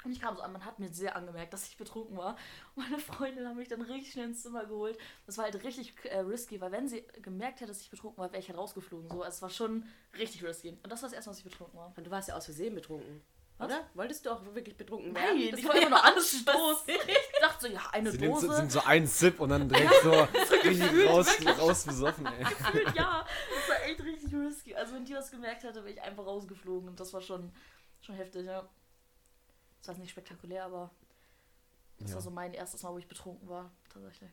Und 0.05 0.13
ich 0.13 0.21
kam 0.21 0.35
so 0.37 0.43
an, 0.43 0.53
man 0.53 0.65
hat 0.65 0.79
mir 0.79 0.89
sehr 0.89 1.15
angemerkt, 1.17 1.53
dass 1.53 1.67
ich 1.69 1.77
betrunken 1.77 2.17
war. 2.17 2.37
Und 2.75 2.89
meine 2.91 2.99
Freundin 3.03 3.47
hat 3.49 3.57
mich 3.57 3.69
dann 3.69 3.83
richtig 3.83 4.13
schnell 4.13 4.27
ins 4.27 4.43
Zimmer 4.43 4.65
geholt. 4.67 4.99
Das 5.27 5.39
war 5.39 5.45
halt 5.45 5.63
richtig 5.63 5.95
äh, 6.05 6.19
risky, 6.19 6.61
weil 6.61 6.73
wenn 6.73 6.89
sie 6.89 7.05
gemerkt 7.23 7.61
hätte, 7.61 7.69
dass 7.69 7.81
ich 7.81 7.91
betrunken 7.91 8.19
war, 8.19 8.31
wäre 8.33 8.41
ich 8.41 8.49
halt 8.49 8.59
rausgeflogen. 8.59 9.09
So. 9.09 9.23
Also 9.23 9.37
es 9.37 9.43
war 9.43 9.51
schon 9.51 9.87
richtig 10.19 10.43
risky. 10.45 10.71
Und 10.71 10.91
das 10.91 11.03
war 11.03 11.09
das 11.09 11.15
erste 11.15 11.31
Mal, 11.31 11.33
dass 11.33 11.39
ich 11.39 11.45
betrunken 11.51 11.79
war. 11.79 11.93
Und 11.97 12.07
du 12.07 12.11
warst 12.11 12.29
ja 12.29 12.37
aus 12.37 12.45
Versehen 12.47 12.75
betrunken. 12.75 13.23
Oder? 13.61 13.87
Wolltest 13.95 14.27
du 14.27 14.31
auch 14.31 14.43
wirklich 14.55 14.77
betrunken 14.77 15.15
werden? 15.15 15.39
Nein, 15.39 15.51
das 15.53 15.61
ich 15.61 15.69
war 15.69 15.77
immer 15.77 15.91
nur 15.91 16.05
alles 16.05 16.31
Spaß. 16.41 16.55
Stoß. 16.57 16.85
Ich 17.07 17.49
dachte 17.49 17.67
so, 17.69 17.73
ja, 17.73 17.83
eine 17.93 18.11
Sie 18.11 18.19
so- 18.19 18.25
Dose. 18.25 18.55
sind 18.57 18.73
so 18.73 18.81
ein 18.85 19.07
Sip 19.07 19.39
und 19.41 19.51
dann 19.51 19.69
direkt 19.69 19.93
so 20.03 20.11
richtig 20.11 21.09
raus, 21.09 21.29
raus 21.61 21.85
besoffen, 21.85 22.27
ey. 22.27 22.45
Gefühlt, 22.45 22.95
ja, 22.97 23.25
das 23.55 23.69
war 23.69 23.85
echt 23.85 24.03
richtig 24.03 24.33
risky. 24.35 24.75
Also 24.75 24.95
wenn 24.95 25.05
die 25.05 25.15
was 25.15 25.31
gemerkt 25.31 25.63
hätte, 25.65 25.85
wäre 25.85 25.91
ich 25.95 26.01
einfach 26.03 26.25
rausgeflogen 26.27 26.89
und 26.89 26.99
das 27.01 27.13
war 27.13 27.21
schon, 27.21 27.53
schon 28.01 28.15
heftig, 28.17 28.47
ja. 28.47 28.69
Das 29.85 29.97
war 29.97 30.01
nicht 30.01 30.11
spektakulär, 30.13 30.65
aber 30.65 30.91
das 31.99 32.11
Ja. 32.11 32.15
war 32.17 32.23
so 32.23 32.31
mein 32.31 32.55
erstes 32.55 32.83
Mal, 32.83 32.93
wo 32.93 32.99
ich 32.99 33.09
betrunken 33.09 33.49
war, 33.49 33.71
tatsächlich. 33.93 34.31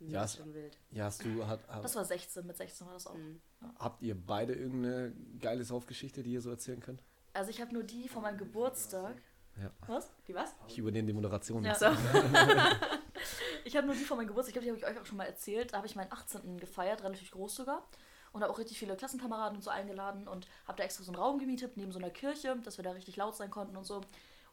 Ja, 0.00 0.20
das 0.22 0.30
es- 0.32 0.38
ist 0.38 0.44
schon 0.44 0.54
wild. 0.54 0.78
Ja, 0.90 1.04
hast 1.04 1.24
du, 1.24 1.46
hat, 1.46 1.60
Das 1.68 1.84
hat, 1.92 1.94
war 1.96 2.04
16, 2.04 2.46
mit 2.46 2.56
16 2.56 2.86
war 2.86 2.94
das 2.94 3.06
auch. 3.06 3.14
Mhm. 3.16 3.40
habt 3.78 4.02
ihr 4.02 4.14
beide 4.14 4.54
irgendeine 4.54 5.12
geile 5.38 5.62
Saufgeschichte, 5.64 6.22
die 6.22 6.32
ihr 6.32 6.40
so 6.40 6.50
erzählen 6.50 6.80
könnt? 6.80 7.02
Also 7.34 7.50
ich 7.50 7.60
habe 7.60 7.72
nur 7.74 7.82
die 7.82 8.08
von 8.08 8.22
meinem 8.22 8.38
Geburtstag. 8.38 9.20
Ja. 9.60 9.70
Was? 9.86 10.08
Die 10.26 10.34
was? 10.34 10.54
Ich 10.68 10.78
übernehme 10.78 11.06
die 11.06 11.12
Moderation. 11.12 11.62
Ja. 11.64 11.72
jetzt. 11.72 11.82
ich 13.64 13.76
habe 13.76 13.86
nur 13.86 13.94
die 13.96 14.04
von 14.04 14.16
meinem 14.16 14.28
Geburtstag, 14.28 14.56
ich 14.56 14.62
glaube, 14.62 14.78
die 14.78 14.84
habe 14.84 14.92
ich 14.92 14.96
euch 14.96 15.02
auch 15.02 15.06
schon 15.06 15.18
mal 15.18 15.24
erzählt. 15.24 15.72
Da 15.72 15.78
habe 15.78 15.86
ich 15.86 15.96
meinen 15.96 16.10
18. 16.12 16.58
gefeiert, 16.58 17.02
relativ 17.02 17.30
groß 17.32 17.54
sogar. 17.56 17.86
Und 18.32 18.42
habe 18.42 18.52
auch 18.52 18.58
richtig 18.58 18.78
viele 18.78 18.96
Klassenkameraden 18.96 19.56
und 19.56 19.62
so 19.62 19.70
eingeladen 19.70 20.28
und 20.28 20.46
habe 20.66 20.78
da 20.78 20.84
extra 20.84 21.02
so 21.02 21.10
einen 21.12 21.20
Raum 21.20 21.38
gemietet, 21.40 21.76
neben 21.76 21.90
so 21.92 21.98
einer 21.98 22.10
Kirche, 22.10 22.56
dass 22.64 22.78
wir 22.78 22.84
da 22.84 22.92
richtig 22.92 23.16
laut 23.16 23.34
sein 23.36 23.50
konnten 23.50 23.76
und 23.76 23.84
so. 23.84 24.00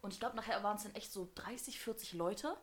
Und 0.02 0.14
ich 0.14 0.20
glaube, 0.20 0.36
nachher 0.36 0.64
waren 0.64 0.78
es 0.78 0.84
dann 0.84 0.96
echt 0.96 1.12
so 1.12 1.30
30, 1.36 1.80
40 1.80 2.14
Leute. 2.14 2.56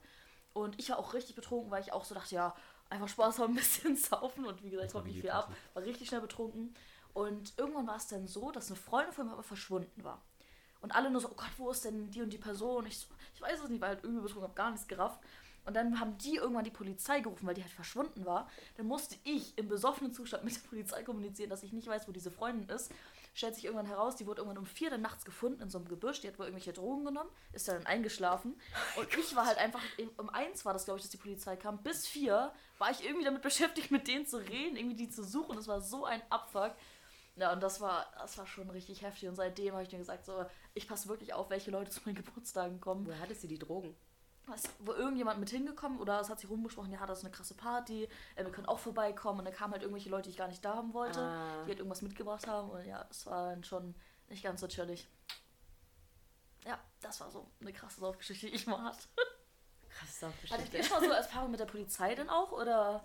Und 0.53 0.79
ich 0.79 0.91
war 0.91 0.99
auch 0.99 1.15
richtig 1.15 1.35
betrunken, 1.35 1.71
weil 1.71 1.83
ich 1.83 1.93
auch 1.93 2.05
so 2.05 2.15
dachte, 2.15 2.35
ja, 2.35 2.55
einfach 2.91 3.09
Spaß 3.09 3.39
haben, 3.39 3.53
ein 3.53 3.57
bisschen 3.57 3.97
saufen. 3.97 4.47
Und 4.47 4.63
wie 4.63 4.71
gesagt, 4.71 4.93
kommt 4.93 5.07
nicht 5.07 5.21
viel 5.21 5.31
ab. 5.31 5.53
War 5.75 5.83
richtig 5.83 6.09
schnell 6.09 6.21
betrunken. 6.21 6.75
Und 7.13 7.55
irgendwann 7.57 7.87
war 7.87 7.97
es 7.97 8.09
dann 8.09 8.27
so, 8.27 8.51
dass 8.51 8.69
eine 8.69 8.77
Freundin 8.77 9.13
von 9.13 9.27
mir 9.27 9.33
aber 9.33 9.43
verschwunden 9.43 10.03
war. 10.03 10.21
Und 10.81 10.95
alle 10.95 11.11
nur 11.11 11.21
so, 11.21 11.29
oh 11.31 11.35
Gott, 11.35 11.51
wo 11.57 11.71
ist 11.71 11.85
denn 11.85 12.11
die 12.11 12.21
und 12.21 12.31
die 12.31 12.39
Person? 12.39 12.87
Ich 12.87 12.99
so, 12.99 13.07
ich 13.35 13.41
weiß 13.41 13.61
es 13.61 13.71
nicht, 13.71 13.81
weil 13.81 13.91
halt 13.91 14.05
irgendwie 14.05 14.23
betrunken, 14.23 14.49
hab 14.49 14.57
gar 14.57 14.71
nichts 14.71 14.87
gerafft. 14.87 15.21
Und 15.65 15.75
dann 15.75 15.99
haben 15.99 16.19
die 16.19 16.37
irgendwann 16.37 16.65
die 16.65 16.71
Polizei 16.71 17.21
gerufen, 17.21 17.47
weil 17.47 17.55
die 17.55 17.63
halt 17.63 17.73
verschwunden 17.73 18.27
war. 18.27 18.51
Dann 18.77 18.87
musste 18.87 19.17
ich 19.25 19.57
im 19.57 19.69
besoffenen 19.69 20.13
Zustand 20.13 20.45
mit 20.45 20.55
der 20.55 20.69
Polizei 20.69 21.03
kommunizieren, 21.03 21.51
dass 21.51 21.63
ich 21.63 21.73
nicht 21.73 21.89
weiß, 21.89 22.07
wo 22.07 22.13
diese 22.13 22.31
Freundin 22.31 22.69
ist. 22.69 22.93
Stellt 23.37 23.57
sich 23.57 23.65
irgendwann 23.65 23.87
heraus, 23.87 24.15
die 24.15 24.27
wurde 24.27 24.43
irgendwann 24.43 24.59
um 24.59 24.65
vier 24.65 24.91
der 24.91 24.99
nachts 24.99 25.25
gefunden 25.25 25.61
in 25.61 25.69
so 25.69 25.79
einem 25.79 25.89
Gebüsch. 25.89 26.21
Die 26.21 26.29
hat 26.29 26.39
wohl 26.39 26.47
irgendwelche 26.47 26.73
Drogen 26.73 27.05
genommen, 27.05 27.29
ist 27.53 27.67
dann 27.67 27.85
eingeschlafen. 27.85 28.59
Und 28.97 29.09
ich 29.19 29.35
war 29.35 29.47
halt 29.47 29.59
einfach, 29.59 29.83
um 30.19 30.31
eins 30.31 30.65
war 30.65 30.73
das, 30.73 30.85
glaube 30.85 30.99
ich, 30.99 31.05
dass 31.05 31.11
die 31.11 31.17
Polizei 31.17 31.57
kam. 31.57 31.83
Bis 31.83 32.07
vier 32.07 32.53
war 32.79 32.93
ich 32.93 33.05
irgendwie 33.05 33.25
damit 33.25 33.43
beschäftigt, 33.49 33.91
mit 33.91 34.07
denen 34.07 34.25
zu 34.25 34.37
reden, 34.37 34.77
irgendwie 34.77 34.95
die 34.95 35.11
zu 35.11 35.25
suchen. 35.25 35.57
Das 35.57 35.67
war 35.67 35.81
so 35.81 36.05
ein 36.05 36.23
Abfuck. 36.31 36.75
Ja, 37.37 37.53
und 37.53 37.61
das 37.61 37.81
war, 37.81 38.07
das 38.17 38.39
war 38.39 38.47
schon 38.47 38.71
richtig 38.71 39.03
heftig. 39.03 39.29
Und 39.29 39.35
seitdem 39.35 39.75
habe 39.75 39.83
ich 39.83 39.91
mir 39.91 39.99
gesagt, 39.99 40.25
so, 40.25 40.47
ich 40.73 40.87
passe 40.87 41.09
wirklich 41.09 41.35
auf, 41.35 41.51
welche 41.51 41.73
Leute 41.73 41.91
zu 41.91 42.03
meinen 42.05 42.15
Geburtstagen 42.15 42.81
kommen. 42.81 43.05
Woher 43.05 43.19
hattest 43.19 43.43
du 43.43 43.49
die 43.49 43.59
Drogen? 43.59 43.97
Ist 44.55 44.69
wo 44.81 44.93
irgendjemand 44.93 45.41
mit 45.41 45.49
hingekommen 45.51 45.99
oder 46.01 46.21
es 46.21 46.29
hat 46.29 46.39
sich 46.39 46.51
rumgesprochen, 46.51 46.91
ja, 46.93 47.07
das 47.07 47.19
ist 47.19 47.25
eine 47.25 47.33
krasse 47.33 47.55
Party, 47.55 48.09
äh, 48.37 48.45
wir 48.45 48.53
können 48.53 48.67
auch 48.67 48.79
vorbeikommen. 48.79 49.39
Und 49.39 49.45
dann 49.47 49.55
kamen 49.55 49.73
halt 49.73 49.83
irgendwelche 49.83 50.11
Leute, 50.11 50.25
die 50.25 50.31
ich 50.31 50.37
gar 50.37 50.49
nicht 50.49 50.65
da 50.65 50.75
haben 50.75 50.93
wollte, 50.93 51.21
Ah. 51.21 51.63
die 51.65 51.69
halt 51.71 51.79
irgendwas 51.79 52.03
mitgebracht 52.03 52.47
haben. 52.47 52.69
Und 52.71 52.85
ja, 52.85 53.05
das 53.05 53.25
war 53.27 53.51
dann 53.51 53.65
schon 53.65 53.95
nicht 54.29 54.43
ganz 54.45 54.61
so 54.61 54.67
chillig. 54.69 55.09
Ja, 56.67 56.79
das 57.01 57.21
war 57.21 57.31
so 57.31 57.47
eine 57.61 57.73
krasse 57.73 58.01
Saufgeschichte, 58.01 58.47
die 58.49 58.55
ich 58.55 58.67
mal 58.67 58.83
hatte. 58.83 59.07
Krass, 59.89 60.25
auch 60.25 60.51
Hattet 60.51 60.75
ihr 60.75 60.83
schon 60.83 61.01
mal 61.01 61.07
so 61.09 61.13
Erfahrung 61.15 61.51
mit 61.51 61.61
der 61.61 61.67
Polizei 61.67 62.15
denn 62.15 62.29
auch? 62.29 62.53
Oder? 62.53 63.03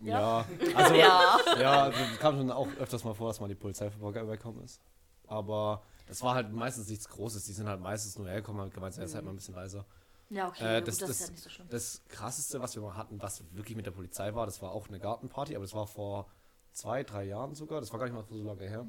Ja, 0.00 0.44
also 0.74 0.94
Ja. 0.94 1.38
ja, 1.58 1.82
also, 1.84 1.98
es 2.12 2.18
kam 2.18 2.36
schon 2.36 2.50
auch 2.50 2.66
öfters 2.78 3.04
mal 3.04 3.14
vor, 3.14 3.28
dass 3.28 3.40
mal 3.40 3.48
die 3.48 3.54
Polizei 3.54 3.90
vorbeigekommen 3.90 4.62
ist. 4.64 4.80
Aber 5.26 5.82
das 6.08 6.20
war 6.22 6.34
halt 6.34 6.52
meistens 6.52 6.88
nichts 6.88 7.08
Großes. 7.08 7.44
Die 7.44 7.52
sind 7.52 7.68
halt 7.68 7.80
meistens 7.80 8.18
nur 8.18 8.28
hergekommen 8.28 8.62
und 8.62 8.74
gemeint, 8.74 8.98
er 8.98 9.04
ist 9.04 9.14
halt 9.14 9.24
mal 9.24 9.30
ein 9.30 9.36
bisschen 9.36 9.54
leiser. 9.54 9.84
Ja, 10.32 10.48
okay, 10.48 10.64
Äh, 10.64 10.78
gut, 10.80 10.88
das, 10.88 10.98
das, 10.98 11.08
das, 11.08 11.20
ist 11.20 11.26
ja 11.26 11.32
nicht 11.32 11.42
so 11.42 11.50
schlimm. 11.50 11.68
das 11.68 12.02
krasseste, 12.08 12.60
was 12.60 12.74
wir 12.74 12.82
mal 12.82 12.96
hatten, 12.96 13.20
was 13.20 13.44
wirklich 13.52 13.76
mit 13.76 13.84
der 13.84 13.90
Polizei 13.90 14.34
war, 14.34 14.46
das 14.46 14.62
war 14.62 14.72
auch 14.72 14.88
eine 14.88 14.98
Gartenparty, 14.98 15.54
aber 15.54 15.64
das 15.64 15.74
war 15.74 15.86
vor 15.86 16.26
zwei, 16.72 17.04
drei 17.04 17.24
Jahren 17.24 17.54
sogar. 17.54 17.80
Das 17.80 17.92
war 17.92 17.98
gar 17.98 18.06
nicht 18.06 18.14
mal 18.14 18.24
so 18.24 18.42
lange 18.42 18.68
her. 18.68 18.86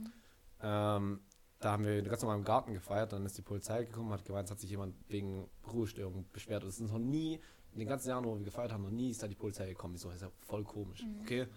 Ähm, 0.62 1.20
da 1.60 1.72
haben 1.74 1.86
wir 1.86 2.02
ganz 2.02 2.22
normal 2.22 2.38
im 2.38 2.46
Garten 2.46 2.74
gefeiert, 2.74 3.12
dann 3.14 3.26
ist 3.26 3.38
die 3.38 3.42
Polizei 3.42 3.84
gekommen, 3.84 4.12
hat 4.12 4.26
gemeint, 4.26 4.46
es 4.46 4.52
hat 4.52 4.60
sich 4.60 4.70
jemand 4.70 4.96
wegen 5.10 5.50
Ruhestörung 5.72 6.26
beschwert. 6.32 6.64
Und 6.64 6.70
es 6.70 6.80
ist 6.80 6.92
noch 6.92 7.00
nie, 7.00 7.40
in 7.74 7.80
den 7.80 7.88
ganzen 7.88 8.10
Jahren, 8.10 8.24
wo 8.24 8.38
wir 8.38 8.44
gefeiert 8.44 8.72
haben, 8.72 8.84
noch 8.84 8.92
nie 8.92 9.10
ist 9.10 9.22
da 9.22 9.28
die 9.28 9.36
Polizei 9.36 9.68
gekommen. 9.68 9.96
Ich 9.96 10.02
so, 10.02 10.08
das 10.10 10.18
ist 10.18 10.22
ja 10.24 10.32
voll 10.40 10.64
komisch. 10.64 11.06
Okay. 11.22 11.48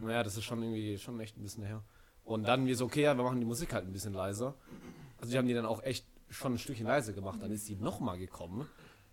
Naja, 0.00 0.22
das 0.22 0.36
ist 0.36 0.44
schon 0.44 0.62
irgendwie, 0.62 0.98
schon 0.98 1.20
echt 1.20 1.36
ein 1.36 1.42
bisschen 1.42 1.64
her. 1.64 1.82
Und 2.24 2.46
dann 2.48 2.66
wir 2.66 2.76
so, 2.76 2.86
okay, 2.86 3.02
ja, 3.02 3.16
wir 3.16 3.24
machen 3.24 3.40
die 3.40 3.46
Musik 3.46 3.72
halt 3.72 3.86
ein 3.86 3.92
bisschen 3.92 4.12
leiser. 4.12 4.54
Also 5.18 5.32
die 5.32 5.38
haben 5.38 5.46
die 5.46 5.54
dann 5.54 5.66
auch 5.66 5.82
echt 5.82 6.06
schon 6.30 6.54
ein 6.54 6.58
Stückchen 6.58 6.86
leiser 6.86 7.12
gemacht. 7.12 7.42
Dann 7.42 7.50
ist 7.50 7.66
sie 7.66 7.76
nochmal 7.76 8.18
gekommen 8.18 8.66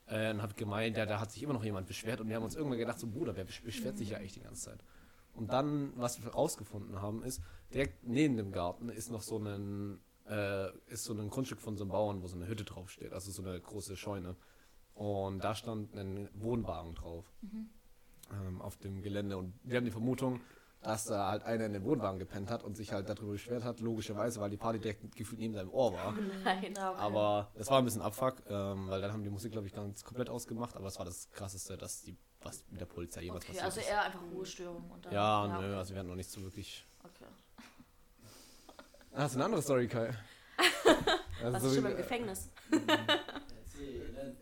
äh, 0.08 0.32
und 0.32 0.42
hat 0.42 0.56
gemeint, 0.56 0.98
ja, 0.98 1.06
da 1.06 1.20
hat 1.20 1.32
sich 1.32 1.44
immer 1.44 1.54
noch 1.54 1.64
jemand 1.64 1.88
beschwert. 1.88 2.22
Und 2.22 2.30
wir 2.30 2.36
haben 2.36 2.44
uns 2.44 2.56
irgendwann 2.56 2.80
gedacht, 2.80 3.00
so 3.00 3.08
Bruder, 3.08 3.36
wer 3.36 3.46
besch- 3.46 3.64
beschwert 3.64 3.98
sich 3.98 4.12
ja 4.12 4.20
echt 4.20 4.36
die 4.36 4.42
ganze 4.42 4.62
Zeit? 4.70 4.84
Und 5.34 5.52
dann, 5.52 5.94
was 5.96 6.24
wir 6.24 6.32
rausgefunden 6.32 7.02
haben, 7.02 7.24
ist, 7.24 7.42
direkt 7.74 8.08
neben 8.08 8.38
dem 8.38 8.52
Garten 8.52 8.90
ist 8.90 9.12
noch 9.12 9.22
so 9.22 9.38
ein, 9.38 10.00
äh, 10.28 10.72
ist 10.88 11.04
so 11.04 11.14
ein 11.14 11.30
Grundstück 11.30 11.60
von 11.62 11.78
so 11.78 11.84
einem 11.84 11.92
Bauern, 11.92 12.22
wo 12.24 12.28
so 12.28 12.36
eine 12.36 12.48
Hütte 12.48 12.64
draufsteht, 12.64 13.14
also 13.14 13.32
so 13.32 13.44
eine 13.44 13.60
große 13.60 13.96
Scheune. 13.96 14.36
Und 14.96 15.44
da 15.44 15.54
stand 15.54 15.96
ein 15.96 16.28
Wohnwagen 16.34 16.96
drauf 16.96 17.32
ähm, 18.32 18.62
auf 18.62 18.78
dem 18.78 19.04
Gelände. 19.04 19.38
Und 19.38 19.54
wir 19.64 19.78
haben 19.78 19.86
die 19.86 19.92
Vermutung, 19.92 20.42
dass 20.82 21.06
da 21.06 21.30
halt 21.30 21.44
einer 21.44 21.66
in 21.66 21.74
den 21.74 21.84
Wohnwagen 21.84 22.20
gepennt 22.20 22.50
hat 22.52 22.64
und 22.64 22.78
sich 22.78 22.92
halt 22.94 23.10
darüber 23.10 23.32
beschwert 23.34 23.64
hat, 23.64 23.80
logischerweise, 23.80 24.40
weil 24.40 24.50
die 24.50 24.58
Party 24.58 24.80
direkt 24.80 25.16
gefühlt 25.16 25.40
neben 25.40 25.54
seinem 25.54 25.70
Ohr 25.72 25.94
war. 25.94 26.14
Nein. 26.44 26.74
Ja, 26.78 26.92
okay. 26.92 27.00
Aber 27.02 27.52
das 27.56 27.70
war 27.70 27.80
ein 27.80 27.86
bisschen 27.86 28.02
Abfuck, 28.02 28.44
ähm, 28.50 28.88
weil 28.90 29.02
dann 29.02 29.12
haben 29.12 29.24
die 29.24 29.30
Musik, 29.30 29.52
glaube 29.52 29.68
ich, 29.68 29.74
ganz 29.74 30.04
komplett 30.04 30.30
ausgemacht. 30.30 30.76
Aber 30.76 30.86
das 30.86 30.98
war 31.00 31.06
das 31.06 31.30
Krasseste, 31.32 31.78
dass 31.78 32.02
die, 32.04 32.16
was 32.42 32.64
mit 32.70 32.80
der 32.80 32.86
Polizei 32.86 33.22
jemals 33.24 33.44
okay, 33.44 33.54
passiert 33.54 33.66
also 33.66 33.80
ist. 33.82 33.90
eher 33.90 34.02
einfach 34.04 34.22
Ruhestörung. 34.34 34.90
Und 34.92 35.06
dann, 35.06 35.14
Ja, 35.14 35.48
nö, 35.48 35.54
okay. 35.68 35.76
also 35.76 35.94
wir 35.94 36.00
hatten 36.00 36.10
noch 36.10 36.16
nicht 36.16 36.30
so 36.30 36.42
wirklich. 36.42 36.86
okay. 37.04 37.26
Ah, 39.14 39.24
hast 39.24 39.34
du 39.34 39.40
eine 39.40 39.46
andere 39.46 39.62
Story, 39.62 39.88
Kai? 39.88 40.14
Also 41.44 41.54
Was 41.54 41.62
so 41.62 41.68
ist 41.70 41.76
schon 41.76 41.84
wie- 41.86 41.92
im 41.92 41.98
Gefängnis? 41.98 42.50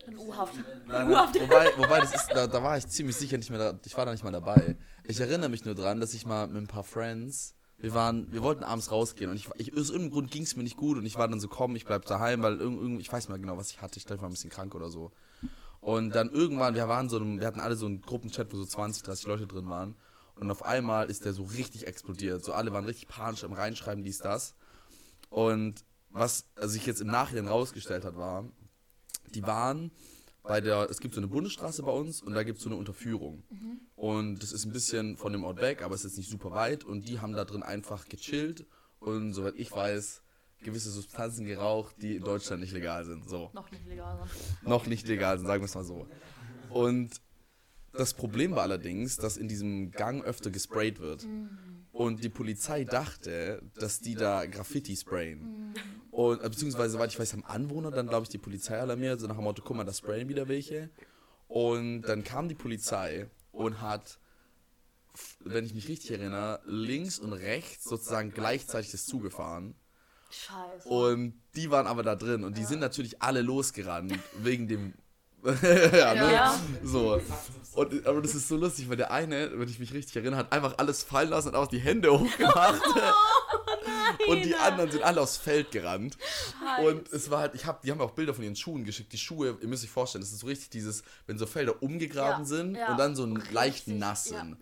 In 0.08 0.18
U-Haft. 0.18 1.40
Wobei, 1.40 1.72
wobei 1.78 2.00
das 2.00 2.16
ist, 2.16 2.28
da, 2.34 2.48
da 2.48 2.64
war 2.64 2.78
ich 2.78 2.88
ziemlich 2.88 3.16
sicher 3.16 3.38
nicht 3.38 3.50
mehr, 3.50 3.60
da, 3.60 3.80
ich 3.86 3.98
war 3.98 4.06
da 4.06 4.12
nicht 4.12 4.24
mal 4.24 4.32
dabei. 4.32 4.76
Ich 5.04 5.20
erinnere 5.20 5.50
mich 5.50 5.66
nur 5.66 5.76
dran, 5.76 6.00
dass 6.00 6.14
ich 6.14 6.26
mal 6.26 6.48
mit 6.48 6.58
ein 6.58 6.68
paar 6.68 6.84
Friends, 6.84 7.56
wir 7.78 7.94
waren, 7.94 8.32
wir 8.32 8.42
wollten 8.42 8.64
abends 8.64 8.92
rausgehen 8.92 9.30
und 9.30 9.36
ich, 9.36 9.50
ich 9.58 9.74
aus 9.74 9.90
irgendeinem 9.90 10.12
Grund 10.12 10.32
ging 10.32 10.44
es 10.44 10.56
mir 10.56 10.64
nicht 10.64 10.78
gut 10.78 10.98
und 10.98 11.06
ich 11.06 11.18
war 11.18 11.28
dann 11.28 11.40
so, 11.40 11.48
komm, 11.48 11.76
ich 11.76 11.86
bleib 11.86 12.06
daheim, 12.06 12.42
weil 12.42 12.58
irgendwie, 12.58 13.02
ich 13.02 13.12
weiß 13.12 13.24
nicht 13.24 13.30
mehr 13.30 13.40
genau, 13.40 13.58
was 13.58 13.70
ich 13.70 13.82
hatte, 13.82 14.00
ich 14.00 14.06
glaube, 14.06 14.18
ich 14.18 14.22
war 14.22 14.30
ein 14.30 14.34
bisschen 14.34 14.50
krank 14.50 14.74
oder 14.76 14.90
so. 14.90 15.12
Und 15.82 16.16
dann 16.16 16.32
irgendwann, 16.32 16.74
wir 16.74 16.88
waren 16.88 17.10
so, 17.10 17.20
wir 17.22 17.46
hatten 17.46 17.60
alle 17.60 17.76
so 17.76 17.86
einen 17.86 18.02
Gruppenchat, 18.02 18.52
wo 18.52 18.58
so 18.58 18.66
20, 18.66 19.04
30 19.04 19.28
Leute 19.28 19.48
drin 19.48 19.70
waren 19.70 19.96
und 20.36 20.50
auf 20.52 20.64
einmal 20.66 21.10
ist 21.10 21.26
der 21.26 21.34
so 21.34 21.44
richtig 21.44 21.88
explodiert. 21.88 22.44
So 22.44 22.54
alle 22.54 22.74
waren 22.74 22.86
richtig 22.86 23.08
panisch 23.08 23.44
am 23.44 23.54
Reinschreiben, 23.54 24.04
dies, 24.04 24.20
das. 24.20 24.56
Und 25.30 25.84
was 26.10 26.46
sich 26.62 26.86
jetzt 26.86 27.02
im 27.02 27.08
Nachhinein 27.08 27.48
rausgestellt 27.48 28.06
hat, 28.06 28.16
war, 28.16 28.46
die 29.34 29.44
waren 29.44 29.92
bei 30.44 30.62
der, 30.62 30.88
es 30.90 31.00
gibt 31.00 31.16
so 31.16 31.20
eine 31.20 31.28
Bundesstraße 31.28 31.82
bei 31.84 31.92
uns 31.92 32.22
und 32.22 32.34
da 32.34 32.44
gibt 32.44 32.58
es 32.60 32.64
so 32.64 32.70
eine 32.70 32.78
Unterführung. 32.78 33.44
Und 33.96 34.44
das 34.44 34.52
ist 34.52 34.66
ein 34.66 34.72
bisschen 34.74 35.18
von 35.18 35.32
dem 35.34 35.44
Ort 35.44 35.60
weg, 35.62 35.82
aber 35.82 35.96
es 35.96 36.02
ist 36.06 36.12
jetzt 36.12 36.18
nicht 36.18 36.30
super 36.30 36.52
weit 36.52 36.84
und 36.84 37.08
die 37.08 37.20
haben 37.20 37.34
da 37.34 37.46
drin 37.46 37.64
einfach 37.64 38.08
gechillt 38.08 38.66
und 39.00 39.34
soweit 39.34 39.56
ich 39.56 39.72
weiß, 39.72 40.22
gewisse 40.64 40.92
Substanzen 40.92 41.46
geraucht, 41.46 41.96
die 42.02 42.16
in 42.16 42.24
Deutschland 42.24 42.62
nicht 42.62 42.74
legal 42.74 43.06
sind. 43.06 43.28
So 43.30 43.50
Noch 43.54 43.72
nicht 43.72 43.88
legal. 43.88 44.20
ne? 44.20 44.70
noch 44.70 44.86
nicht 44.88 45.08
legal 45.08 45.38
sind, 45.38 45.48
sagen 45.48 45.62
wir 45.62 45.66
es 45.66 45.76
mal 45.76 45.84
so. 45.84 46.08
Und 46.70 47.22
das 47.92 48.14
Problem 48.14 48.52
war 48.52 48.64
allerdings, 48.64 49.16
dass 49.18 49.38
in 49.38 49.48
diesem 49.48 49.92
Gang 49.92 50.24
öfter 50.24 50.52
gesprayt 50.52 51.00
wird. 51.00 51.26
Und 51.92 52.24
die 52.24 52.30
Polizei 52.30 52.84
dachte, 52.84 53.62
dass 53.76 54.00
die 54.00 54.16
da 54.16 54.46
Graffiti 54.46 54.96
sprayen. 54.98 55.74
Und, 56.16 56.42
äh, 56.42 56.50
beziehungsweise, 56.50 56.92
soweit 56.92 57.12
ich 57.12 57.20
weiß, 57.20 57.34
haben 57.34 57.44
Anwohner 57.44 57.92
dann, 57.92 58.08
glaube 58.08 58.24
ich, 58.24 58.30
die 58.30 58.38
Polizei 58.38 58.80
alarmiert, 58.80 59.20
so 59.20 59.28
nach 59.28 59.36
dem 59.36 59.44
Motto, 59.44 59.62
guck 59.66 59.76
mal, 59.76 59.84
da 59.84 59.92
sprayen 59.92 60.30
wieder 60.30 60.48
welche. 60.48 60.90
Und 61.50 62.04
dann 62.04 62.24
kam 62.24 62.48
die 62.48 62.56
Polizei 62.56 63.30
und 63.52 63.82
hat, 63.82 64.18
wenn 65.42 65.66
ich 65.66 65.74
mich 65.74 65.90
richtig 65.90 66.12
erinnere, 66.12 66.62
links 66.64 67.20
und 67.20 67.34
rechts 67.34 67.84
sozusagen 67.84 68.32
gleichzeitig 68.32 68.92
das 68.92 69.06
zugefahren. 69.06 69.76
Scheiße. 70.30 70.88
Und 70.88 71.34
die 71.54 71.70
waren 71.70 71.86
aber 71.86 72.02
da 72.02 72.16
drin 72.16 72.46
und 72.46 72.58
die 72.58 72.64
sind 72.64 72.80
natürlich 72.80 73.22
alle 73.22 73.42
losgerannt 73.42 74.18
wegen 74.38 74.70
dem. 74.70 74.94
ja, 75.44 75.52
ne? 75.52 76.32
Ja. 76.32 76.60
So. 76.82 77.22
Und, 77.74 78.08
aber 78.08 78.22
das 78.22 78.36
ist 78.36 78.48
so 78.48 78.56
lustig, 78.56 78.88
weil 78.88 78.96
der 78.96 79.12
eine, 79.12 79.60
wenn 79.60 79.68
ich 79.68 79.80
mich 79.80 79.94
richtig 79.94 80.16
erinnere, 80.16 80.40
hat 80.40 80.54
einfach 80.54 80.78
alles 80.78 81.04
fallen 81.04 81.30
lassen 81.30 81.50
und 81.50 81.56
auch 81.56 81.68
die 81.68 81.80
Hände 81.80 82.18
hochgemacht. 82.18 82.82
und 84.28 84.44
die 84.44 84.56
anderen 84.56 84.92
sind 84.92 85.04
alle 85.04 85.22
aufs 85.22 85.38
Feld 85.38 85.72
gerannt. 85.72 86.18
Und 86.84 87.12
es 87.12 87.30
war 87.30 87.40
halt, 87.40 87.56
ich 87.56 87.66
hab, 87.66 87.82
die 87.82 87.92
haben 87.92 87.98
mir 87.98 88.04
auch 88.04 88.12
Bilder 88.12 88.34
von 88.34 88.44
ihren 88.44 88.56
Schuhen 88.56 88.84
geschickt. 88.84 89.14
Die 89.14 89.18
Schuhe, 89.18 89.58
ihr 89.62 89.68
müsst 89.68 89.84
euch 89.84 89.90
vorstellen, 89.90 90.24
das 90.24 90.32
ist 90.32 90.40
so 90.40 90.48
richtig 90.48 90.70
dieses, 90.70 91.04
wenn 91.28 91.38
so 91.38 91.46
Felder 91.46 91.82
umgegraben 91.82 92.44
Ja, 92.44 92.46
sind 92.46 92.76
ja. 92.76 92.92
und 92.92 92.98
dann 92.98 93.16
so 93.16 93.24
ein 93.24 93.42
leicht 93.52 93.88
nass 93.88 94.30
ja. 94.30 94.40
sind. 94.40 94.58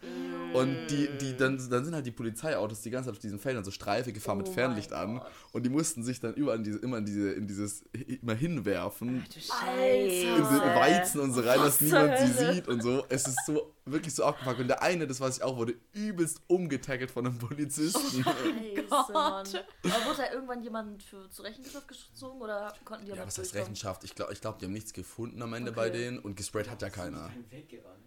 Und 0.54 0.88
die, 0.88 1.10
die, 1.20 1.36
dann, 1.36 1.58
dann 1.70 1.86
sind 1.86 1.94
halt 1.96 2.06
die 2.06 2.12
Polizeiautos 2.12 2.82
die 2.82 2.90
ganze 2.90 3.08
Zeit 3.08 3.16
auf 3.16 3.20
diesen 3.22 3.40
Feldern 3.40 3.64
so 3.64 3.72
Streife 3.72 4.14
gefahren 4.14 4.38
mit 4.38 4.50
Oh 4.50 4.54
Fernlicht 4.54 4.92
mein 4.92 5.00
an. 5.00 5.20
Gott. 5.20 5.32
Und 5.52 5.64
die 5.64 5.70
mussten 5.70 6.04
sich 6.04 6.20
dann 6.20 6.34
überall 6.34 6.58
in 6.58 6.64
diese, 6.64 6.80
immer 6.80 6.98
in 6.98 7.06
diese, 7.06 7.32
in 7.32 7.48
dieses, 7.48 7.84
immer 8.22 8.36
hinwerfen. 8.36 9.08
Du 9.08 9.14
In 9.16 9.24
den 9.24 9.42
Scheiße. 9.42 10.76
Weizen 10.76 11.20
und 11.22 11.34
so 11.34 11.42
rein, 11.42 11.60
dass 11.60 11.82
niemand 11.82 12.18
sie 12.20 12.34
sieht 12.54 12.68
und 12.68 12.82
so. 12.82 13.06
Es 13.10 13.28
ist 13.28 13.46
so 13.46 13.73
wirklich 13.86 14.14
so 14.16 14.24
abgepackt. 14.24 14.60
Und 14.60 14.68
der 14.68 14.82
eine, 14.82 15.08
das 15.08 15.20
weiß 15.20 15.38
ich 15.38 15.44
auch, 15.44 15.58
wurde 15.58 15.76
übelst 15.94 16.42
umgetackelt 16.48 17.12
von 17.12 17.26
einem 17.28 17.38
Polizisten. 17.38 18.24
Scheiße, 18.24 18.84
Gott. 18.90 19.10
Mann. 19.14 19.46
Aber 19.48 20.06
wurde 20.06 20.18
da 20.18 20.32
irgendwann 20.34 20.64
jemand 20.64 21.04
für 21.04 21.30
zur 21.30 21.46
Rechenschaft 21.46 21.88
gezogen 21.88 22.42
oder 22.42 22.74
konnten 22.86 23.06
die 23.06 23.12
Ja, 23.12 23.26
was 23.26 23.38
heißt? 23.38 23.54
Rechenschaft? 23.56 24.04
Ich 24.04 24.16
glaube, 24.16 24.34
ich 24.34 24.42
glaub, 24.42 24.60
die 24.60 24.66
haben 24.66 24.74
nichts 24.74 24.94
gefunden 24.94 25.42
am 25.42 25.54
Ende 25.54 25.72
Okay. 25.72 25.80
bei 25.80 25.90
denen 25.90 26.20
und 26.20 26.36
gesprayt 26.36 26.70
hat 26.70 26.82
ja 26.82 26.90
keiner. 26.90 27.30
weggerannt. 27.50 28.04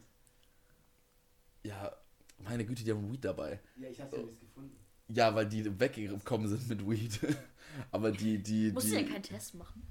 Ja, 1.62 1.92
meine 2.38 2.64
Güte, 2.64 2.84
die 2.84 2.90
haben 2.92 3.10
Weed 3.12 3.24
dabei. 3.24 3.60
Ja, 3.76 3.88
ich 3.88 4.00
hab's 4.00 4.12
ja 4.12 4.18
nichts 4.22 4.40
gefunden. 4.40 4.76
Ja, 5.08 5.34
weil 5.34 5.46
die 5.46 5.78
weggekommen 5.78 6.48
sind 6.48 6.68
mit 6.68 6.88
Weed. 6.88 7.18
Aber 7.90 8.10
die, 8.10 8.42
die, 8.42 8.72
Musst 8.72 8.88
du 8.90 8.94
ja 8.94 9.02
keinen 9.02 9.22
Test 9.22 9.54
machen? 9.54 9.86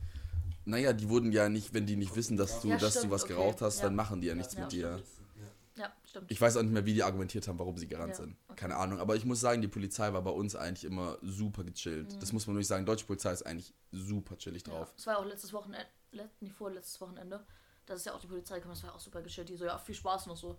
Naja, 0.65 0.93
die 0.93 1.07
wurden 1.09 1.31
ja 1.31 1.47
nicht, 1.47 1.73
wenn 1.73 1.85
die 1.85 1.95
nicht 1.95 2.15
wissen, 2.15 2.37
dass 2.37 2.61
du, 2.61 2.69
Ja, 2.69 2.77
dass 2.77 2.93
du 2.93 2.99
stimmt, 2.99 3.13
was 3.13 3.23
okay. 3.25 3.33
geraucht 3.33 3.61
hast, 3.61 3.77
Ja. 3.79 3.83
dann 3.85 3.95
machen 3.95 4.19
die 4.21 4.27
ja 4.27 4.35
nichts 4.35 4.55
Ja, 4.55 4.61
mit 4.61 4.71
dir. 4.71 5.01
Ja, 5.77 5.91
stimmt. 6.05 6.31
Ich 6.31 6.39
weiß 6.39 6.55
auch 6.57 6.61
nicht 6.61 6.71
mehr, 6.71 6.85
wie 6.85 6.93
die 6.93 7.03
argumentiert 7.03 7.47
haben, 7.47 7.59
warum 7.59 7.77
sie 7.77 7.87
gerannt 7.87 8.11
Ja, 8.11 8.15
sind. 8.15 8.37
okay. 8.47 8.55
Keine 8.61 8.77
Ahnung. 8.77 8.99
Aber 8.99 9.15
ich 9.15 9.25
muss 9.25 9.41
sagen, 9.41 9.61
die 9.61 9.67
Polizei 9.67 10.11
war 10.13 10.21
bei 10.21 10.31
uns 10.31 10.55
eigentlich 10.55 10.85
immer 10.85 11.17
super 11.21 11.63
gechillt. 11.65 12.13
Mhm. 12.13 12.19
Das 12.19 12.31
muss 12.31 12.47
man 12.47 12.55
wirklich 12.55 12.67
sagen. 12.67 12.85
Deutsche 12.85 13.05
Polizei 13.05 13.31
ist 13.33 13.45
eigentlich 13.45 13.73
super 13.91 14.37
chillig 14.37 14.63
drauf. 14.63 14.87
Ja, 14.87 14.93
das 14.95 15.07
war 15.07 15.13
ja 15.15 15.19
auch 15.19 15.25
letztes 15.25 15.51
Wochenende, 15.51 15.85
let, 16.11 16.29
nee, 16.39 16.49
vorletztes 16.49 16.99
Wochenende. 17.01 17.45
Das 17.85 17.97
ist 17.99 18.05
ja 18.05 18.13
auch 18.13 18.19
die 18.21 18.27
Polizei 18.27 18.55
gekommen, 18.55 18.73
das 18.73 18.83
war 18.83 18.91
ja 18.91 18.95
auch 18.95 18.99
super 19.01 19.21
gechillt. 19.21 19.49
Die 19.49 19.57
so, 19.57 19.65
ja, 19.65 19.77
viel 19.77 19.95
Spaß 19.95 20.27
noch 20.27 20.37
so, 20.37 20.57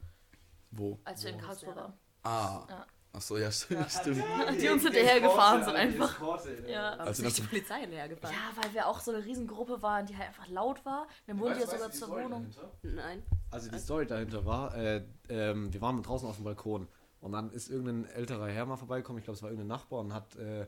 Wo? 0.70 1.00
als 1.04 1.24
wir 1.24 1.30
in 1.32 1.38
Karlsruhe 1.40 1.74
waren. 1.74 1.94
Ah. 2.22 2.66
Ja. 2.68 2.86
Ach 3.12 3.22
so, 3.22 3.38
ja, 3.38 3.50
stimmt. 3.50 3.90
stimmt. 4.00 4.22
Die 4.60 4.68
uns 4.68 4.82
hinterher 4.82 5.20
gefahren 5.22 5.64
sind 5.64 5.74
einfach. 5.74 6.20
Ja. 6.68 6.92
Aber 6.92 7.04
Also 7.04 7.24
ist 7.24 7.38
die 7.38 7.42
Polizei 7.42 7.80
hinterhergefahren? 7.80 8.36
ja, 8.36 8.62
weil 8.62 8.74
wir 8.74 8.86
auch 8.86 9.00
so 9.00 9.10
eine 9.10 9.24
Riesengruppe 9.24 9.80
waren, 9.80 10.04
die 10.04 10.14
halt 10.14 10.28
einfach 10.28 10.46
laut 10.48 10.84
war. 10.84 11.06
Dann 11.26 11.38
wurden 11.38 11.54
die 11.54 11.60
ja 11.60 11.66
sogar 11.66 11.90
zur 11.90 12.10
Wohnung. 12.10 12.50
Nein. 12.82 13.22
Also 13.56 13.70
die 13.70 13.78
Story 13.78 14.06
dahinter 14.06 14.44
war, 14.44 14.76
äh, 14.76 15.02
ähm, 15.28 15.72
wir 15.72 15.80
waren 15.80 16.02
draußen 16.02 16.28
auf 16.28 16.36
dem 16.36 16.44
Balkon 16.44 16.86
und 17.20 17.32
dann 17.32 17.50
ist 17.50 17.70
irgendein 17.70 18.04
älterer 18.12 18.48
Herr 18.48 18.66
mal 18.66 18.76
vorbeigekommen, 18.76 19.18
ich 19.18 19.24
glaube 19.24 19.36
es 19.36 19.42
war 19.42 19.50
irgendein 19.50 19.68
Nachbar 19.68 20.00
und 20.00 20.12
hat 20.12 20.36
äh, 20.36 20.66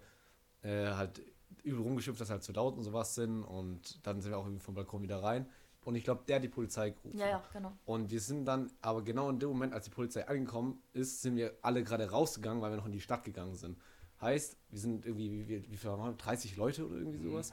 äh, 0.62 0.94
halt 0.94 1.20
übel 1.62 1.82
rumgeschimpft, 1.82 2.20
dass 2.20 2.30
halt 2.30 2.42
zu 2.42 2.52
laut 2.52 2.76
und 2.76 2.84
sowas 2.84 3.14
sind 3.14 3.44
und 3.44 4.04
dann 4.06 4.22
sind 4.22 4.30
wir 4.32 4.38
auch 4.38 4.46
irgendwie 4.46 4.64
vom 4.64 4.74
Balkon 4.74 5.02
wieder 5.02 5.22
rein 5.22 5.46
und 5.84 5.94
ich 5.94 6.04
glaube, 6.04 6.22
der 6.26 6.36
hat 6.36 6.42
die 6.44 6.48
Polizei 6.48 6.90
gerufen. 6.90 7.18
Ja, 7.18 7.28
ja, 7.28 7.42
genau. 7.52 7.72
Und 7.84 8.10
wir 8.10 8.20
sind 8.20 8.44
dann, 8.46 8.70
aber 8.82 9.02
genau 9.02 9.30
in 9.30 9.38
dem 9.38 9.48
Moment, 9.50 9.72
als 9.72 9.84
die 9.84 9.90
Polizei 9.90 10.26
angekommen 10.26 10.82
ist, 10.92 11.22
sind 11.22 11.36
wir 11.36 11.54
alle 11.62 11.82
gerade 11.82 12.10
rausgegangen, 12.10 12.60
weil 12.62 12.72
wir 12.72 12.76
noch 12.76 12.86
in 12.86 12.92
die 12.92 13.00
Stadt 13.00 13.24
gegangen 13.24 13.54
sind. 13.54 13.78
Heißt, 14.20 14.56
wir 14.70 14.78
sind 14.78 15.06
irgendwie, 15.06 15.30
wie, 15.30 15.48
wie, 15.48 15.70
wie 15.70 15.76
viel 15.76 15.90
waren 15.90 16.00
wir? 16.00 16.12
30 16.12 16.56
Leute 16.56 16.86
oder 16.86 16.96
irgendwie 16.96 17.22
sowas? 17.22 17.52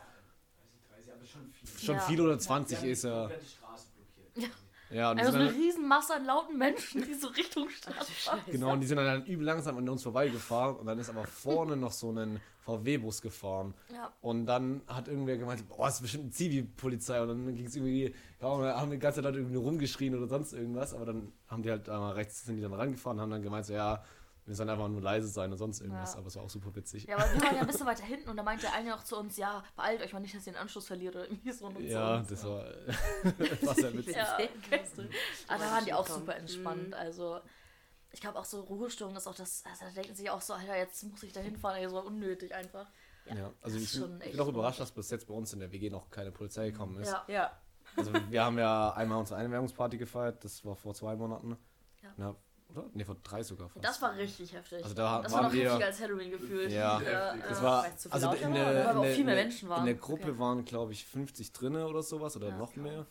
Schon 1.77 1.95
Ja. 1.95 2.01
viel 2.01 2.21
oder 2.21 2.37
20 2.39 2.83
ist 2.83 3.03
ja. 3.03 3.27
Die 3.27 3.45
Straße 3.45 3.87
blockiert. 3.95 4.37
Ja, 4.37 4.49
und 5.11 5.17
die 5.17 5.21
Also 5.21 5.31
sind 5.33 5.41
eine 5.41 5.51
dann, 5.51 5.59
Riesenmasse 5.59 6.15
an 6.15 6.25
lauten 6.25 6.57
Menschen, 6.57 7.03
die 7.03 7.13
so 7.13 7.27
Richtung 7.27 7.69
Stadt 7.69 8.05
fahren. 8.05 8.39
Genau, 8.47 8.73
und 8.73 8.79
die 8.79 8.87
sind 8.87 8.97
dann 8.97 9.25
übel 9.25 9.45
langsam 9.45 9.77
an 9.77 9.89
uns 9.89 10.03
vorbeigefahren 10.03 10.77
und 10.77 10.85
dann 10.85 10.99
ist 10.99 11.09
aber 11.09 11.25
vorne 11.25 11.75
noch 11.75 11.91
so 11.91 12.11
ein 12.11 12.39
VW-Bus 12.65 13.21
gefahren. 13.21 13.73
Ja. 13.93 14.11
Und 14.21 14.47
dann 14.47 14.81
hat 14.87 15.07
irgendwer 15.07 15.37
gemeint, 15.37 15.67
boah, 15.69 15.85
das 15.85 15.95
ist 15.95 16.01
bestimmt 16.01 16.23
eine 16.25 16.31
Zivi-Polizei. 16.31 17.21
Und 17.21 17.27
dann 17.27 17.55
ging 17.55 17.65
es 17.65 17.75
irgendwie, 17.75 18.13
ja, 18.41 18.47
und 18.47 18.63
dann 18.63 18.75
haben 18.75 18.91
die 18.91 18.97
ganze 18.97 19.21
Leute 19.21 19.37
irgendwie 19.37 19.57
rumgeschrien 19.57 20.15
oder 20.15 20.27
sonst 20.27 20.53
irgendwas. 20.53 20.93
Aber 20.93 21.05
dann 21.05 21.31
haben 21.47 21.61
die 21.61 21.69
halt 21.69 21.87
einmal 21.89 22.13
rechts, 22.13 22.45
sind 22.45 22.55
die 22.55 22.61
dann 22.61 22.73
rangefahren 22.73 23.17
und 23.17 23.21
haben 23.21 23.31
dann 23.31 23.43
gemeint, 23.43 23.65
so, 23.65 23.73
ja, 23.73 24.03
wir 24.45 24.53
sollen 24.55 24.69
einfach 24.69 24.87
nur 24.87 25.01
leise 25.01 25.27
sein 25.27 25.51
und 25.51 25.57
sonst 25.57 25.81
irgendwas. 25.81 26.13
Ja. 26.13 26.19
Aber 26.19 26.27
es 26.27 26.35
war 26.35 26.43
auch 26.43 26.49
super 26.49 26.75
witzig. 26.75 27.05
Ja, 27.05 27.17
aber 27.17 27.33
wir 27.33 27.41
waren 27.41 27.55
ja 27.55 27.61
ein 27.61 27.67
bisschen 27.71 27.87
weiter 27.87 28.03
hinten 28.03 28.29
und 28.29 28.37
da 28.37 28.43
meinte 28.43 28.61
der 28.63 28.73
eine 28.73 28.91
noch 28.91 29.03
zu 29.03 29.17
uns, 29.17 29.37
ja, 29.37 29.63
beeilt 29.75 30.01
euch 30.01 30.13
mal 30.13 30.19
nicht, 30.19 30.35
dass 30.35 30.45
ihr 30.45 30.53
den 30.53 30.59
Anschluss 30.59 30.85
verliert 30.85 31.15
oder 31.15 31.25
irgendwie 31.25 31.51
so. 31.51 31.65
Und 31.65 31.79
Ja, 31.81 32.23
so. 32.23 32.29
das 32.29 32.43
war, 32.45 32.63
das 33.39 33.65
war 33.65 33.75
sehr 33.75 33.93
witzig. 33.93 34.15
Ja. 34.15 34.37
Aber 35.47 35.63
da 35.63 35.71
waren 35.71 35.85
die 35.85 35.93
auch 35.93 36.07
super 36.07 36.35
entspannt. 36.35 36.93
Also, 36.93 37.39
ich 38.11 38.21
glaube 38.21 38.37
auch 38.39 38.45
so 38.45 38.61
Ruhestörung 38.61 39.15
ist 39.15 39.27
auch 39.27 39.35
das, 39.35 39.63
also 39.65 39.85
da 39.85 39.91
denken 39.91 40.15
sich 40.15 40.29
auch 40.29 40.41
so, 40.41 40.53
Alter, 40.53 40.77
jetzt 40.77 41.03
muss 41.03 41.23
ich 41.23 41.33
da 41.33 41.39
hinfahren, 41.39 41.81
ey, 41.81 41.89
so 41.89 41.99
unnötig 42.01 42.53
einfach. 42.53 42.87
Ja, 43.25 43.51
also 43.61 43.79
das 43.79 43.93
ich 43.95 43.99
bin, 43.99 44.19
bin 44.19 44.39
auch 44.39 44.47
überrascht, 44.47 44.79
dass 44.79 44.91
bis 44.91 45.09
jetzt 45.09 45.27
bei 45.27 45.33
uns 45.33 45.51
in 45.53 45.59
der 45.59 45.71
WG 45.71 45.89
noch 45.89 46.11
keine 46.11 46.31
Polizei 46.31 46.69
gekommen 46.69 46.97
ist. 47.01 47.11
Ja. 47.11 47.25
Ja. 47.27 47.51
Also 47.97 48.11
wir 48.29 48.43
haben 48.43 48.57
ja 48.59 48.91
einmal 48.93 49.19
unsere 49.19 49.39
Einwerbungsparty 49.39 49.97
gefeiert, 49.97 50.43
das 50.45 50.63
war 50.63 50.75
vor 50.75 50.93
zwei 50.93 51.15
Monaten. 51.15 51.57
Ja. 52.03 52.13
Ja, 52.17 52.35
oder? 52.77 52.89
Ne, 52.93 53.05
vor 53.05 53.15
drei 53.23 53.43
sogar 53.43 53.69
fast. 53.69 53.83
Das 53.85 54.01
war 54.01 54.15
richtig 54.15 54.53
heftig. 54.53 54.83
Also 54.83 54.95
da 54.95 55.21
das 55.21 55.31
waren 55.31 55.43
war 55.43 55.49
noch 55.49 55.53
wir- 55.53 55.63
heftiger 55.65 55.85
als 55.85 56.01
Halloween 56.01 56.31
gefühlt. 56.31 56.71
Ja, 56.71 57.01
ja 57.01 57.35
das 57.35 57.59
ja. 57.59 57.63
war, 57.63 57.83
weil 57.83 57.91
es 57.91 57.97
zu 57.97 58.09
viel 58.09 58.13
also 58.13 58.31
in 58.33 58.41
war, 58.53 58.73
der, 58.73 58.91
in 58.91 58.97
auch 58.97 59.01
der, 59.03 59.11
viel 59.15 59.23
mehr 59.25 59.35
Menschen 59.35 59.69
waren. 59.69 59.79
in 59.81 59.85
der 59.85 59.95
Gruppe 59.95 60.29
Okay. 60.31 60.39
waren, 60.39 60.65
glaube 60.65 60.91
ich, 60.93 61.05
50 61.05 61.51
drinne 61.53 61.87
oder 61.87 62.03
sowas 62.03 62.35
oder 62.35 62.49
Ja. 62.49 62.57
noch 62.57 62.75
mehr. 62.75 63.05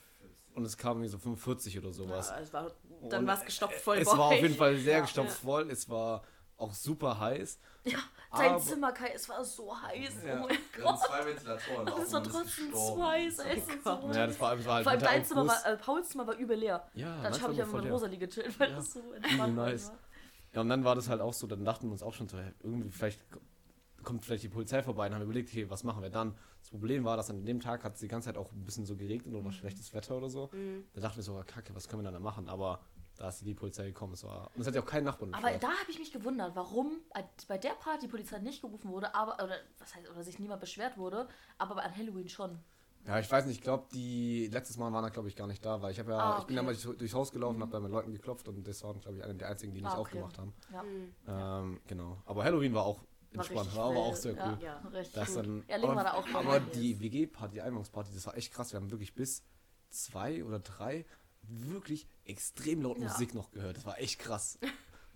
Und 0.55 0.65
es 0.65 0.77
kamen 0.77 1.03
wie 1.03 1.09
so 1.09 1.19
45 1.19 1.79
oder 1.79 1.93
sowas. 1.93 2.29
Ja, 2.31 2.39
es 2.41 2.53
war, 2.53 2.71
dann 3.09 3.27
war 3.27 3.39
es 3.39 3.45
gestopft 3.45 3.81
voll 3.81 3.99
es 3.99 4.07
war 4.07 4.21
auf 4.21 4.35
jeden 4.35 4.55
Fall 4.55 4.77
sehr 4.77 4.99
Ja. 4.99 5.01
gestopft 5.01 5.39
voll. 5.41 5.69
Es 5.71 5.89
war 5.89 6.23
auch 6.57 6.73
super 6.75 7.19
heiß. 7.19 7.59
Ja, 7.85 7.99
sein 8.33 8.51
Aber- 8.51 8.59
Zimmer, 8.61 8.93
Kai, 8.93 9.13
es 9.15 9.29
war 9.29 9.45
so 9.45 9.81
heiß. 9.83 10.15
Ja. 10.27 10.43
Oh 10.43 10.47
mein 10.49 10.59
Gott. 10.83 10.99
zwei 11.01 11.27
Ventilatoren 11.27 11.87
Das 11.87 12.13
war 12.13 12.23
trotzdem 12.23 12.73
zu 12.75 13.07
heiß. 13.07 13.39
ey, 13.41 13.59
es 13.59 13.69
ist 13.69 13.85
so 13.85 13.91
Ja, 14.13 14.27
das 14.27 14.41
war, 14.41 14.57
das 14.57 14.67
war 14.67 14.75
halt 14.77 14.85
Vor 14.85 14.93
allem 14.93 15.01
dein 15.03 15.25
Zimmer 15.25 15.47
war, 15.47 15.67
äh, 15.67 15.77
Pauls 15.77 16.09
Zimmer 16.09 16.27
war 16.27 16.35
übel 16.37 16.57
leer. 16.59 16.89
Ja, 16.95 17.15
Dann 17.23 17.33
das 17.33 17.43
habe 17.43 17.53
ich 17.53 17.59
war 17.59 17.65
ja 17.67 17.71
voll 17.71 17.81
mit 17.81 17.85
leer. 17.85 17.93
Rosalie 17.93 18.19
gechillt, 18.19 18.59
weil 18.59 18.71
Ja. 18.71 18.77
das 18.77 18.93
so 18.93 19.13
entspannt 19.13 19.55
nice. 19.57 19.89
war. 19.89 19.99
Ja, 20.55 20.61
und 20.63 20.69
dann 20.69 20.85
war 20.85 20.95
das 20.95 21.09
halt 21.09 21.21
auch 21.21 21.33
so, 21.35 21.47
dann 21.47 21.65
dachten 21.65 21.87
wir 21.89 21.93
uns 21.93 22.03
auch 22.03 22.15
schon 22.15 22.29
so, 22.29 22.37
irgendwie 22.63 22.91
vielleicht 22.91 23.21
kommt 24.03 24.25
vielleicht 24.25 24.43
die 24.45 24.49
Polizei 24.49 24.83
vorbei 24.83 25.07
und 25.09 25.15
haben 25.15 25.23
überlegt, 25.23 25.49
okay, 25.51 25.69
was 25.71 25.83
machen 25.83 26.03
wir 26.03 26.11
dann? 26.11 26.37
Das 26.61 26.71
Problem 26.71 27.05
war, 27.05 27.17
dass 27.17 27.31
an 27.31 27.45
dem 27.45 27.61
Tag 27.61 27.85
hat 27.85 27.95
es 27.95 28.01
die 28.01 28.09
ganze 28.09 28.27
Zeit 28.27 28.37
auch 28.37 28.53
ein 28.53 28.65
bisschen 28.65 28.85
so 28.87 28.97
geregnet 28.97 29.35
oder 29.35 29.51
schlechtes 29.53 29.93
Wetter 29.95 30.17
oder 30.17 30.29
so. 30.29 30.49
Mhm. 30.53 30.85
Da 30.95 31.01
dachten 31.03 31.17
wir 31.17 31.23
so, 31.23 31.37
ah, 31.37 31.43
kacke, 31.45 31.75
was 31.75 31.89
können 31.89 32.03
wir 32.03 32.05
dann 32.05 32.15
da 32.15 32.21
machen? 32.21 32.49
Aber 32.49 32.81
da 33.17 33.29
ist 33.29 33.45
die 33.45 33.55
Polizei 33.55 33.87
gekommen. 33.87 34.13
Es 34.15 34.25
war, 34.25 34.51
und 34.55 34.61
es 34.61 34.67
hat 34.67 34.75
ja 34.75 34.83
auch 34.83 34.87
kein 34.87 35.05
Nachbarn 35.05 35.33
Aber 35.35 35.51
da 35.53 35.69
habe 35.69 35.91
ich 35.91 35.99
mich 35.99 36.13
gewundert, 36.13 36.55
warum 36.57 36.99
bei 37.49 37.59
der 37.59 37.71
Party 37.71 38.07
die 38.07 38.09
Polizei 38.11 38.39
nicht 38.39 38.61
gerufen 38.61 38.91
wurde, 38.91 39.15
aber 39.15 39.35
oder 39.43 39.57
was 39.79 39.95
heißt, 39.95 40.11
oder 40.11 40.23
sich 40.23 40.39
niemand 40.39 40.61
beschwert 40.61 40.97
wurde, 40.99 41.29
aber 41.59 41.83
an 41.83 41.97
Halloween 41.97 42.29
schon. 42.29 42.59
Ja, 43.07 43.19
ich 43.19 43.31
weiß 43.31 43.45
nicht, 43.45 43.57
ich 43.59 43.63
glaube, 43.63 43.85
die 43.93 44.49
letztes 44.51 44.79
Mal 44.79 44.91
waren 44.91 45.03
da, 45.03 45.11
glaube 45.11 45.29
ich, 45.29 45.37
gar 45.37 45.47
nicht 45.47 45.63
da, 45.65 45.83
weil 45.83 45.93
ich 45.93 45.99
habe 45.99 46.13
ja, 46.13 46.19
Ah, 46.19 46.39
ich 46.41 46.47
bin 46.47 46.57
ja 46.57 46.63
okay. 46.63 46.73
mal 46.73 46.75
durch, 46.83 46.99
durchs 46.99 47.15
Haus 47.15 47.33
gelaufen, 47.33 47.61
habe 47.61 47.71
da 47.71 47.79
mit 47.79 47.91
Leuten 47.93 48.13
geklopft 48.13 48.49
und 48.49 48.67
das 48.67 48.83
waren, 48.83 48.99
glaube 48.99 49.19
ich, 49.19 49.25
eine 49.25 49.35
der 49.35 49.49
einzigen, 49.51 49.75
die 49.75 49.83
nicht 49.83 49.91
Ah, 49.91 49.99
okay. 50.01 50.23
aufgemacht 50.23 50.39
haben. 50.39 50.55
Ja. 50.73 50.83
Mhm. 50.83 51.13
Ähm, 51.29 51.81
genau. 51.87 52.23
Aber 52.25 52.45
Halloween 52.45 52.73
war 52.73 52.85
auch 52.87 53.01
War 53.01 53.05
entspannt, 53.45 53.61
richtig 53.67 53.77
war 53.79 53.91
aber 53.91 53.99
auch 53.99 54.17
sehr 54.17 54.35
ja. 54.35 54.53
cool. 54.53 54.59
Ja. 54.65 54.79
Richtig 54.91 55.13
Das 55.15 55.29
gut. 55.29 55.37
dann, 55.37 55.65
ja, 55.69 55.77
Link 55.77 55.91
aber 55.91 55.97
war 55.97 56.05
da 56.05 56.13
auch 56.15 56.27
aber 56.35 56.61
die 56.61 56.99
WG-Party, 56.99 57.55
die 57.55 57.61
Einweihungsparty, 57.61 58.11
das 58.15 58.27
war 58.27 58.39
echt 58.39 58.55
krass. 58.55 58.73
Wir 58.73 58.81
haben 58.81 58.91
wirklich 58.91 59.15
bis 59.15 59.45
zwei 59.91 60.43
oder 60.43 60.61
drei 60.61 61.05
wirklich 61.49 62.07
extrem 62.25 62.83
laut 62.83 62.99
Ja. 62.99 63.05
Musik 63.09 63.35
noch 63.35 63.51
gehört. 63.51 63.77
Das 63.77 63.85
war 63.87 63.99
echt 63.99 64.19
krass. 64.19 64.59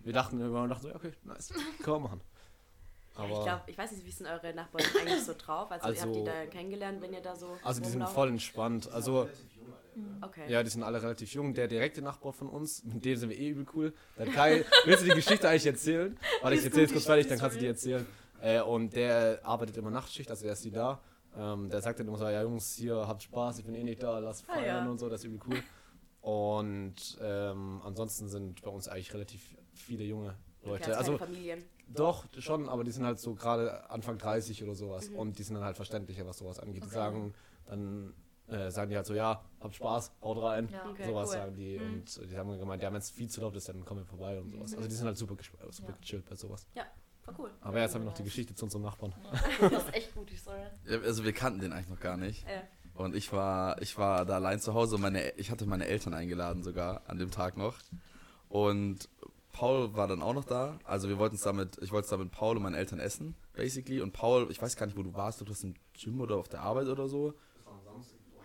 Wir 0.01 0.13
dachten, 0.13 0.39
wir 0.39 0.69
dachten 0.69 0.83
so, 0.83 0.89
ja, 0.91 0.95
okay, 0.97 1.13
nice, 1.25 1.49
können 1.83 1.97
wir 1.97 2.01
machen. 2.01 2.21
Ja, 3.17 3.25
Aber, 3.25 3.33
ich 3.39 3.43
glaube, 3.43 3.63
ich 3.67 3.79
weiß 3.79 3.93
nicht, 3.93 4.07
wie 4.07 4.11
sind 4.13 4.27
eure 4.27 4.55
Nachbarn 4.55 4.85
eigentlich 5.01 5.25
so 5.25 5.35
drauf? 5.37 5.71
Also, 5.73 5.89
ihr 5.91 6.01
habt 6.01 6.15
die 6.15 6.21
Also- 6.21 6.31
da 6.31 6.47
kennengelernt, 6.47 7.03
wenn 7.03 7.13
ihr 7.13 7.21
da 7.21 7.35
so. 7.35 7.57
also 7.65 7.81
die 7.81 7.89
sind 7.89 8.09
voll 8.09 8.29
entspannt. 8.29 8.89
Also, 8.93 9.29
Okay. 10.23 10.45
ja, 10.49 10.63
die 10.63 10.71
sind 10.71 10.85
alle 10.85 11.03
relativ 11.03 11.33
jung. 11.35 11.53
Der 11.55 11.67
direkte 11.67 12.01
Nachbar 12.03 12.33
von 12.33 12.49
uns, 12.49 12.85
mit 12.85 13.05
dem 13.05 13.17
sind 13.17 13.31
wir 13.31 13.37
eh 13.39 13.49
übel 13.49 13.67
cool. 13.75 13.93
Der 14.17 14.27
Kai, 14.27 14.65
willst 14.85 15.03
du 15.03 15.09
die 15.09 15.15
Geschichte 15.17 15.49
eigentlich 15.49 15.67
erzählen? 15.67 16.17
Warte, 16.41 16.57
ich 16.57 16.65
erzähle 16.65 16.85
es 16.87 16.93
kurz 16.93 17.05
fertig, 17.07 17.27
dann 17.27 17.39
kannst 17.41 17.57
du 17.57 17.61
die 17.61 17.67
erzählen. 17.67 18.07
Äh, 18.41 18.61
und 18.63 18.95
der 18.95 19.41
arbeitet 19.43 19.77
immer 19.77 19.91
Nachtschicht, 19.91 20.31
also 20.31 20.47
er 20.47 20.53
ist 20.53 20.65
die 20.65 20.71
da. 20.71 21.01
Ähm, 21.37 21.69
der 21.71 21.83
sagt 21.83 21.99
dann 21.99 22.07
immer 22.07 22.17
so, 22.19 22.25
ja 22.29 22.43
Jungs, 22.43 22.77
hier, 22.77 22.95
habt 23.09 23.23
Spaß, 23.25 23.59
ich 23.59 23.65
bin 23.65 23.75
eh 23.75 23.83
nicht 23.83 24.01
da, 24.03 24.21
lass 24.21 24.45
Ah, 24.49 24.55
feiern 24.55 24.85
ja. 24.85 24.91
und 24.91 24.99
so, 24.99 25.09
das 25.09 25.21
ist 25.21 25.25
übel 25.27 25.41
cool. 25.49 25.61
Und 26.33 27.17
ähm, 27.23 27.81
ansonsten 27.85 28.29
sind 28.29 28.61
bei 28.61 28.71
uns 28.71 28.87
eigentlich 28.87 29.15
relativ 29.15 29.57
viele 29.73 30.05
junge 30.05 30.35
Leute. 30.63 30.89
also 30.97 31.13
Also 31.13 31.19
Familien. 31.19 31.65
doch, 31.89 32.27
schon, 32.39 32.69
aber 32.69 32.85
die 32.85 32.91
sind 32.91 33.07
halt 33.07 33.19
so 33.19 33.35
gerade 33.35 33.89
Anfang 33.89 34.19
30 34.19 34.63
oder 34.63 34.75
sowas. 34.75 35.09
Und 35.09 35.39
die 35.39 35.43
sind 35.43 35.55
dann 35.55 35.65
halt 35.65 35.77
verständlicher, 35.77 36.27
was 36.27 36.37
sowas 36.39 36.59
angeht. 36.61 36.83
Die 36.83 36.87
Okay. 36.87 36.95
sagen, 36.95 37.35
dann 37.65 38.13
äh, 38.49 38.71
sagen 38.71 38.91
die 38.91 38.97
halt 38.97 39.07
so, 39.07 39.15
ja, 39.15 39.43
habt 39.61 39.75
Spaß, 39.75 40.13
haut 40.21 40.43
rein. 40.43 40.69
Ja. 40.71 40.91
Okay, 40.91 41.07
sowas 41.07 41.29
cool. 41.31 41.35
sagen 41.35 41.55
die. 41.57 41.79
Und 41.79 42.31
die 42.31 42.37
haben 42.37 42.59
gemeint, 42.59 42.83
ja, 42.83 42.91
wenn 42.93 42.99
es 42.99 43.09
viel 43.11 43.31
zu 43.31 43.41
laut 43.41 43.57
ist, 43.57 43.69
dann 43.71 43.83
kommen 43.87 44.01
wir 44.01 44.07
vorbei 44.07 44.39
und 44.39 44.51
sowas. 44.51 44.75
Also 44.75 44.87
die 44.87 44.95
sind 44.95 45.07
halt 45.07 45.17
super, 45.17 45.35
gesp- 45.35 45.73
super 45.73 45.91
Ja. 45.93 45.97
gechillt 45.99 46.29
bei 46.29 46.37
sowas. 46.37 46.67
Voll 47.23 47.35
cool. 47.39 47.51
Aber 47.63 47.81
jetzt 47.81 47.95
haben 47.95 48.03
wir 48.03 48.07
noch 48.07 48.15
die 48.15 48.23
Geschichte 48.25 48.55
zu 48.55 48.67
unserem 48.67 48.83
Nachbarn. 48.85 49.15
Das 49.71 49.85
ist 49.85 49.95
echt 49.95 50.15
gut, 50.15 50.31
die 50.31 50.37
Story. 50.37 50.61
Ja, 50.87 50.99
Also 51.01 51.25
wir 51.25 51.33
kannten 51.33 51.61
den 51.61 51.73
eigentlich 51.73 51.89
noch 51.89 52.01
gar 52.01 52.17
nicht. 52.19 52.47
Äh, 52.47 52.63
Und 52.99 53.15
ich 53.15 53.33
war, 53.33 53.81
ich 53.81 53.97
war 53.97 54.27
da 54.27 54.35
allein 54.35 54.59
zu 54.59 54.75
Hause. 54.75 54.99
Meine, 54.99 55.31
ich 55.37 55.53
hatte 55.53 55.67
meine 55.67 55.87
Eltern 55.87 56.15
eingeladen 56.15 56.65
sogar 56.65 57.03
an 57.07 57.17
dem 57.17 57.31
Tag 57.31 57.57
noch. 57.57 57.77
Und 58.49 59.09
Paul 59.53 59.95
war 59.95 60.09
dann 60.09 60.21
auch 60.21 60.35
noch 60.35 60.45
da. 60.45 60.81
Also 60.83 61.09
wir 61.09 61.17
wollten 61.17 61.37
es 61.37 61.43
damit, 61.43 61.79
ich 61.81 61.93
wollte 61.93 62.07
es 62.07 62.11
da 62.11 62.17
mit 62.17 62.33
Paul 62.33 62.57
und 62.57 62.65
meinen 62.65 62.75
Eltern 62.75 62.99
essen, 62.99 63.37
basically. 63.53 64.01
Und 64.01 64.11
Paul, 64.11 64.49
ich 64.51 64.61
weiß 64.61 64.75
gar 64.75 64.87
nicht, 64.87 64.99
wo 64.99 65.05
du 65.05 65.15
warst, 65.15 65.41
du 65.41 65.47
warst 65.47 65.63
im 65.63 65.75
Gym 65.93 66.21
oder 66.21 66.39
auf 66.39 66.49
der 66.49 66.63
Arbeit 66.63 66.89
oder 66.89 67.09
so. 67.09 67.35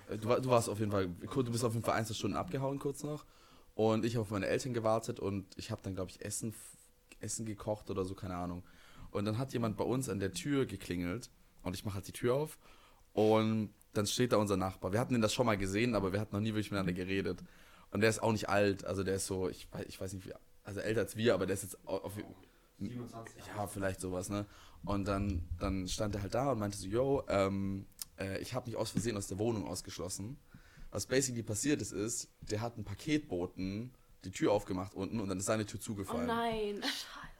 Äh, 0.07 0.19
Du, 0.19 0.27
du 0.27 0.49
warst 0.49 0.69
auf 0.69 0.77
jeden 0.77 0.91
Fall, 0.91 1.07
du 1.07 1.51
bist 1.51 1.65
auf 1.65 1.73
jeden 1.73 1.83
Fall 1.83 1.95
Einzelstunden 1.95 2.37
abgehauen 2.37 2.77
kurz 2.77 3.01
noch. 3.01 3.25
Und 3.73 4.05
ich 4.05 4.13
habe 4.13 4.21
auf 4.21 4.29
meine 4.29 4.45
Eltern 4.45 4.75
gewartet 4.75 5.19
und 5.19 5.47
ich 5.57 5.71
habe 5.71 5.81
dann, 5.81 5.95
glaube 5.95 6.11
ich, 6.11 6.23
Essen, 6.23 6.53
Essen 7.21 7.47
gekocht 7.47 7.89
oder 7.89 8.05
so, 8.05 8.13
keine 8.13 8.35
Ahnung. 8.35 8.61
Und 9.09 9.25
dann 9.25 9.39
hat 9.39 9.51
jemand 9.53 9.77
bei 9.77 9.83
uns 9.83 10.09
an 10.09 10.19
der 10.19 10.31
Tür 10.31 10.67
geklingelt 10.67 11.31
und 11.63 11.73
ich 11.73 11.85
mache 11.85 11.95
halt 11.95 12.07
die 12.07 12.11
Tür 12.11 12.35
auf 12.35 12.59
und 13.13 13.73
dann 13.93 14.05
steht 14.07 14.31
da 14.31 14.37
unser 14.37 14.57
Nachbar. 14.57 14.91
Wir 14.91 14.99
hatten 14.99 15.15
ihn 15.15 15.21
das 15.21 15.33
schon 15.33 15.45
mal 15.45 15.57
gesehen, 15.57 15.95
aber 15.95 16.11
wir 16.13 16.19
hatten 16.19 16.35
noch 16.35 16.41
nie 16.41 16.49
wirklich 16.49 16.71
miteinander 16.71 16.93
geredet. 16.93 17.39
Und 17.91 18.01
der 18.01 18.09
ist 18.09 18.21
auch 18.23 18.31
nicht 18.31 18.49
alt, 18.49 18.85
also 18.85 19.03
der 19.03 19.15
ist 19.15 19.27
so, 19.27 19.49
ich 19.49 19.67
weiß, 19.71 19.85
ich 19.87 20.01
weiß 20.01 20.13
nicht, 20.13 20.25
wie, 20.27 20.33
also 20.63 20.79
älter 20.79 21.01
als 21.01 21.15
wir, 21.15 21.33
aber 21.35 21.45
der 21.45 21.53
ist 21.53 21.63
jetzt 21.63 21.77
au- 21.87 21.99
auf, 21.99 22.13
27 22.79 23.35
ja, 23.55 23.67
vielleicht 23.67 24.01
sowas, 24.01 24.29
ne? 24.29 24.45
Und 24.83 25.07
dann, 25.07 25.47
dann 25.59 25.87
stand 25.87 26.15
er 26.15 26.23
halt 26.23 26.33
da 26.33 26.51
und 26.51 26.59
meinte 26.59 26.77
so, 26.77 26.87
yo, 26.87 27.23
ähm, 27.29 27.85
äh, 28.19 28.39
ich 28.39 28.53
habe 28.53 28.67
mich 28.69 28.75
aus 28.77 28.89
Versehen 28.91 29.15
aus 29.15 29.27
der 29.27 29.37
Wohnung 29.39 29.67
ausgeschlossen. 29.67 30.37
Was 30.91 31.05
basically 31.05 31.43
passiert 31.43 31.81
ist, 31.81 31.91
ist, 31.93 32.29
der 32.41 32.61
hat 32.61 32.75
einen 32.75 32.83
Paketboten 32.83 33.93
die 34.25 34.31
Tür 34.31 34.51
aufgemacht 34.51 34.93
unten 34.93 35.19
und 35.19 35.29
dann 35.29 35.37
ist 35.37 35.45
seine 35.45 35.65
Tür 35.65 35.79
Oh 35.79 35.83
zugefallen. 35.83 36.27
nein. 36.27 36.81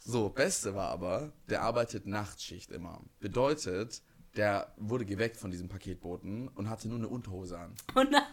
So, 0.05 0.27
Beste 0.27 0.75
war 0.75 0.89
aber, 0.89 1.31
der 1.49 1.61
arbeitet 1.61 2.05
Nachtschicht 2.05 2.71
immer. 2.71 2.99
Bedeutet, 3.21 4.01
der 4.35 4.73
wurde 4.77 5.05
geweckt 5.05 5.37
von 5.37 5.51
diesem 5.51 5.69
Paketboten 5.69 6.47
und 6.49 6.69
hatte 6.69 6.87
nur 6.87 6.97
eine 6.97 7.07
Unterhose 7.07 7.57
an. 7.57 7.75
Oh 7.95 8.03
nein. 8.03 8.23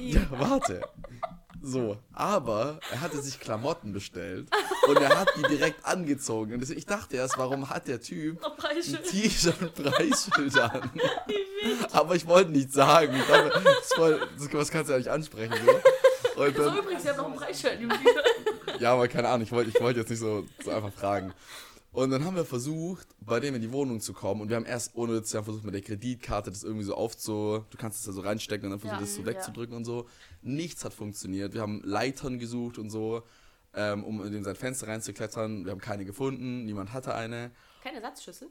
Ja, 0.00 0.20
warte. 0.30 0.82
So, 1.62 1.98
aber 2.12 2.80
er 2.90 3.00
hatte 3.00 3.20
sich 3.20 3.40
Klamotten 3.40 3.92
bestellt 3.92 4.48
und 4.88 4.96
er 4.98 5.18
hat 5.18 5.28
die 5.36 5.42
direkt 5.42 5.84
angezogen. 5.84 6.54
Und 6.54 6.70
ich 6.70 6.86
dachte 6.86 7.16
erst, 7.16 7.38
warum 7.38 7.70
hat 7.70 7.88
der 7.88 8.00
Typ 8.00 8.40
Noch 8.40 8.56
ein. 8.56 9.02
T-Shirt 9.04 9.60
mit 9.60 9.74
Preisschild 9.74 10.58
an? 10.58 10.90
Aber 11.92 12.14
ich 12.14 12.26
wollte 12.26 12.52
nicht 12.52 12.72
sagen. 12.72 13.16
Ich 13.16 13.26
dachte, 13.26 13.62
das, 13.64 13.92
voll, 13.94 14.20
das, 14.52 14.70
kannst 14.70 14.88
du 14.88 14.92
ja 14.92 14.98
nicht 14.98 15.10
ansprechen. 15.10 15.54
So. 15.64 16.42
Und 16.42 16.56
So, 16.56 16.64
dann, 16.64 16.78
übrigens, 16.78 17.04
ihr 17.04 17.10
habt 17.10 17.18
noch 17.18 17.32
ein 17.32 17.36
Preisschild 17.36 17.80
ja, 18.78 18.92
aber 18.92 19.08
keine 19.08 19.28
Ahnung, 19.28 19.42
ich 19.42 19.52
wollte 19.52 19.70
ich 19.70 19.80
wollte 19.80 20.00
jetzt 20.00 20.10
nicht 20.10 20.18
so, 20.18 20.44
so 20.62 20.70
einfach 20.70 20.92
fragen. 20.92 21.32
Und 21.96 22.10
dann 22.10 22.26
haben 22.26 22.36
wir 22.36 22.44
versucht, 22.44 23.08
bei 23.20 23.40
dem 23.40 23.54
in 23.54 23.62
die 23.62 23.72
Wohnung 23.72 24.02
zu 24.02 24.12
kommen. 24.12 24.42
Und 24.42 24.50
wir 24.50 24.56
haben 24.56 24.66
erst 24.66 24.94
ohne 24.96 25.14
wir 25.14 25.38
haben 25.38 25.44
versucht, 25.44 25.64
mit 25.64 25.72
der 25.72 25.80
Kreditkarte 25.80 26.50
das 26.50 26.62
irgendwie 26.62 26.84
so 26.84 26.94
aufzu... 26.94 27.64
Du 27.70 27.78
kannst 27.78 28.00
es 28.00 28.04
da 28.04 28.12
so 28.12 28.20
reinstecken 28.20 28.66
und 28.66 28.72
dann 28.72 28.80
versucht, 28.80 29.00
Ja, 29.00 29.06
das 29.06 29.14
so 29.14 29.22
ja. 29.22 29.28
wegzudrücken 29.28 29.74
und 29.74 29.86
so. 29.86 30.06
Nichts 30.42 30.84
hat 30.84 30.92
funktioniert. 30.92 31.54
Wir 31.54 31.62
haben 31.62 31.80
Leitern 31.84 32.38
gesucht 32.38 32.76
und 32.76 32.90
so, 32.90 33.22
ähm, 33.72 34.04
um 34.04 34.22
in 34.26 34.44
sein 34.44 34.56
Fenster 34.56 34.88
reinzuklettern. 34.88 35.64
Wir 35.64 35.72
haben 35.72 35.80
keine 35.80 36.04
gefunden. 36.04 36.66
Niemand 36.66 36.92
hatte 36.92 37.14
eine. 37.14 37.50
Keine 37.82 37.96
Ersatzschüssel? 38.02 38.50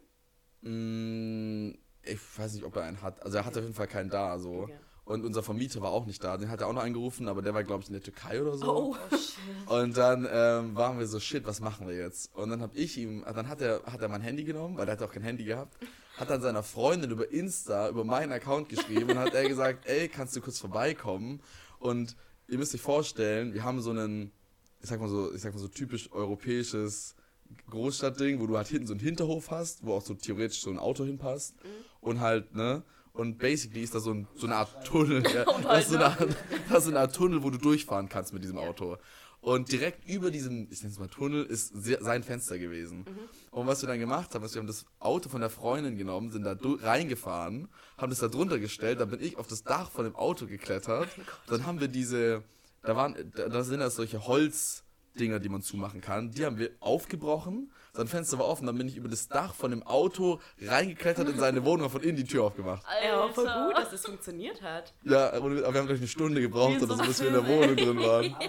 Mm, 0.61 1.75
ich 2.01 2.19
weiß 2.39 2.55
nicht, 2.55 2.63
ob 2.63 2.75
er 2.77 2.81
einen 2.85 3.03
hat. 3.03 3.21
Also 3.21 3.37
er 3.37 3.45
hatte 3.45 3.59
auf 3.59 3.65
jeden 3.65 3.75
Fall 3.75 3.87
keinen 3.87 4.09
da. 4.09 4.39
So. 4.39 4.63
Okay. 4.63 4.79
Und 5.05 5.23
unser 5.23 5.43
Vermieter 5.43 5.81
war 5.81 5.91
auch 5.91 6.07
nicht 6.07 6.23
da. 6.23 6.35
Den 6.35 6.49
hat 6.49 6.61
er 6.61 6.67
auch 6.67 6.73
noch 6.73 6.81
angerufen, 6.81 7.27
aber 7.27 7.43
der 7.43 7.53
war, 7.53 7.63
glaube 7.63 7.83
ich, 7.83 7.89
in 7.89 7.93
der 7.93 8.01
Türkei 8.01 8.41
oder 8.41 8.57
so. 8.57 8.95
Oh. 9.67 9.75
Und 9.75 9.95
dann 9.95 10.27
ähm, 10.29 10.75
waren 10.75 10.97
wir 10.97 11.05
so, 11.05 11.19
shit, 11.19 11.45
was 11.45 11.61
machen 11.61 11.87
wir 11.87 11.95
jetzt? 11.95 12.33
Und 12.35 12.49
dann 12.49 12.59
habe 12.61 12.75
ich 12.75 12.97
ihm, 12.97 13.23
dann 13.23 13.47
hat 13.47 13.61
er, 13.61 13.83
hat 13.83 14.01
er 14.01 14.09
mein 14.09 14.21
Handy 14.21 14.43
genommen, 14.43 14.77
weil 14.77 14.87
er 14.87 14.93
hat 14.93 15.03
auch 15.03 15.11
kein 15.11 15.21
Handy 15.21 15.43
gehabt, 15.43 15.77
hat 16.17 16.31
dann 16.31 16.41
seiner 16.41 16.63
Freundin 16.63 17.11
über 17.11 17.31
Insta, 17.31 17.87
über 17.87 18.03
meinen 18.03 18.31
Account 18.31 18.67
geschrieben 18.67 19.11
und 19.11 19.19
hat 19.19 19.35
er 19.35 19.47
gesagt, 19.47 19.85
ey, 19.85 20.07
kannst 20.07 20.35
du 20.35 20.41
kurz 20.41 20.57
vorbeikommen? 20.57 21.39
Und 21.77 22.15
ihr 22.47 22.57
müsst 22.57 22.73
euch 22.73 22.81
vorstellen, 22.81 23.53
wir 23.53 23.63
haben 23.63 23.81
so 23.81 23.91
einen, 23.91 24.31
ich 24.81 24.89
sag 24.89 24.99
mal 24.99 25.09
so, 25.09 25.31
ich 25.35 25.41
sag 25.41 25.53
mal 25.53 25.59
so 25.59 25.67
typisch 25.67 26.11
europäisches 26.11 27.13
Großstadtding, 27.69 28.39
wo 28.39 28.47
du 28.47 28.57
halt 28.57 28.69
hinten 28.69 28.87
so 28.87 28.93
einen 28.93 29.01
Hinterhof 29.01 29.51
hast, 29.51 29.85
wo 29.85 29.93
auch 29.93 30.01
so 30.01 30.15
theoretisch 30.15 30.61
so 30.61 30.71
ein 30.71 30.79
Auto 30.79 31.05
hinpasst 31.05 31.53
und 32.01 32.21
halt, 32.21 32.55
ne? 32.55 32.81
Und 33.15 33.37
basically 33.39 33.81
ist 33.81 33.95
da 33.95 33.99
so, 33.99 34.11
ein, 34.11 34.27
so 34.35 34.45
eine 34.45 34.55
Art 34.57 34.85
Tunnel. 34.85 35.23
Ja, 35.33 35.45
das, 35.63 35.83
ist 35.85 35.89
so 35.89 35.95
eine 35.95 36.05
Art, 36.05 36.27
das 36.69 36.83
ist 36.83 36.89
eine 36.89 36.99
Art 36.99 37.15
Tunnel, 37.15 37.41
wo 37.43 37.49
du 37.49 37.57
durchfahren 37.57 38.09
kannst 38.09 38.33
mit 38.33 38.43
diesem 38.43 38.57
Auto. 38.57 38.97
Und 39.41 39.71
direkt 39.71 40.09
über 40.09 40.31
diesem, 40.31 40.67
ich 40.71 40.81
nenne 40.81 40.91
es 40.93 40.99
mal 40.99 41.07
Tunnel, 41.07 41.45
ist 41.45 41.67
se- 41.69 41.99
sein 42.01 42.23
Fenster 42.23 42.57
gewesen. 42.57 43.05
Und 43.51 43.67
was 43.67 43.81
wir 43.83 43.87
dann 43.87 43.99
gemacht 43.99 44.33
haben, 44.33 44.43
ist, 44.43 44.55
wir 44.55 44.59
haben 44.59 44.67
das 44.67 44.85
Auto 44.99 45.29
von 45.29 45.39
der 45.39 45.49
Freundin 45.51 45.97
genommen, 45.97 46.31
sind 46.31 46.43
da 46.43 46.57
reingefahren, 46.81 47.67
haben 47.97 48.09
das 48.09 48.19
da 48.19 48.27
drunter 48.27 48.57
gestellt, 48.59 48.99
dann 48.99 49.09
bin 49.11 49.21
ich 49.21 49.37
auf 49.37 49.47
das 49.47 49.63
Dach 49.63 49.91
von 49.91 50.03
dem 50.05 50.15
Auto 50.15 50.47
geklettert. 50.47 51.07
Dann 51.47 51.65
haben 51.65 51.79
wir 51.79 51.87
diese, 51.87 52.43
da 52.81 52.95
waren, 52.95 53.15
da, 53.35 53.47
da 53.49 53.63
sind 53.63 53.79
das 53.81 53.95
solche 53.95 54.25
Holzdinger, 55.15 55.39
die 55.39 55.49
man 55.49 55.61
zumachen 55.61 56.01
kann. 56.01 56.31
Die 56.31 56.45
haben 56.45 56.57
wir 56.57 56.71
aufgebrochen. 56.81 57.71
Sein 57.93 58.07
Fenster 58.07 58.37
war 58.37 58.45
offen, 58.47 58.65
dann 58.67 58.77
bin 58.77 58.87
ich 58.87 58.97
über 58.97 59.07
das 59.07 59.27
Dach 59.27 59.55
von 59.55 59.71
dem 59.71 59.81
Auto 59.83 60.39
reingeklettert 60.61 61.29
in 61.29 61.39
seine 61.39 61.63
Wohnung 61.63 61.85
und 61.85 61.91
von 61.91 62.01
innen 62.03 62.17
die 62.17 62.25
Tür 62.25 62.43
aufgemacht. 62.43 62.83
Ja, 63.03 63.23
aber 63.23 63.33
voll 63.33 63.45
gut, 63.45 63.77
dass 63.77 63.91
das 63.91 64.05
funktioniert 64.05 64.61
hat. 64.61 64.93
Ja, 65.03 65.31
aber 65.33 65.51
wir 65.55 65.63
haben 65.65 65.73
glaube 65.73 65.93
ich 65.93 65.99
eine 65.99 66.07
Stunde 66.07 66.41
gebraucht 66.41 66.79
so, 66.81 66.87
bis 66.97 67.21
wir 67.21 67.27
in 67.27 67.33
der 67.33 67.47
Wohnung 67.47 67.75
drin 67.77 67.99
waren. 67.99 68.35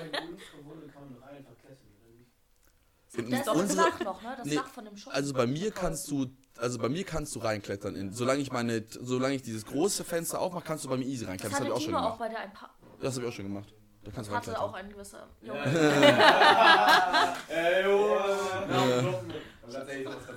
In 3.17 3.31
Das 3.31 3.45
das 3.47 3.57
unsere- 3.57 3.79
Dach 3.91 4.01
noch, 4.01 4.21
ne? 4.23 4.35
Das 4.37 4.47
Nee, 4.47 4.57
Dach 4.57 4.69
von 4.69 4.85
dem 4.85 4.95
Schutz. 4.95 5.15
Also 5.15 5.33
bei 5.33 5.47
mir 5.47 5.71
kannst 5.71 6.11
du, 6.11 6.27
also 6.59 6.79
bei 6.79 6.91
mir 6.91 7.03
kannst 7.03 7.35
du 7.35 7.39
reinklettern. 7.39 7.97
In, 7.97 8.13
solange 8.13 8.43
ich 8.43 8.53
meine, 8.53 8.85
solange 8.91 9.37
ich 9.37 9.41
dieses 9.43 9.65
große 9.65 10.05
Fenster 10.05 10.39
aufmache, 10.39 10.65
kannst 10.67 10.85
du 10.85 10.91
bei 10.91 10.99
mir 10.99 11.07
easy 11.07 11.21
das 11.25 11.31
reinklettern. 11.31 11.51
Das 11.53 11.61
habe 11.61 11.71
hatte 11.73 11.81
ich 11.83 11.87
auch 11.87 11.91
schon 11.91 11.95
auch 11.95 12.03
gemacht. 12.03 12.19
bei 12.19 12.29
der 12.29 12.41
ein 12.41 12.53
paar. 12.53 12.75
Das 13.01 13.15
habe 13.15 13.25
ich 13.25 13.33
auch 13.33 13.35
schon 13.35 13.47
gemacht. 13.47 13.73
Da 14.07 14.13
kannst 14.15 14.31
du 14.31 14.35
Hatte 14.37 14.61
auch 14.61 14.73
ein 14.73 14.89
gewisser 14.89 15.27
Junge. 15.43 15.61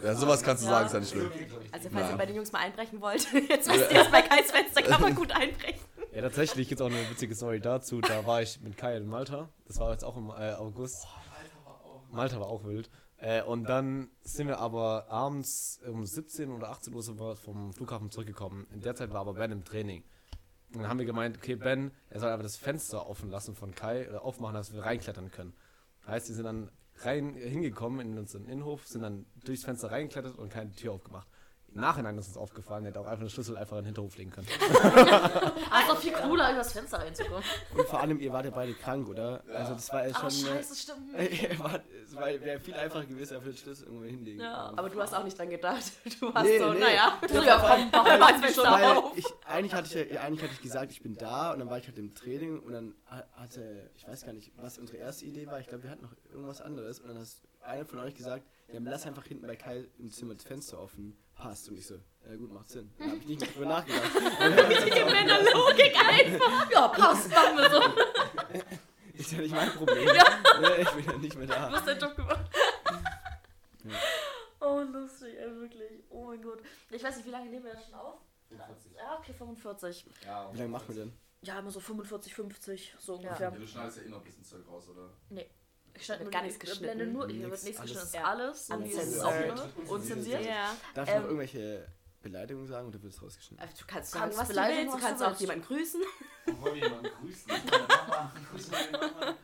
Ja, 0.04 0.16
sowas 0.16 0.42
kannst 0.42 0.64
du 0.64 0.68
sagen, 0.68 0.88
ist 0.88 0.94
ja 0.94 1.00
nicht 1.00 1.12
schlimm. 1.12 1.32
Also 1.72 1.90
falls 1.92 2.06
Ja. 2.08 2.12
ihr 2.12 2.18
bei 2.18 2.26
den 2.26 2.36
Jungs 2.36 2.52
mal 2.52 2.60
einbrechen 2.60 3.00
wollt, 3.00 3.32
jetzt 3.50 3.72
wisst 3.72 3.92
ihr 3.92 4.02
es, 4.02 4.10
bei 4.10 4.24
Kais 4.24 4.50
Fenster 4.52 4.82
kann 4.82 5.02
man 5.02 5.14
gut 5.14 5.32
einbrechen. 5.32 5.80
Ja, 6.12 6.22
tatsächlich 6.24 6.68
gibt 6.68 6.82
es 6.82 6.86
auch 6.86 6.90
eine 6.92 7.08
witzige 7.12 7.36
Story 7.36 7.60
dazu. 7.60 8.02
Da 8.02 8.26
war 8.26 8.42
ich 8.42 8.60
mit 8.62 8.76
Kai 8.76 8.98
in 8.98 9.06
Malta. 9.08 9.50
Das 9.68 9.80
war 9.80 9.92
jetzt 9.92 10.04
auch 10.04 10.18
im 10.18 10.30
äh, 10.30 10.54
August. 10.54 11.08
Malta 12.12 12.40
war 12.40 12.48
auch 12.48 12.64
wild. 12.64 12.90
Äh, 13.18 13.44
und 13.44 13.66
dann 13.66 14.10
sind 14.24 14.48
wir 14.48 14.58
aber 14.58 15.06
abends 15.10 15.80
um 15.88 16.04
17 16.06 16.52
oder 16.52 16.70
18 16.70 16.94
Uhr 16.96 17.04
sind 17.04 17.20
wir 17.20 17.36
vom 17.36 17.72
Flughafen 17.74 18.10
zurückgekommen. 18.10 18.66
In 18.74 18.82
der 18.82 18.96
Zeit 18.96 19.14
war 19.14 19.22
aber 19.22 19.34
Ben 19.36 19.52
im 19.52 19.64
Training. 19.64 20.04
Dann 20.74 20.88
haben 20.88 21.00
wir 21.00 21.06
gemeint, 21.06 21.38
okay, 21.38 21.56
Ben, 21.56 21.92
er 22.10 22.20
soll 22.20 22.30
einfach 22.30 22.44
das 22.44 22.58
Fenster 22.58 23.08
offen 23.08 23.30
lassen 23.30 23.56
von 23.56 23.74
Kai 23.74 24.08
oder 24.08 24.24
aufmachen, 24.24 24.54
dass 24.54 24.74
wir 24.74 24.84
reinklettern 24.84 25.32
können. 25.32 25.54
Heißt, 26.06 26.30
wir 26.30 26.36
sind 26.36 26.46
dann 26.46 26.72
rein 26.98 27.34
hingekommen 27.36 28.02
in 28.02 28.18
unseren 28.18 28.46
Innenhof, 28.46 28.86
sind 28.88 29.02
dann 29.02 29.26
durchs 29.44 29.64
Fenster 29.64 29.92
reingeklettert 29.92 30.38
und 30.38 30.52
keine 30.52 30.72
Tür 30.72 30.94
aufgemacht. 30.94 31.28
Im 31.74 31.82
Nachhinein 31.82 32.18
ist 32.18 32.28
uns 32.30 32.38
aufgefallen, 32.38 32.84
er 32.86 32.90
hätte 32.90 33.00
auch 33.00 33.06
einfach 33.06 33.24
den 33.24 33.30
Schlüssel 33.30 33.56
einfach 33.58 33.78
in 33.78 33.84
den 33.84 33.86
Hinterhof 33.88 34.18
legen 34.18 34.32
können. 34.32 34.48
Doch 35.88 35.98
viel 36.02 36.14
cooler, 36.14 36.52
übers 36.54 36.74
Fenster 36.74 36.98
reinzukommen. 37.00 37.44
Und 37.78 37.88
vor 37.88 38.00
allem, 38.02 38.20
ihr 38.20 38.32
wart 38.34 38.46
ja 38.46 38.52
beide 38.52 38.74
krank, 38.74 39.08
oder? 39.08 39.44
Also 39.54 39.74
das 39.74 39.92
war 39.94 40.08
ja 40.08 40.14
schon... 40.20 40.32
scheiße, 40.32 40.76
stimmt. 40.76 41.14
äh, 41.18 41.58
wart- 41.60 41.84
Es 42.04 42.16
wäre 42.16 42.60
viel 42.60 42.74
einfacher 42.74 43.06
gewesen, 43.06 43.36
einfach 43.36 43.50
den 43.50 43.58
Schlüssel 43.58 43.86
irgendwo 43.86 44.06
hinlegen. 44.06 44.42
Ja, 44.42 44.74
aber 44.76 44.90
du 44.90 45.00
hast 45.02 45.14
auch 45.14 45.24
nicht 45.24 45.38
dran 45.38 45.50
gedacht. 45.50 45.84
Du 46.20 46.34
hast 46.34 46.44
Nee, 46.44 46.60
so, 46.60 46.74
nee. 46.74 46.80
naja, 46.80 47.20
Ja, 47.32 47.44
ja, 47.44 47.58
komm, 47.60 47.90
mach 47.92 48.04
mal 48.04 48.20
das 48.34 48.42
Fenster 48.42 48.98
auf. 48.98 49.18
ich, 49.18 49.26
eigentlich, 49.46 49.74
hatte 49.74 50.00
ich 50.06 50.12
ja, 50.12 50.22
eigentlich 50.22 50.44
hatte 50.44 50.54
ich 50.54 50.62
gesagt, 50.62 50.92
ich 50.92 51.02
bin 51.02 51.16
da 51.16 51.54
und 51.54 51.60
dann 51.60 51.70
war 51.70 51.78
ich 51.78 51.88
halt 51.88 51.98
im 51.98 52.14
Training 52.16 52.60
und 52.60 52.74
dann 52.74 52.96
ha- 53.10 53.26
hatte, 53.34 53.90
ich 53.96 54.08
weiß 54.08 54.26
gar 54.26 54.34
nicht, 54.34 54.52
was 54.58 54.78
unsere 54.80 54.98
erste 54.98 55.26
Idee 55.26 55.48
war. 55.48 55.60
Ich 55.60 55.68
glaube, 55.68 55.84
wir 55.84 55.92
hatten 55.92 56.04
noch 56.04 56.16
irgendwas 56.32 56.62
anderes 56.62 57.00
und 57.00 57.10
dann 57.10 57.20
hat 57.20 57.28
einer 57.62 57.86
von 57.86 58.00
euch 58.00 58.16
gesagt, 58.16 58.44
ja, 58.72 58.80
lass 58.82 59.06
einfach 59.06 59.26
hinten 59.26 59.46
bei 59.48 59.56
Kai 59.56 59.86
im 59.98 60.12
Zimmer 60.12 60.34
das 60.36 60.44
Fenster 60.44 60.80
offen. 60.82 61.18
Passt. 61.40 61.70
Und 61.70 61.78
ich 61.78 61.88
so, 61.88 61.96
ja 62.30 62.36
gut, 62.36 62.52
macht 62.52 62.70
Sinn. 62.70 62.92
Da 63.00 63.06
habe 63.06 63.16
ich 63.18 63.26
nicht 63.26 63.40
mehr 63.42 63.50
drüber 63.50 63.66
nachgedacht. 63.66 64.12
Die 64.14 65.04
Männerlogik 65.14 65.96
einfach. 66.06 66.70
Ja, 66.72 66.88
passt, 66.90 67.30
machen 67.32 67.58
wir 67.58 67.70
so. 67.70 67.82
Ist 69.14 69.32
ja 69.32 69.38
nicht 69.40 69.56
mein 69.56 69.70
Problem. 69.72 70.06
Nee, 70.06 70.82
ich 70.82 70.90
bin 70.92 71.06
ja 71.06 71.18
nicht 71.18 71.36
mehr 71.38 71.48
Du 71.48 71.54
da. 71.54 71.72
hast 71.72 71.88
deinen 71.88 72.00
Job 72.00 72.16
gemacht. 72.16 72.46
Oh, 74.62 74.82
lustig, 74.82 75.36
ey, 75.40 75.56
wirklich. 75.56 76.04
Oh 76.10 76.26
mein 76.26 76.42
Gott. 76.42 76.60
Ich 76.90 77.04
weiß 77.04 77.16
nicht, 77.18 77.26
wie 77.26 77.32
lange 77.32 77.50
nehmen 77.50 77.64
wir 77.64 77.74
das 77.74 77.86
schon 77.86 77.94
auf? 77.96 78.20
Ja, 78.52 79.18
okay, 79.18 79.34
45. 79.34 80.06
Wie 80.52 80.58
lange 80.58 80.70
machen 80.70 80.86
wir 80.90 80.96
denn? 81.06 81.14
Ja, 81.42 81.60
immer 81.60 81.72
so 81.72 81.80
45, 81.80 82.34
50, 82.36 82.96
so 83.00 83.16
ungefähr. 83.16 83.52
du 83.52 83.66
schneidest 83.66 83.98
ja 84.00 84.04
eh 84.04 84.10
noch 84.10 84.18
ein 84.18 84.24
bisschen 84.26 84.44
Zeug 84.44 84.68
raus, 84.68 84.90
oder? 84.90 85.10
Ich 85.30 85.48
schneide 86.06 86.24
nur 86.24 86.32
Gar 86.32 86.42
nichts 86.44 86.56
ich 86.56 86.60
geschnitten. 86.62 86.84
blende 86.98 87.08
nur, 87.08 87.28
hier 87.28 87.50
wird 87.50 87.64
nichts 87.64 87.80
alles- 87.80 87.92
geschnitten. 87.94 88.16
Ja. 88.16 88.24
Alles, 88.24 88.72
alles 88.72 88.94
Unzensiert. 88.94 89.90
unzensiert. 89.90 90.46
Ja. 90.46 90.76
Darf 90.94 91.08
ich 91.08 91.14
Ähm, 91.16 91.22
noch 91.22 91.28
irgendwelche 91.30 91.88
Beleidigungen 92.22 92.68
sagen 92.68 92.88
oder 92.88 93.02
wird 93.02 93.14
es 93.14 93.22
rausgeschnitten? 93.22 93.60
Also, 93.66 93.82
Du 93.82 93.86
kannst 93.88 94.14
Kannst 94.14 94.38
sagen, 94.38 94.50
was 94.50 94.56
du 94.56 94.78
willst. 94.78 94.94
Du 94.96 95.00
kannst 95.00 95.22
du 95.22 95.26
auch 95.28 95.40
jemanden 95.40 95.66
grüßen. 95.66 96.02
Wollen 96.60 96.76
wir 96.76 96.84
jemanden 96.84 97.10
grüßen? 97.22 97.48
Meine 97.48 98.98
Mama. 98.98 99.36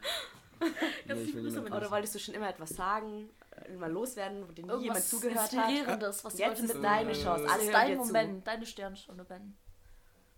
Nee, 1.08 1.32
Grüße 1.32 1.62
mit- 1.62 1.74
Oder 1.74 1.92
wolltest 1.92 2.16
du 2.16 2.20
schon 2.20 2.34
immer 2.34 2.50
etwas 2.50 2.70
sagen, 2.70 3.30
äh, 3.52 3.74
mal 3.76 3.92
loswerden, 3.92 4.48
wo 4.48 4.52
dir 4.52 4.66
nie 4.66 4.84
jemand 4.84 5.04
zugehört 5.04 5.38
hat? 5.40 5.54
Inspirierendes, 5.54 6.24
was 6.26 6.38
Jetzt 6.38 6.62
ist 6.64 6.76
deine 6.82 7.12
Chance. 7.14 7.44
Das 7.44 7.52
Alle 7.52 7.62
ist 7.64 7.68
hören 7.72 7.88
dein. 7.88 7.98
Moment, 7.98 8.48
deine 8.48 8.66
Sternstunde, 8.66 9.24
Ben. 9.26 9.56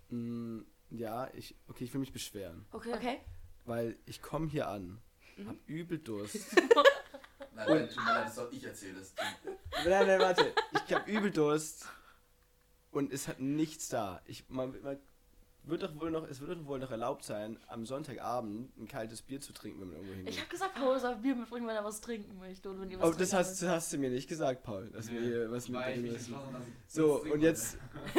Mm, 0.10 0.62
ja, 0.90 1.30
ich, 1.34 1.56
okay, 1.70 1.84
ich 1.86 1.94
will 1.94 2.00
mich 2.00 2.12
beschweren. 2.14 2.66
Okay. 2.72 2.94
Okay. 2.94 3.20
Weil 3.66 3.98
ich 4.06 4.22
komme 4.22 4.48
hier 4.50 4.68
an, 4.68 5.00
hab 5.46 5.56
übel 5.68 5.98
Durst 6.00 6.36
Nein, 7.56 7.90
tut 7.90 8.04
mir 8.04 8.14
leid, 8.14 8.26
das 8.28 8.36
soll 8.36 8.50
ich 8.52 8.64
erzählen. 8.64 8.96
Nein, 9.86 10.08
nein, 10.08 10.20
warte. 10.20 10.54
Ich 10.88 10.94
hab 10.94 11.08
übel 11.08 11.32
Durst 11.32 11.88
und 12.92 13.12
es 13.12 13.28
hat 13.28 13.40
nichts 13.40 13.90
da. 13.90 14.22
Ich, 14.26 14.46
man, 14.50 14.80
man 14.84 14.98
wird 15.64 15.84
doch 15.84 16.00
wohl 16.00 16.12
noch, 16.12 16.28
es 16.30 16.40
wird 16.40 16.52
doch 16.52 16.66
wohl 16.66 16.80
noch 16.80 16.92
erlaubt 16.92 17.24
sein, 17.26 17.58
am 17.68 17.86
Sonntagabend 17.86 18.78
ein 18.78 18.88
kaltes 18.88 19.22
Bier 19.24 19.42
zu 19.42 19.54
trinken, 19.54 19.82
wenn 19.82 19.88
man 19.90 19.98
irgendwo 19.98 20.14
Ich 20.14 20.18
hingeht. 20.36 20.42
hab 20.42 20.50
gesagt, 20.50 20.76
Paul 20.76 21.00
soll 21.00 21.16
Bier 21.16 21.36
mitbringen, 21.36 21.68
wenn 21.68 21.76
er 21.76 21.84
was 21.84 22.00
trinken 22.00 22.38
möchte. 22.40 22.70
Und 22.70 22.80
wenn 22.80 22.92
ihr 22.92 23.00
was 23.00 23.10
Oh, 23.10 23.18
das 23.18 23.34
hast, 23.34 23.62
das 23.62 23.70
hast 23.70 23.92
du 23.94 23.98
mir 23.98 24.10
nicht 24.12 24.30
gesagt, 24.30 24.64
Paul, 24.64 24.90
dass 24.92 25.12
wir 25.12 25.20
hier 25.20 25.52
was 25.52 25.66
ich 25.66 25.72
mitbringen 25.72 26.12
müssen. 26.12 26.36
ich 26.88 26.94
So, 26.94 27.22
und 27.24 27.42
jetzt. 27.42 27.78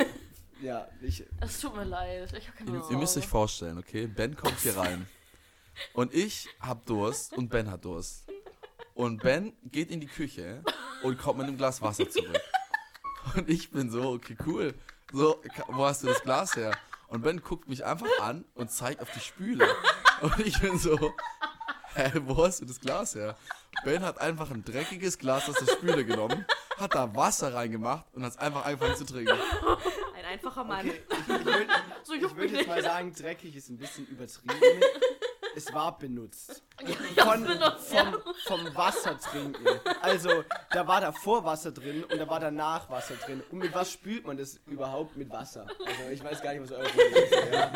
Ja, 0.61 0.89
ich. 1.01 1.25
Es 1.41 1.61
tut 1.61 1.77
mir 1.77 1.85
leid. 1.85 2.33
Ich 2.37 2.49
hab 2.49 2.57
keine 2.57 2.73
Ihr, 2.73 2.77
Lust. 2.79 2.91
ihr 2.91 2.97
müsst 2.99 3.17
euch 3.17 3.29
vorstellen, 3.29 3.79
okay? 3.79 4.09
Ben 4.09 4.35
kommt 4.37 4.59
hier 4.59 4.77
rein. 4.77 5.07
Und 5.95 6.15
ich 6.15 6.49
hab 6.61 6.87
Durst 6.87 7.37
und 7.37 7.49
Ben 7.49 7.71
hat 7.71 7.85
Durst. 7.85 8.27
Und 8.95 9.23
Ben 9.23 9.53
geht 9.65 9.91
in 9.91 10.01
die 10.01 10.07
Küche 10.07 10.63
und 11.03 11.19
kommt 11.19 11.39
mit 11.39 11.47
einem 11.47 11.57
Glas 11.57 11.81
Wasser 11.81 12.09
zurück. 12.09 12.41
Und 13.37 13.49
ich 13.49 13.71
bin 13.71 13.91
so, 13.91 14.13
okay, 14.13 14.37
cool. 14.47 14.75
So, 15.13 15.43
wo 15.69 15.85
hast 15.85 16.03
du 16.03 16.09
das 16.09 16.23
Glas 16.23 16.57
her? 16.57 16.73
Und 17.09 17.23
Ben 17.23 17.41
guckt 17.41 17.69
mich 17.69 17.85
einfach 17.85 18.07
an 18.21 18.45
und 18.55 18.71
zeigt 18.71 19.01
auf 19.01 19.11
die 19.13 19.21
Spüle. 19.21 19.67
Und 20.21 20.39
ich 20.41 20.61
bin 20.61 20.79
so, 20.79 21.15
hä, 21.95 22.11
wo 22.25 22.45
hast 22.45 22.61
du 22.61 22.67
das 22.67 22.81
Glas 22.81 23.15
her? 23.15 23.37
Ben 23.85 24.03
hat 24.03 24.21
einfach 24.21 24.51
ein 24.51 24.65
dreckiges 24.65 25.19
Glas 25.19 25.49
aus 25.49 25.57
der 25.57 25.73
Spüle 25.73 26.05
genommen, 26.05 26.45
hat 26.77 26.95
da 26.95 27.15
Wasser 27.15 27.55
reingemacht 27.55 28.05
und 28.13 28.25
hat 28.25 28.33
es 28.33 28.39
einfach 28.39 28.65
angefangen 28.65 28.97
zu 28.97 29.05
trinken. 29.05 29.39
Ein 30.17 30.25
einfacher 30.25 30.65
Mann. 30.65 30.81
Okay, 30.81 31.01
ich, 31.11 31.19
ich 31.19 31.45
würde 31.45 31.67
So 32.03 32.15
ich 32.15 32.23
juckt 32.23 32.37
würd 32.37 32.51
jetzt 32.51 32.67
mal 32.67 32.83
sagen, 32.83 33.15
dreckig 33.15 33.55
ist 33.55 33.69
ein 33.69 33.79
bisschen 33.79 34.07
übertrieben. 34.07 34.83
Es 35.57 35.73
war 35.75 35.99
benutzt. 35.99 36.63
Ja, 37.17 37.25
Von, 37.25 37.45
benutzt, 37.45 37.89
vom, 37.95 38.17
vom 38.47 38.77
Wasser 38.77 39.19
trinken. 39.19 39.67
Also, 40.03 40.45
da 40.71 40.87
war 40.87 41.01
davor 41.01 41.45
Wasser 41.45 41.73
drin 41.73 42.05
und 42.05 42.19
da 42.19 42.29
war 42.29 42.39
danach 42.41 42.89
Wasser 42.91 43.15
drin. 43.17 43.43
Und 43.51 43.59
mit 43.59 43.75
was 43.75 43.91
spült 43.93 44.27
man 44.27 44.37
das 44.37 44.61
überhaupt 44.67 45.17
mit 45.17 45.31
Wasser? 45.31 45.67
Also, 45.85 46.11
ich 46.13 46.23
weiß 46.23 46.41
gar 46.43 46.53
nicht, 46.53 46.63
was 46.63 46.73
eure 46.73 46.87
ist. 46.89 47.53
Ja. 47.53 47.73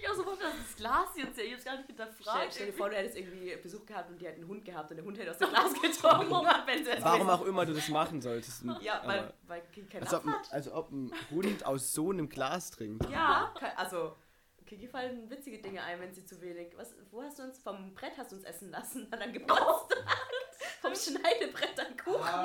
Ich 0.00 0.08
auch 0.08 0.14
so 0.14 0.22
dass 0.24 0.52
das 0.66 0.76
Glas 0.76 1.06
jetzt 1.16 1.38
ja, 1.38 1.44
ich 1.44 1.52
hab's 1.54 1.64
gar 1.64 1.76
nicht 1.76 1.84
Stell, 1.84 1.96
hinterfragt. 2.06 2.52
stell 2.54 2.66
dir 2.66 2.72
vor, 2.72 2.90
du 2.90 2.96
hättest 2.96 3.16
irgendwie 3.16 3.56
Besuch 3.62 3.86
gehabt 3.86 4.10
und 4.10 4.20
die 4.20 4.26
hätten 4.26 4.40
einen 4.40 4.48
Hund 4.50 4.64
gehabt 4.64 4.90
und 4.90 4.96
der 4.96 5.04
Hund 5.04 5.18
hätte 5.18 5.30
aus 5.30 5.38
dem 5.38 5.48
Glas 5.50 5.72
getrunken. 5.74 6.30
Warum 7.02 7.30
auch 7.30 7.44
immer 7.46 7.64
du 7.64 7.72
das 7.72 7.88
machen 7.88 8.20
solltest. 8.20 8.64
Ja, 8.80 9.00
weil, 9.04 9.32
weil 9.46 9.62
Kiki 9.72 9.86
keinen 9.88 10.02
Als 10.02 10.12
ob, 10.12 10.24
ein- 10.90 11.12
ob 11.12 11.30
Hund 11.30 11.64
aus 11.66 11.92
so 11.92 12.10
einem 12.10 12.28
Glas 12.28 12.70
trinkt. 12.70 13.08
Ja, 13.10 13.52
also 13.76 14.16
Kiki 14.72 14.88
fallen 14.88 15.28
witzige 15.28 15.58
Dinge 15.58 15.82
ein, 15.82 16.00
wenn 16.00 16.14
sie 16.14 16.24
zu 16.24 16.40
wenig. 16.40 16.72
Was, 16.78 16.94
wo 17.10 17.22
hast 17.22 17.38
du 17.38 17.42
uns 17.42 17.58
vom 17.58 17.92
Brett 17.92 18.16
hast 18.16 18.32
du 18.32 18.36
uns 18.36 18.44
essen 18.46 18.70
lassen? 18.70 19.04
Und 19.04 19.12
dann 19.20 19.30
gepasst. 19.30 19.94
vom 20.80 20.94
Schneidebrett 20.94 21.78
an 21.78 21.94
Kuchen. 22.02 22.22
Ah, 22.22 22.42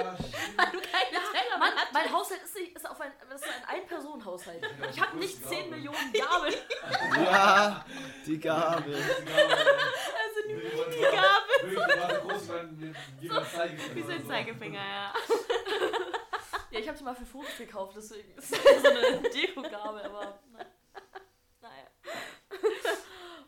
Weil 0.57 0.71
du 0.73 0.79
keine 0.81 1.23
Teller 1.31 1.57
Mann, 1.57 1.71
hattest. 1.73 1.93
mein 1.93 2.11
Haushalt 2.11 2.43
ist, 2.43 2.53
nicht, 2.55 2.75
ist 2.75 2.89
auf 2.89 2.99
ein, 2.99 3.13
das 3.29 3.41
ist 3.41 3.47
ein 3.47 3.75
Ein-Personen-Haushalt. 3.77 4.61
Ich 4.91 4.99
habe 5.01 5.17
nicht 5.17 5.47
10 5.47 5.69
Millionen 5.69 6.11
Gabeln. 6.11 6.53
Ja, 7.23 7.85
die 8.25 8.39
Gabel. 8.41 8.93
Also 8.95 10.49
nur 10.49 10.85
die 10.89 10.99
Gabel. 11.01 11.71
Wirklich, 11.71 11.99
war 12.01 12.13
so 12.21 12.27
groß, 12.27 12.49
weil 12.49 12.77
wir 12.77 12.93
wie 13.95 14.01
so 14.03 14.09
ein. 14.11 14.27
Zeigefinger, 14.27 14.79
ja. 14.79 15.13
Ja, 16.71 16.79
ich 16.79 16.87
habe 16.89 16.97
sie 16.97 17.03
mal 17.05 17.15
für 17.15 17.25
Fotos 17.25 17.57
gekauft, 17.57 17.93
deswegen 17.95 18.33
ist 18.37 18.51
das 18.51 18.81
so 18.81 18.87
eine 18.89 19.21
Deko-Gabel, 19.29 20.01
aber 20.03 20.39
naja. 20.51 20.65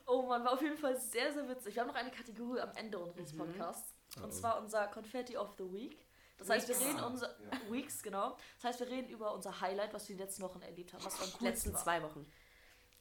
Oh 0.09 0.23
Mann, 0.23 0.43
war 0.43 0.53
auf 0.53 0.61
jeden 0.61 0.77
Fall 0.77 0.97
sehr, 0.99 1.31
sehr 1.33 1.47
witzig. 1.47 1.75
Wir 1.75 1.81
haben 1.81 1.87
noch 1.89 1.95
eine 1.95 2.11
Kategorie 2.11 2.59
am 2.61 2.71
Ende 2.75 2.97
unseres 2.97 3.35
Podcasts. 3.35 3.93
Und 4.23 4.33
zwar 4.33 4.59
unser 4.59 4.87
Confetti 4.87 5.37
of 5.37 5.53
the 5.57 5.71
Week. 5.71 6.05
Das 6.37 6.49
heißt, 6.49 6.67
wir 6.69 6.79
reden 6.79 6.99
unser 7.03 7.35
Weeks, 7.69 8.01
genau. 8.01 8.37
Das 8.55 8.63
heißt, 8.71 8.79
wir 8.79 8.87
reden 8.87 9.09
über 9.09 9.33
unser 9.33 9.59
Highlight, 9.61 9.93
was 9.93 10.07
wir 10.09 10.15
die 10.15 10.21
letzten 10.23 10.41
Wochen 10.41 10.61
erlebt 10.61 10.93
haben, 10.93 11.03
was 11.03 11.19
wir 11.19 11.27
Die 11.39 11.43
letzten 11.43 11.73
war. 11.73 11.83
zwei 11.83 12.01
Wochen. 12.01 12.25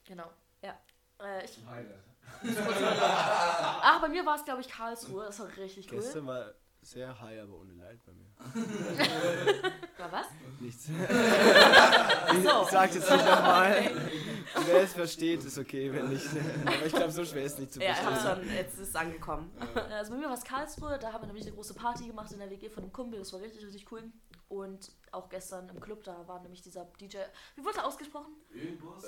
Genau. 0.04 0.30
Ja. 0.60 0.78
Äh, 1.20 1.44
ich, 1.44 1.58
Highlight. 1.66 2.02
ach, 3.00 4.00
bei 4.02 4.08
mir 4.08 4.26
war 4.26 4.36
es, 4.36 4.44
glaube 4.44 4.60
ich, 4.60 4.68
Karlsruhe. 4.68 5.24
Das 5.26 5.38
war 5.38 5.56
richtig 5.56 5.90
cool. 5.90 5.98
Gestern 6.00 6.26
war 6.26 6.52
sehr 6.90 7.20
high, 7.20 7.40
aber 7.42 7.54
ohne 7.60 7.72
Leid 7.74 7.98
bei 8.06 8.12
mir. 8.12 8.28
War 9.98 10.12
was? 10.12 10.26
Nichts. 10.60 10.88
So. 12.42 12.62
Ich 12.62 12.68
sag's 12.68 12.94
jetzt 12.94 13.10
nicht 13.10 13.24
nochmal. 13.24 13.90
Wer 14.66 14.82
es 14.82 14.92
versteht, 14.92 15.42
ist 15.44 15.58
okay, 15.58 15.92
wenn 15.92 16.08
nicht. 16.10 16.26
Aber 16.64 16.86
ich 16.86 16.92
glaube, 16.92 17.10
so 17.10 17.24
schwer 17.24 17.42
ist 17.44 17.54
es 17.54 17.58
nicht 17.58 17.72
zu 17.72 17.80
Ja, 17.82 17.92
ich 17.92 17.96
verstehen. 17.96 18.28
hab 18.30 18.38
schon, 18.38 18.54
jetzt 18.54 18.78
ist 18.78 18.88
es 18.90 18.94
angekommen. 18.96 19.50
Also 19.90 20.12
bei 20.12 20.18
mir 20.18 20.26
war 20.26 20.34
es 20.34 20.44
Karlsruhe, 20.44 20.98
da 20.98 21.12
haben 21.12 21.22
wir 21.22 21.26
nämlich 21.26 21.46
eine 21.46 21.54
große 21.54 21.74
Party 21.74 22.06
gemacht 22.06 22.30
in 22.32 22.38
der 22.38 22.50
WG 22.50 22.68
von 22.68 22.82
einem 22.84 22.92
Kumpel, 22.92 23.18
das 23.18 23.32
war 23.32 23.40
richtig, 23.40 23.64
richtig 23.66 23.90
cool. 23.90 24.04
Und 24.48 24.92
auch 25.10 25.28
gestern 25.28 25.68
im 25.68 25.80
Club, 25.80 26.04
da 26.04 26.26
war 26.28 26.40
nämlich 26.42 26.62
dieser 26.62 26.84
DJ, 27.00 27.16
wie 27.56 27.64
wurde 27.64 27.78
er 27.78 27.86
ausgesprochen? 27.86 28.32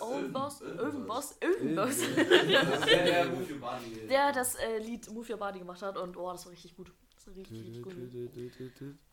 Ovenboss, 0.01 0.61
Das 0.61 2.01
wäre 2.16 3.05
der 3.05 3.26
der 4.09 4.33
das 4.33 4.55
äh, 4.57 4.78
Lied 4.78 5.11
Move 5.11 5.33
Your 5.33 5.39
Body 5.39 5.59
gemacht 5.61 5.83
hat 5.83 5.97
und 5.97 6.16
oh, 6.16 6.31
das 6.33 6.45
war 6.47 6.53
richtig 6.53 6.74
gut. 6.76 6.93
Das 7.21 7.27
war 7.27 7.35
richtig, 7.37 7.83
gut. 7.83 7.95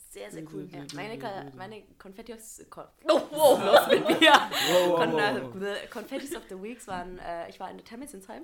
Sehr, 0.09 0.31
sehr 0.31 0.43
cool. 0.53 0.69
Ja, 0.71 0.85
meine, 0.95 1.19
Ka- 1.19 1.51
meine 1.57 1.83
Konfettis. 1.97 2.65
Kon 2.69 2.85
oh, 3.03 3.21
wow, 3.31 3.61
los 3.61 3.87
mit 3.87 4.21
mir! 4.21 4.31
Wow, 4.31 4.95
Kon 4.95 5.11
wow, 5.11 5.19
äh, 5.19 5.43
wow. 5.43 5.53
the 5.59 5.87
Konfettis 5.89 6.33
of 6.33 6.43
the 6.47 6.55
Weeks 6.61 6.87
waren. 6.87 7.17
Äh, 7.19 7.49
ich 7.49 7.59
war 7.59 7.69
in 7.69 7.75
der 7.77 7.85
Thermisinsheim 7.85 8.43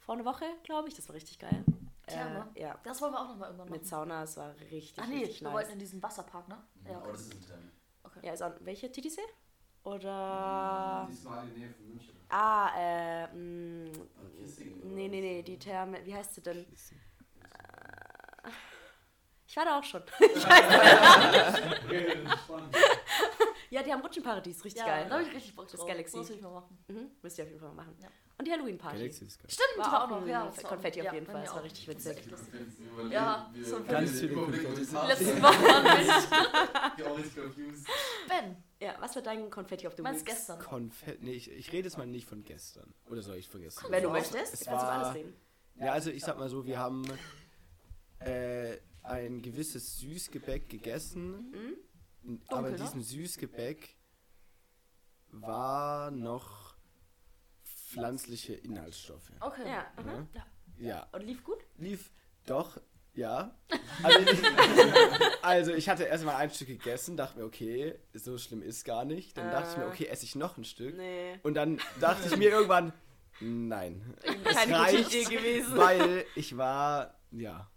vor 0.00 0.16
einer 0.16 0.24
Woche, 0.24 0.44
glaube 0.64 0.88
ich. 0.88 0.94
Das 0.94 1.08
war 1.08 1.14
richtig 1.14 1.38
geil. 1.38 1.64
Therme? 2.08 2.48
Äh, 2.56 2.62
ja. 2.62 2.78
Das 2.82 3.00
wollen 3.00 3.12
wir 3.12 3.20
auch 3.20 3.28
nochmal 3.28 3.50
irgendwann 3.50 3.70
Mit 3.70 3.82
machen. 3.82 3.88
Sauna, 3.88 4.24
es 4.24 4.36
war 4.36 4.52
richtig, 4.60 4.94
Ach 4.98 5.06
nee, 5.06 5.18
richtig 5.18 5.40
wir 5.42 5.44
nice. 5.48 5.54
wollten 5.54 5.72
in 5.74 5.78
diesen 5.78 6.02
Wasserpark, 6.02 6.48
ne? 6.48 6.58
Ja, 6.84 6.96
Aber 6.96 7.02
okay. 7.02 7.12
das 7.12 7.20
ist 7.22 7.34
ein 7.34 7.40
Termin. 7.46 7.70
Ja, 8.22 8.32
ist 8.32 8.42
auch, 8.42 8.52
welche 8.60 8.90
Titisee? 8.90 9.20
Oder. 9.84 11.06
Diesmal 11.10 11.44
in 11.44 11.50
der 11.50 11.58
Nähe 11.58 11.70
von 11.70 11.88
München. 11.88 12.14
Ah, 12.28 12.70
äh. 12.76 13.26
Mh, 13.34 13.92
Kissing, 14.40 14.80
oder 14.82 14.86
nee, 14.86 15.08
nee, 15.08 15.18
was? 15.18 15.22
nee, 15.22 15.42
die 15.42 15.58
Therme. 15.58 16.04
Wie 16.04 16.14
heißt 16.14 16.34
sie 16.34 16.42
denn? 16.42 16.58
Äh, 16.58 16.66
Ich 19.54 19.56
war 19.56 19.66
da 19.66 19.78
auch 19.78 19.84
schon. 19.84 20.02
ich 20.18 20.48
weiß. 20.48 21.60
Ja, 23.70 23.84
die 23.84 23.92
haben 23.92 24.00
Rutschenparadies, 24.02 24.64
richtig 24.64 24.80
ja, 24.80 24.86
geil. 24.88 25.06
da 25.08 25.14
habe 25.14 25.22
ich 25.28 25.32
richtig 25.32 25.54
Bock 25.54 25.68
Das 25.68 25.78
drauf. 25.78 25.86
Galaxy. 25.88 26.16
Das 26.16 26.28
will 26.28 26.34
ich 26.36 26.42
mal 26.42 26.50
machen. 26.54 26.76
Mhm, 26.88 27.10
müsst 27.22 27.38
ihr 27.38 27.44
auf 27.44 27.50
jeden 27.50 27.60
Fall 27.60 27.68
mal 27.70 27.84
machen. 27.84 27.94
Ja. 28.02 28.08
Und 28.36 28.48
die 28.48 28.50
Halloween-Party. 28.50 28.96
Galaxy 28.98 29.24
ist 29.26 29.38
geil. 29.38 29.46
Stimmt, 29.48 29.78
War 29.86 29.92
war 29.92 30.04
auch 30.04 30.10
noch, 30.10 30.22
ein 30.22 30.28
ja. 30.28 30.44
war 30.44 30.52
Konfetti 30.70 31.02
auf 31.06 31.14
jeden 31.14 31.24
Fall, 31.26 31.40
das 31.42 31.50
war 31.52 31.58
auch. 31.60 31.64
richtig 31.64 31.86
witzig. 31.86 32.18
Ja, 33.10 33.48
so 33.62 33.80
Ganz 33.84 34.12
wir- 34.12 34.18
viele 34.28 34.34
wir- 34.34 34.42
always 37.06 37.34
confused. 37.36 37.86
Ben, 38.28 38.56
Ja, 38.80 38.96
was 38.98 39.14
wird 39.14 39.26
dein 39.26 39.48
Konfetti 39.50 39.86
auf 39.86 39.94
the 39.96 40.02
meinst 40.02 40.26
gestern? 40.26 40.58
Konfett. 40.58 41.22
Nee, 41.22 41.34
ich, 41.34 41.48
ich 41.48 41.70
rede 41.72 41.86
jetzt 41.86 41.96
mal 41.96 42.08
nicht 42.08 42.28
von 42.28 42.42
gestern. 42.42 42.92
Oder 43.08 43.22
soll 43.22 43.36
ich 43.36 43.48
von 43.48 43.60
gestern? 43.62 43.88
Wenn 43.92 44.02
du 44.02 44.10
möchtest, 44.10 44.52
Es 44.52 44.64
kannst 44.64 44.66
du 44.66 44.70
über 44.70 44.78
war- 44.82 44.90
alles 45.04 45.14
reden. 45.14 45.36
Ja, 45.76 45.92
also 45.92 46.10
ich 46.10 46.24
sag 46.24 46.36
mal 46.38 46.48
so, 46.48 46.66
wir 46.66 46.76
haben 46.80 47.04
äh, 48.18 48.78
ein 49.04 49.42
gewisses 49.42 49.98
Süßgebäck 49.98 50.68
gegessen. 50.68 51.76
Mhm. 52.24 52.40
aber 52.48 52.68
in 52.68 52.74
ne? 52.74 52.80
diesem 52.80 53.02
Süßgebäck 53.02 53.96
war 55.30 56.10
noch 56.10 56.74
pflanzliche 57.64 58.54
Inhaltsstoffe. 58.54 59.30
Okay. 59.40 59.68
Ja, 59.68 59.86
aha. 59.96 60.26
Ja. 60.32 60.46
ja. 60.78 61.08
Und 61.12 61.22
lief 61.22 61.44
gut? 61.44 61.58
Lief 61.76 62.10
doch, 62.46 62.80
ja. 63.14 63.54
Also 64.02 64.18
ich, 64.20 64.42
also 65.42 65.72
ich 65.72 65.88
hatte 65.88 66.04
erstmal 66.04 66.36
ein 66.36 66.50
Stück 66.50 66.68
gegessen, 66.68 67.16
dachte 67.16 67.38
mir, 67.38 67.44
okay, 67.44 67.94
so 68.12 68.36
schlimm 68.38 68.60
ist 68.60 68.84
gar 68.84 69.04
nicht. 69.04 69.36
Dann 69.36 69.50
dachte 69.50 69.70
ich 69.70 69.76
mir, 69.76 69.84
Äh. 69.84 69.88
okay, 69.88 70.06
esse 70.06 70.24
ich 70.24 70.34
noch 70.34 70.56
ein 70.58 70.64
Stück. 70.64 70.96
Nee. 70.96 71.38
Und 71.42 71.54
dann 71.54 71.78
dachte 72.00 72.28
ich 72.28 72.36
mir 72.36 72.50
irgendwann, 72.50 72.92
nein. 73.40 74.14
Es 74.44 74.56
Keine 74.56 74.72
gute 74.72 74.78
reicht, 74.78 75.14
Idee 75.14 75.36
gewesen. 75.36 75.76
Weil 75.76 76.26
ich 76.34 76.56
war, 76.56 77.18
ja, 77.30 77.70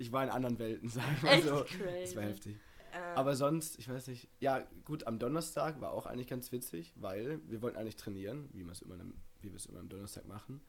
ich 0.00 0.10
war 0.12 0.24
in 0.24 0.30
anderen 0.30 0.58
Welten, 0.58 0.88
sag 0.88 1.04
ich 1.16 1.22
mal 1.22 1.30
Echt 1.34 1.44
so. 1.46 1.64
crazy. 1.64 2.00
Das 2.04 2.16
war 2.16 2.22
heftig. 2.24 2.56
Äh, 2.92 2.96
Aber 3.14 3.36
sonst, 3.36 3.78
ich 3.78 3.88
weiß 3.88 4.08
nicht, 4.08 4.28
ja, 4.40 4.66
gut, 4.84 5.06
am 5.06 5.18
Donnerstag 5.20 5.80
war 5.80 5.92
auch 5.92 6.06
eigentlich 6.06 6.26
ganz 6.26 6.50
witzig, 6.50 6.92
weil 6.96 7.40
wir 7.48 7.62
wollten 7.62 7.76
eigentlich 7.78 7.96
trainieren, 7.96 8.48
wie 8.52 8.64
wir 8.64 8.72
es 8.72 8.82
immer, 8.82 8.94
am- 8.98 9.14
wie 9.42 9.50
wir 9.50 9.56
es 9.56 9.66
immer 9.66 9.78
am 9.80 9.88
Donnerstag 9.88 10.26
machen. 10.26 10.60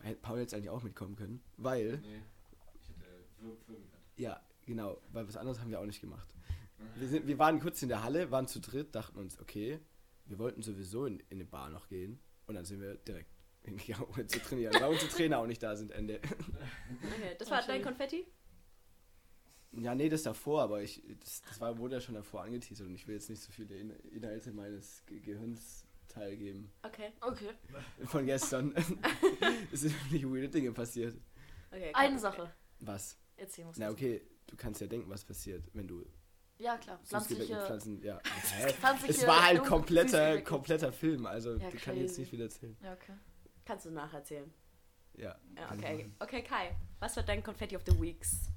Hätte 0.00 0.20
Paul 0.22 0.38
jetzt 0.38 0.54
eigentlich 0.54 0.70
auch 0.70 0.82
mitkommen 0.82 1.16
können, 1.16 1.42
weil, 1.56 1.98
Nee. 1.98 2.22
Ich 2.80 2.88
hätte 2.88 3.24
Flo 3.38 3.54
gekannt. 3.56 3.78
ja, 4.16 4.40
genau, 4.64 5.00
weil 5.12 5.26
was 5.28 5.36
anderes 5.36 5.60
haben 5.60 5.70
wir 5.70 5.80
auch 5.80 5.84
nicht 5.86 6.00
gemacht. 6.00 6.34
Wir, 6.96 7.08
sind, 7.08 7.26
wir 7.26 7.38
waren 7.38 7.60
kurz 7.60 7.82
in 7.82 7.88
der 7.88 8.02
Halle, 8.02 8.30
waren 8.30 8.46
zu 8.48 8.60
dritt, 8.60 8.94
dachten 8.94 9.18
uns, 9.18 9.38
okay, 9.40 9.78
wir 10.26 10.38
wollten 10.38 10.62
sowieso 10.62 11.04
in, 11.06 11.18
in 11.28 11.38
eine 11.38 11.44
Bar 11.44 11.68
noch 11.68 11.88
gehen 11.88 12.18
und 12.46 12.54
dann 12.54 12.64
sind 12.64 12.80
wir 12.80 12.94
direkt 12.94 13.30
hingegangen, 13.62 14.06
um 14.06 14.26
zu 14.28 14.40
trainieren, 14.40 14.74
weil 14.80 14.88
unsere 14.90 15.10
Trainer 15.10 15.38
auch 15.38 15.46
nicht 15.46 15.62
da 15.62 15.76
sind, 15.76 15.90
Ende. 15.92 16.20
okay. 16.22 17.36
Das 17.38 17.50
war 17.50 17.62
dein 17.66 17.82
Konfetti? 17.82 18.24
Ja, 19.74 19.94
nee, 19.94 20.08
das 20.08 20.22
davor, 20.22 20.62
aber 20.62 20.82
ich, 20.82 21.02
das, 21.20 21.40
das 21.42 21.60
war, 21.60 21.78
wurde 21.78 21.94
ja 21.94 22.00
schon 22.00 22.14
davor 22.14 22.42
angeteasert 22.42 22.86
und 22.86 22.94
ich 22.94 23.06
will 23.06 23.14
jetzt 23.14 23.30
nicht 23.30 23.42
so 23.42 23.50
viele 23.52 23.74
In 23.76 23.90
Inhalte 24.10 24.52
meines 24.52 25.04
Ge 25.06 25.20
Gehirns 25.20 25.86
teilgeben 26.08 26.70
Okay. 26.82 27.10
Okay. 27.20 27.50
von 28.04 28.26
gestern. 28.26 28.74
es 29.72 29.80
sind 29.80 30.12
nicht 30.12 30.26
weirde 30.26 30.50
Dinge 30.50 30.72
passiert. 30.72 31.16
okay 31.70 31.90
Eine 31.94 32.18
Sache. 32.18 32.52
Was? 32.80 33.16
Erzähl 33.36 33.64
uns. 33.64 33.78
Na, 33.78 33.90
okay, 33.90 34.20
du 34.46 34.56
kannst 34.56 34.80
ja 34.80 34.86
denken, 34.86 35.08
was 35.08 35.24
passiert, 35.24 35.64
wenn 35.72 35.88
du 35.88 36.04
Ja, 36.58 36.76
klar. 36.76 36.98
Pflanzliche 37.04 37.44
Pflanzliche. 37.44 37.66
Pflanzen, 37.66 38.02
ja. 38.02 38.20
Pflanzliche 38.78 39.12
Es 39.12 39.26
war 39.26 39.42
halt 39.42 39.64
kompletter, 39.64 40.42
kompletter 40.42 40.92
Film, 40.92 41.24
also 41.24 41.54
Ja, 41.56 41.70
die 41.70 41.78
kann 41.78 41.96
ich 41.96 42.02
jetzt 42.02 42.18
nicht 42.18 42.30
wieder 42.30 42.44
erzählen. 42.44 42.76
Ja, 42.82 42.92
okay. 42.92 43.14
Kannst 43.64 43.86
du 43.86 43.90
nacherzählen. 43.90 44.52
Ja. 45.14 45.38
Ja, 45.56 45.74
ich 45.74 45.78
okay. 45.78 46.10
Okay, 46.18 46.42
Kai. 46.42 46.76
Was 47.00 47.16
wird 47.16 47.28
dein 47.28 47.42
Confetti 47.42 47.76
of 47.76 47.82
the 47.86 47.98
Weeks? 48.00 48.48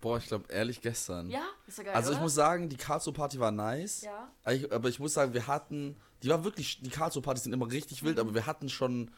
Boah, 0.00 0.18
ich 0.18 0.26
glaube 0.26 0.52
ehrlich 0.52 0.80
gestern. 0.80 1.30
Ja, 1.30 1.44
ist 1.66 1.78
ja 1.78 1.84
geil. 1.84 1.94
Also 1.94 2.10
ich 2.10 2.16
oder? 2.16 2.24
muss 2.24 2.34
sagen, 2.34 2.68
die 2.68 2.76
Karlsruhe 2.76 3.14
Party 3.14 3.38
war 3.38 3.52
nice. 3.52 4.02
Ja. 4.02 4.30
Aber 4.42 4.54
ich, 4.54 4.72
aber 4.72 4.88
ich 4.88 4.98
muss 4.98 5.14
sagen, 5.14 5.32
wir 5.32 5.46
hatten, 5.46 5.96
die 6.22 6.28
war 6.28 6.44
wirklich, 6.44 6.80
die 6.82 6.90
Karlsruhe 6.90 7.22
Partys 7.22 7.44
sind 7.44 7.52
immer 7.52 7.70
richtig 7.70 8.02
wild, 8.02 8.18
aber 8.18 8.34
wir 8.34 8.46
hatten 8.46 8.68
schon 8.68 9.10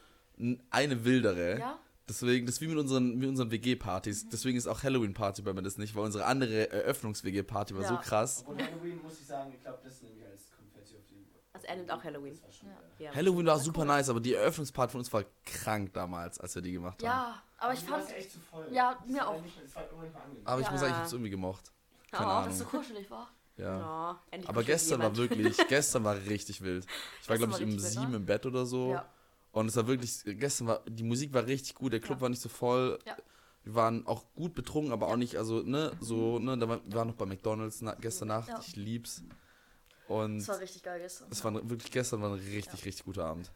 eine 0.70 1.04
wildere. 1.04 1.58
Ja. 1.58 1.78
Deswegen, 2.08 2.46
das 2.46 2.56
ist 2.56 2.60
wie 2.62 2.68
mit 2.68 2.78
unseren, 2.78 3.16
mit 3.18 3.28
unseren 3.28 3.50
WG-Partys. 3.50 4.28
Deswegen 4.30 4.56
ist 4.56 4.66
auch 4.66 4.82
Halloween-Party 4.82 5.42
bei 5.42 5.52
mir 5.52 5.62
das 5.62 5.76
nicht, 5.76 5.94
weil 5.94 6.04
unsere 6.04 6.24
andere 6.24 6.70
Eröffnungs-WG-Party 6.70 7.74
war 7.76 7.84
so 7.84 7.94
Ja. 7.94 8.00
krass. 8.00 8.44
Und 8.46 8.62
Halloween 8.62 9.02
muss 9.02 9.20
ich 9.20 9.26
sagen, 9.26 9.52
ich 9.54 9.60
glaube, 9.60 9.78
das 9.84 10.00
nehme 10.00 10.16
ich 10.16 10.24
als 10.24 10.50
Konfetti 10.56 10.96
auf 10.96 11.02
die. 11.10 11.26
Also 11.52 11.66
er 11.66 11.76
nimmt 11.76 11.90
auch 11.90 12.02
Halloween. 12.02 12.38
Ja. 12.98 13.14
Halloween 13.14 13.46
war 13.46 13.58
super 13.58 13.84
nice, 13.84 14.08
aber 14.08 14.20
die 14.20 14.32
Eröffnungsparty 14.34 14.92
von 14.92 15.00
uns 15.00 15.12
war 15.12 15.24
krank 15.44 15.92
damals, 15.92 16.38
als 16.40 16.54
wir 16.54 16.62
die 16.62 16.72
gemacht 16.72 17.02
haben. 17.02 17.06
Ja, 17.06 17.42
aber 17.58 17.72
ich 17.74 17.80
fand. 17.80 18.10
echt 18.16 18.32
zu 18.32 18.38
voll. 18.40 18.66
Ja, 18.72 18.98
mir 19.06 19.26
auch. 19.28 19.40
Aber 20.44 20.60
ich 20.60 20.66
Ja. 20.66 20.70
muss 20.72 20.80
sagen, 20.80 20.92
ich 20.92 20.98
hab's 20.98 21.12
irgendwie 21.12 21.30
gemocht. 21.30 21.72
Keine 22.10 22.24
Oh, 22.26 22.28
Dass 22.30 22.44
Ahnung. 22.46 22.56
so 22.56 22.64
kuschelig 22.64 23.10
war. 23.10 23.28
Ja. 23.56 24.20
Endlich 24.30 24.48
Aber 24.48 24.60
kuschelt 24.60 24.66
gestern 24.78 25.00
war 25.00 25.12
jemand. 25.12 25.30
wirklich, 25.30 25.56
gestern 25.68 26.04
war 26.04 26.16
richtig 26.16 26.60
wild. 26.62 26.84
Ich 27.20 27.28
war, 27.28 27.36
Gestern 27.36 27.50
glaube 27.50 27.54
ich, 27.54 27.60
um 27.68 27.74
richtig 27.74 27.82
wild, 27.84 27.92
sieben 28.00 28.10
ne? 28.12 28.16
im 28.18 28.26
Bett 28.26 28.46
oder 28.46 28.64
so. 28.66 28.92
Ja. 28.92 29.08
Und 29.52 29.66
es 29.66 29.76
war 29.76 29.86
wirklich, 29.86 30.22
gestern 30.24 30.66
war, 30.68 30.80
die 30.88 31.02
Musik 31.02 31.32
war 31.32 31.44
richtig 31.46 31.74
gut, 31.74 31.92
der 31.92 32.00
Club 32.00 32.18
Ja. 32.18 32.22
war 32.22 32.28
nicht 32.28 32.40
so 32.42 32.48
voll. 32.48 32.98
Ja. 33.04 33.16
Wir 33.64 33.74
waren 33.74 34.06
auch 34.06 34.24
gut 34.34 34.54
betrunken, 34.54 34.92
aber 34.92 35.08
auch 35.08 35.16
nicht, 35.16 35.36
also, 35.36 35.60
ne, 35.62 35.92
so, 36.00 36.38
ne, 36.38 36.56
da 36.56 36.68
war, 36.68 36.80
wir 36.84 36.94
waren 36.94 37.08
noch 37.08 37.16
bei 37.16 37.26
McDonalds 37.26 37.82
na, 37.82 37.94
gestern 37.96 38.28
Nacht, 38.28 38.48
Ja. 38.48 38.60
ich 38.60 38.76
lieb's. 38.76 39.22
Und 40.06 40.38
Es 40.38 40.48
war 40.48 40.58
richtig 40.60 40.82
geil 40.82 41.00
gestern. 41.00 41.28
es 41.30 41.44
war 41.44 41.52
wirklich, 41.68 41.90
gestern 41.92 42.22
war 42.22 42.30
ein 42.30 42.38
richtig, 42.38 42.84
richtig 42.86 43.04
guter 43.04 43.26
Abend. 43.26 43.50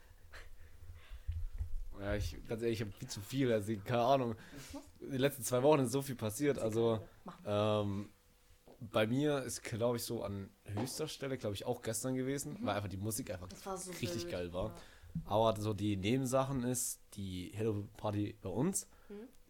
Ja, 2.02 2.14
ich, 2.16 2.36
ganz 2.48 2.62
ehrlich, 2.62 2.80
ich 2.80 2.86
habe 2.86 2.96
viel 2.98 3.08
zu 3.08 3.20
viel. 3.20 3.52
Also, 3.52 3.72
keine 3.84 4.02
Ahnung. 4.02 4.34
Die 5.00 5.16
letzten 5.18 5.44
zwei 5.44 5.62
Wochen 5.62 5.80
ist 5.80 5.92
so 5.92 6.02
viel 6.02 6.16
passiert. 6.16 6.58
Also, 6.58 7.00
ähm, 7.46 8.08
bei 8.80 9.06
mir 9.06 9.42
ist, 9.42 9.62
glaube 9.62 9.96
ich, 9.96 10.04
so 10.04 10.24
an 10.24 10.50
höchster 10.64 11.06
Stelle, 11.06 11.38
glaube 11.38 11.54
ich, 11.54 11.64
auch 11.64 11.82
gestern 11.82 12.14
gewesen, 12.14 12.58
weil 12.62 12.74
einfach 12.74 12.88
die 12.88 12.96
Musik 12.96 13.30
einfach 13.30 13.48
so 13.76 13.90
richtig 13.92 14.22
wild. 14.22 14.30
geil 14.30 14.52
war. 14.52 14.68
Ja. 14.68 14.74
Aber 15.26 15.60
so 15.60 15.74
die 15.74 15.96
Nebensachen 15.96 16.64
ist 16.64 17.00
die 17.14 17.52
Halloween-Party 17.56 18.38
bei 18.42 18.48
uns. 18.48 18.88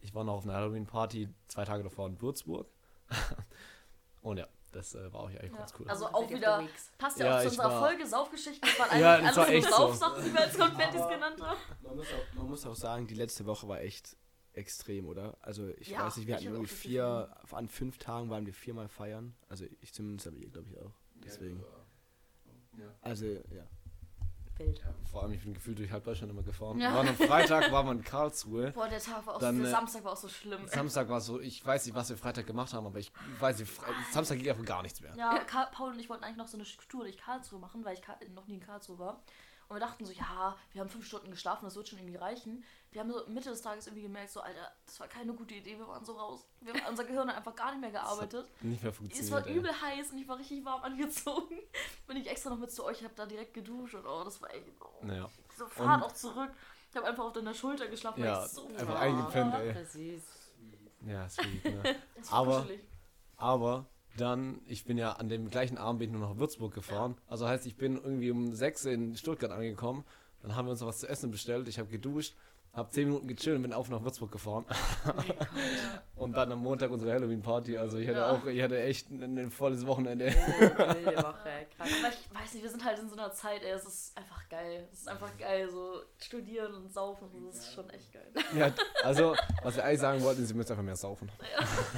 Ich 0.00 0.12
war 0.14 0.24
noch 0.24 0.34
auf 0.34 0.44
einer 0.44 0.54
Halloween-Party 0.54 1.28
zwei 1.48 1.64
Tage 1.64 1.84
davor 1.84 2.08
in 2.08 2.20
Würzburg. 2.20 2.68
Und 4.20 4.38
ja, 4.38 4.48
das 4.72 4.94
äh, 4.94 5.12
war 5.12 5.20
auch 5.20 5.28
eigentlich 5.28 5.52
Ja. 5.52 5.58
ganz 5.58 5.74
cool. 5.78 5.88
Also 5.88 6.06
auch 6.06 6.28
wieder, 6.30 6.64
passt 6.98 7.18
ja, 7.18 7.26
Ja, 7.26 7.36
auch 7.36 7.42
zu 7.42 7.48
unserer 7.50 7.70
war- 7.70 7.80
Folge 7.88 8.06
Saufgeschichten. 8.06 8.60
Das 8.68 8.78
waren 8.90 9.00
Ja, 9.00 9.14
eigentlich 9.14 9.26
das 9.28 9.36
war 9.36 9.44
alles 9.46 9.64
echt 9.64 9.70
so. 9.74 9.76
Saufsachen, 9.76 10.24
die 10.24 10.32
wir 10.32 10.40
als 10.40 10.58
Konfettis 10.58 11.08
genannt 11.08 11.40
haben. 11.42 11.58
Man 11.82 11.96
muss, 11.96 12.06
auch, 12.06 12.34
man 12.36 12.46
muss 12.48 12.66
auch 12.66 12.74
sagen, 12.74 13.06
die 13.06 13.14
letzte 13.14 13.46
Woche 13.46 13.68
war 13.68 13.80
echt 13.80 14.16
extrem, 14.54 15.06
oder? 15.06 15.36
Also 15.40 15.68
ich 15.78 15.88
Ja, 15.88 16.04
weiß 16.06 16.16
nicht, 16.18 16.26
wir 16.26 16.34
hatten 16.36 16.44
irgendwie 16.46 16.66
vier, 16.66 17.34
an 17.52 17.68
fünf 17.68 17.98
Tagen 17.98 18.28
waren 18.30 18.44
wir 18.46 18.52
viermal 18.54 18.88
feiern. 18.88 19.34
Also 19.48 19.64
ich 19.80 19.92
zumindest, 19.94 20.26
aber 20.28 20.36
ihr 20.36 20.50
glaube 20.50 20.68
ich 20.70 20.78
auch. 20.78 20.92
Deswegen. 21.24 21.62
Also 23.00 23.26
ja. 23.26 23.66
Wild. 24.66 24.80
Vor 25.10 25.22
allem, 25.22 25.32
ich 25.32 25.42
bin 25.42 25.54
gefühlt 25.54 25.78
durch 25.78 25.90
halb 25.90 26.04
Deutschland 26.04 26.32
immer 26.32 26.42
gefahren. 26.42 26.80
Ja. 26.80 26.90
Wir 26.90 26.96
waren 26.96 27.08
am 27.08 27.16
Freitag, 27.16 27.70
waren 27.70 27.86
wir 27.86 27.92
in 27.92 28.04
Karlsruhe. 28.04 28.70
Boah, 28.72 28.88
der 28.88 29.00
Tag 29.00 29.26
war 29.26 29.36
auch 29.36 29.38
Dann, 29.38 29.56
so, 29.56 29.62
der 29.62 29.70
äh, 29.70 29.74
Samstag 29.74 30.04
war 30.04 30.12
auch 30.12 30.16
so 30.16 30.28
schlimm. 30.28 30.66
Samstag 30.66 31.08
war 31.08 31.20
so, 31.20 31.40
ich 31.40 31.64
weiß 31.64 31.86
nicht, 31.86 31.94
was 31.94 32.08
wir 32.08 32.16
Freitag 32.16 32.46
gemacht 32.46 32.72
haben, 32.72 32.86
aber 32.86 32.98
ich 32.98 33.12
weiß 33.40 33.58
nicht, 33.58 33.72
Samstag 34.10 34.38
ging 34.38 34.48
einfach 34.48 34.64
gar 34.64 34.82
nichts 34.82 35.00
mehr. 35.00 35.14
Ja, 35.16 35.38
Karl, 35.40 35.68
Paul 35.72 35.90
und 35.90 35.98
ich 35.98 36.08
wollten 36.08 36.24
eigentlich 36.24 36.38
noch 36.38 36.48
so 36.48 36.56
eine 36.56 36.66
Tour 36.88 37.04
durch 37.04 37.18
Karlsruhe 37.18 37.58
machen, 37.58 37.84
weil 37.84 37.94
ich 37.94 38.02
noch 38.34 38.46
nie 38.46 38.54
in 38.54 38.60
Karlsruhe 38.60 38.98
war. 38.98 39.22
Und 39.68 39.76
wir 39.76 39.80
dachten 39.80 40.04
so, 40.04 40.12
ja, 40.12 40.56
wir 40.72 40.80
haben 40.80 40.90
fünf 40.90 41.06
Stunden 41.06 41.30
geschlafen, 41.30 41.64
das 41.64 41.76
wird 41.76 41.88
schon 41.88 41.98
irgendwie 41.98 42.16
reichen. 42.16 42.64
Wir 42.92 43.00
haben 43.00 43.10
so 43.10 43.26
Mitte 43.26 43.48
des 43.50 43.62
Tages 43.62 43.86
irgendwie 43.86 44.02
gemerkt, 44.02 44.30
so, 44.30 44.40
Alter, 44.40 44.70
das 44.84 45.00
war 45.00 45.08
keine 45.08 45.32
gute 45.32 45.54
Idee, 45.54 45.78
wir 45.78 45.88
waren 45.88 46.04
so 46.04 46.12
raus. 46.12 46.44
Wir 46.60 46.74
haben, 46.74 46.82
unser 46.90 47.04
Gehirn 47.04 47.26
hat 47.28 47.36
einfach 47.38 47.54
gar 47.56 47.70
nicht 47.72 47.80
mehr 47.80 47.90
gearbeitet. 47.90 48.46
Nicht 48.60 48.82
mehr 48.82 48.90
Es 48.92 48.96
funktioniert. 48.98 49.32
war 49.32 49.46
ey. 49.46 49.54
übel 49.56 49.72
heiß 49.82 50.10
und 50.12 50.18
ich 50.18 50.28
war 50.28 50.38
richtig 50.38 50.62
warm 50.64 50.82
angezogen. 50.82 51.56
Bin 52.06 52.16
ich 52.18 52.28
extra 52.28 52.50
noch 52.50 52.58
mit 52.58 52.70
zu 52.70 52.84
euch, 52.84 53.02
hab 53.02 53.16
da 53.16 53.24
direkt 53.24 53.54
geduscht 53.54 53.94
und 53.94 54.04
oh, 54.06 54.22
das 54.24 54.40
war 54.42 54.52
echt 54.54 54.66
oh, 54.80 55.04
Naja. 55.06 55.28
so 55.56 55.66
Fahrt 55.66 56.02
Und- 56.02 56.10
auch 56.10 56.12
zurück. 56.12 56.50
Ich 56.90 56.96
habe 56.96 57.06
einfach 57.06 57.24
auf 57.24 57.32
deiner 57.32 57.54
Schulter 57.54 57.86
geschlafen, 57.88 58.20
weil 58.20 58.28
Ja, 58.28 58.44
ich 58.44 58.50
so 58.52 58.66
einfach 58.66 58.88
war. 58.88 59.00
eingepennt, 59.00 59.54
ey. 59.54 59.84
Süß. 59.86 60.22
Ja, 61.06 61.28
sweet, 61.30 61.64
ne? 61.64 61.96
Es 62.20 62.30
war 62.30 62.38
Aber- 62.40 62.60
kuschelig. 62.60 62.80
Aber 63.38 63.86
dann, 64.18 64.60
ich 64.66 64.84
bin 64.84 64.98
ja 64.98 65.12
an 65.12 65.30
dem 65.30 65.48
gleichen 65.50 65.78
Abend 65.78 66.00
bin 66.00 66.10
ich 66.10 66.16
nur 66.18 66.28
nach 66.28 66.36
Würzburg 66.36 66.74
gefahren. 66.74 67.16
Also 67.26 67.48
heißt, 67.48 67.64
ich 67.66 67.76
bin 67.76 67.96
irgendwie 67.96 68.30
um 68.30 68.52
6 68.54 68.84
in 68.84 69.16
Stuttgart 69.16 69.50
angekommen. 69.50 70.04
Dann 70.42 70.54
haben 70.54 70.66
wir 70.66 70.72
uns 70.72 70.80
noch 70.80 70.88
was 70.88 70.98
zu 70.98 71.08
essen 71.08 71.30
bestellt. 71.30 71.66
Ich 71.68 71.78
habe 71.78 71.88
geduscht, 71.88 72.34
habe 72.74 72.88
10 72.90 73.06
Minuten 73.08 73.28
gechillt 73.28 73.56
und 73.56 73.62
bin 73.62 73.72
auf 73.74 73.90
nach 73.90 74.02
Würzburg 74.02 74.32
gefahren. 74.32 74.64
und 76.16 76.32
dann 76.36 76.50
am 76.52 76.60
Montag 76.60 76.90
unsere 76.90 77.12
Halloween-Party. 77.12 77.76
Also 77.76 77.98
ich 77.98 78.08
hatte 78.08 78.18
Ja. 78.18 78.30
auch, 78.32 78.46
ich 78.46 78.62
hatte 78.62 78.80
echt 78.82 79.10
ein, 79.10 79.36
ein 79.38 79.50
volles 79.50 79.86
Wochenende. 79.86 80.26
Wilde 80.26 81.16
Woche. 81.18 81.66
Krass. 81.76 81.88
Aber 81.98 82.08
ich 82.08 82.34
weiß 82.42 82.54
nicht, 82.54 82.62
wir 82.62 82.70
sind 82.70 82.82
halt 82.84 82.98
in 82.98 83.08
so 83.10 83.16
einer 83.16 83.30
Zeit, 83.32 83.62
ey, 83.62 83.72
es 83.72 83.84
ist 83.84 84.16
einfach 84.16 84.48
geil. 84.48 84.88
Es 84.90 85.00
ist 85.00 85.08
einfach 85.08 85.36
geil, 85.36 85.68
so 85.70 86.00
studieren 86.18 86.72
und 86.74 86.92
saufen, 86.92 87.28
das 87.46 87.56
ist 87.58 87.74
schon 87.74 87.90
echt 87.90 88.10
geil. 88.12 88.32
ja, 88.56 88.72
also, 89.04 89.36
was 89.62 89.76
wir 89.76 89.84
eigentlich 89.84 90.00
sagen 90.00 90.22
wollten, 90.22 90.46
sie 90.46 90.54
müssen 90.54 90.70
einfach 90.72 90.84
mehr 90.84 90.96
saufen. 90.96 91.30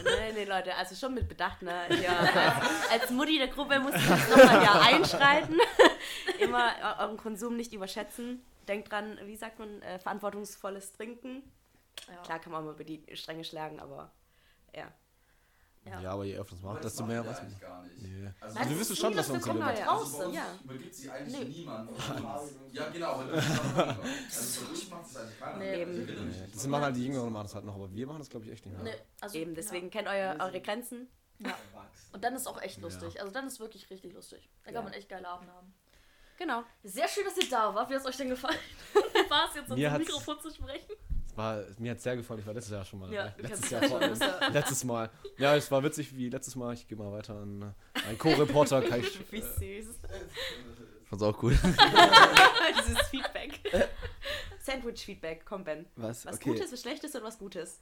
Nee, 0.05 0.33
nee, 0.35 0.45
Leute, 0.45 0.75
also 0.75 0.95
schon 0.95 1.14
mit 1.14 1.29
Bedacht, 1.29 1.62
ne? 1.62 1.72
Ja, 2.03 2.18
als, 2.91 3.03
als 3.03 3.11
Mutti 3.11 3.39
der 3.39 3.49
Gruppe 3.49 3.79
muss 3.81 3.95
ich 3.95 4.09
jetzt 4.09 4.29
nochmal 4.31 4.62
ja 4.62 4.81
einschreiten. 4.81 5.57
Immer 6.41 6.72
eu- 6.83 7.03
euren 7.05 7.16
Konsum 7.16 7.57
nicht 7.57 7.72
überschätzen. 7.72 8.43
Denkt 8.69 8.91
dran, 8.91 9.19
wie 9.25 9.37
sagt 9.37 9.59
man, 9.59 9.83
äh, 9.83 9.99
verantwortungsvolles 9.99 10.93
Trinken. 10.93 11.43
Ja. 12.09 12.17
Klar 12.23 12.39
kann 12.41 12.53
man 12.53 12.65
mal 12.65 12.73
über 12.75 12.85
die 12.85 13.05
Stränge 13.17 13.45
schlagen, 13.45 13.79
aber 13.81 14.11
ja. 14.75 14.93
Ja. 15.87 16.01
Ja, 16.01 16.12
aber 16.12 16.25
je 16.25 16.39
öfter 16.39 16.57
es 16.57 16.62
macht, 16.62 16.83
desto 16.83 17.05
mehr 17.05 17.25
was. 17.27 17.43
gar 17.61 17.83
nicht. 17.83 18.01
Nee. 18.01 18.31
Also, 18.41 18.55
Nein, 18.59 18.65
wir 18.65 18.71
das 18.71 18.81
wissen 18.81 18.93
ist 18.95 18.99
schon, 18.99 19.15
dass 19.15 19.29
wir 19.29 19.35
uns 19.35 19.47
halt 19.49 19.87
raus. 19.87 20.19
ja. 20.33 20.47
übergibt 20.65 20.95
sich 20.95 21.11
eigentlich 21.12 21.39
Nee. 21.41 21.45
niemand. 21.59 21.91
Ja, 22.73 22.89
genau, 22.89 23.12
Also 23.17 24.65
für 24.65 24.73
dich 24.73 24.89
macht 24.91 25.07
es 25.07 25.17
eigentlich 25.17 25.39
keiner. 25.39 25.59
Nee. 25.59 25.83
Eben. 25.83 26.05
Nee, 26.07 26.33
Das 26.55 26.67
machen 26.67 26.85
halt 26.85 26.97
die 26.97 27.05
Jüngeren 27.07 27.31
machen 27.33 27.45
das 27.45 27.55
halt 27.55 27.67
noch, 27.67 27.75
aber 27.75 27.93
wir 27.95 28.07
machen 28.07 28.19
das 28.21 28.31
glaube 28.31 28.47
ich 28.47 28.53
echt 28.53 28.65
nicht 28.65 28.75
mehr. 28.83 28.95
Nee, 28.95 29.01
also, 29.21 29.37
Eben, 29.39 29.55
deswegen 29.55 29.91
kennt 29.91 30.09
euer, 30.09 30.37
eure 30.41 30.61
Grenzen. 30.62 31.09
Ja. 31.39 31.49
ja. 31.49 31.57
Und 32.12 32.25
dann 32.25 32.35
ist 32.35 32.47
auch 32.47 32.62
echt 32.62 32.81
lustig. 32.81 33.21
Also 33.21 33.31
dann 33.33 33.47
ist 33.47 33.61
wirklich 33.61 33.91
richtig 33.91 34.15
lustig. 34.15 34.49
Da 34.62 34.69
kann 34.73 34.75
Ja. 34.77 34.83
man 34.83 34.93
echt 34.95 35.09
geile 35.11 35.29
Abende 35.29 35.53
haben. 35.53 35.75
Genau. 36.39 36.64
Sehr 36.82 37.09
schön, 37.09 37.24
dass 37.24 37.37
ihr 37.37 37.49
da 37.49 37.74
wart. 37.74 37.89
Wie 37.91 37.95
hat 37.95 38.01
es 38.01 38.07
euch 38.07 38.16
denn 38.16 38.28
gefallen? 38.28 38.59
Wie 38.95 39.30
war 39.30 39.49
es 39.49 39.55
jetzt, 39.57 39.70
ins 39.70 39.87
hat's- 39.91 39.99
Mikrofon 39.99 40.41
zu 40.41 40.51
sprechen? 40.51 40.93
Es 41.28 41.37
war, 41.37 41.62
mir 41.78 41.91
hat 41.93 42.01
sehr 42.01 42.16
gefallen, 42.16 42.41
ich 42.41 42.47
war 42.47 42.55
letztes 42.55 42.72
Jahr 42.72 42.85
schon 42.85 43.01
mal 43.01 43.12
Ja, 43.12 43.24
dabei. 43.28 43.43
du 43.43 43.49
Letztes 43.49 43.70
Jahr 43.70 43.80
das 43.80 43.91
vor 43.91 44.01
schon, 44.01 44.22
allem. 44.22 44.41
ja- 44.41 44.49
Letztes 44.49 44.85
Mal. 44.85 45.11
Ja, 45.39 45.57
es 45.57 45.70
war 45.70 45.82
witzig 45.82 46.14
wie 46.16 46.28
letztes 46.28 46.55
Mal. 46.57 46.74
Ich 46.74 46.87
gehe 46.87 46.97
mal 46.99 47.11
weiter 47.12 47.35
an 47.37 47.74
äh, 47.95 48.07
einen 48.09 48.18
Co-Reporter. 48.18 48.82
Wie 49.30 49.41
süß. 49.41 49.59
Ich 49.61 51.09
fand's 51.09 51.22
auch 51.24 51.43
cool. 51.43 51.53
Dieses 52.78 53.01
Feedback. 53.09 53.61
Sandwich-Feedback, 54.61 55.43
komm 55.45 55.64
Ben. 55.64 55.87
Was? 55.97 56.24
Was 56.26 56.37
okay. 56.37 56.51
Gutes, 56.51 56.72
was 56.72 56.80
Schlechtes 56.80 57.14
oder 57.14 57.24
was 57.24 57.39
Gutes? 57.39 57.80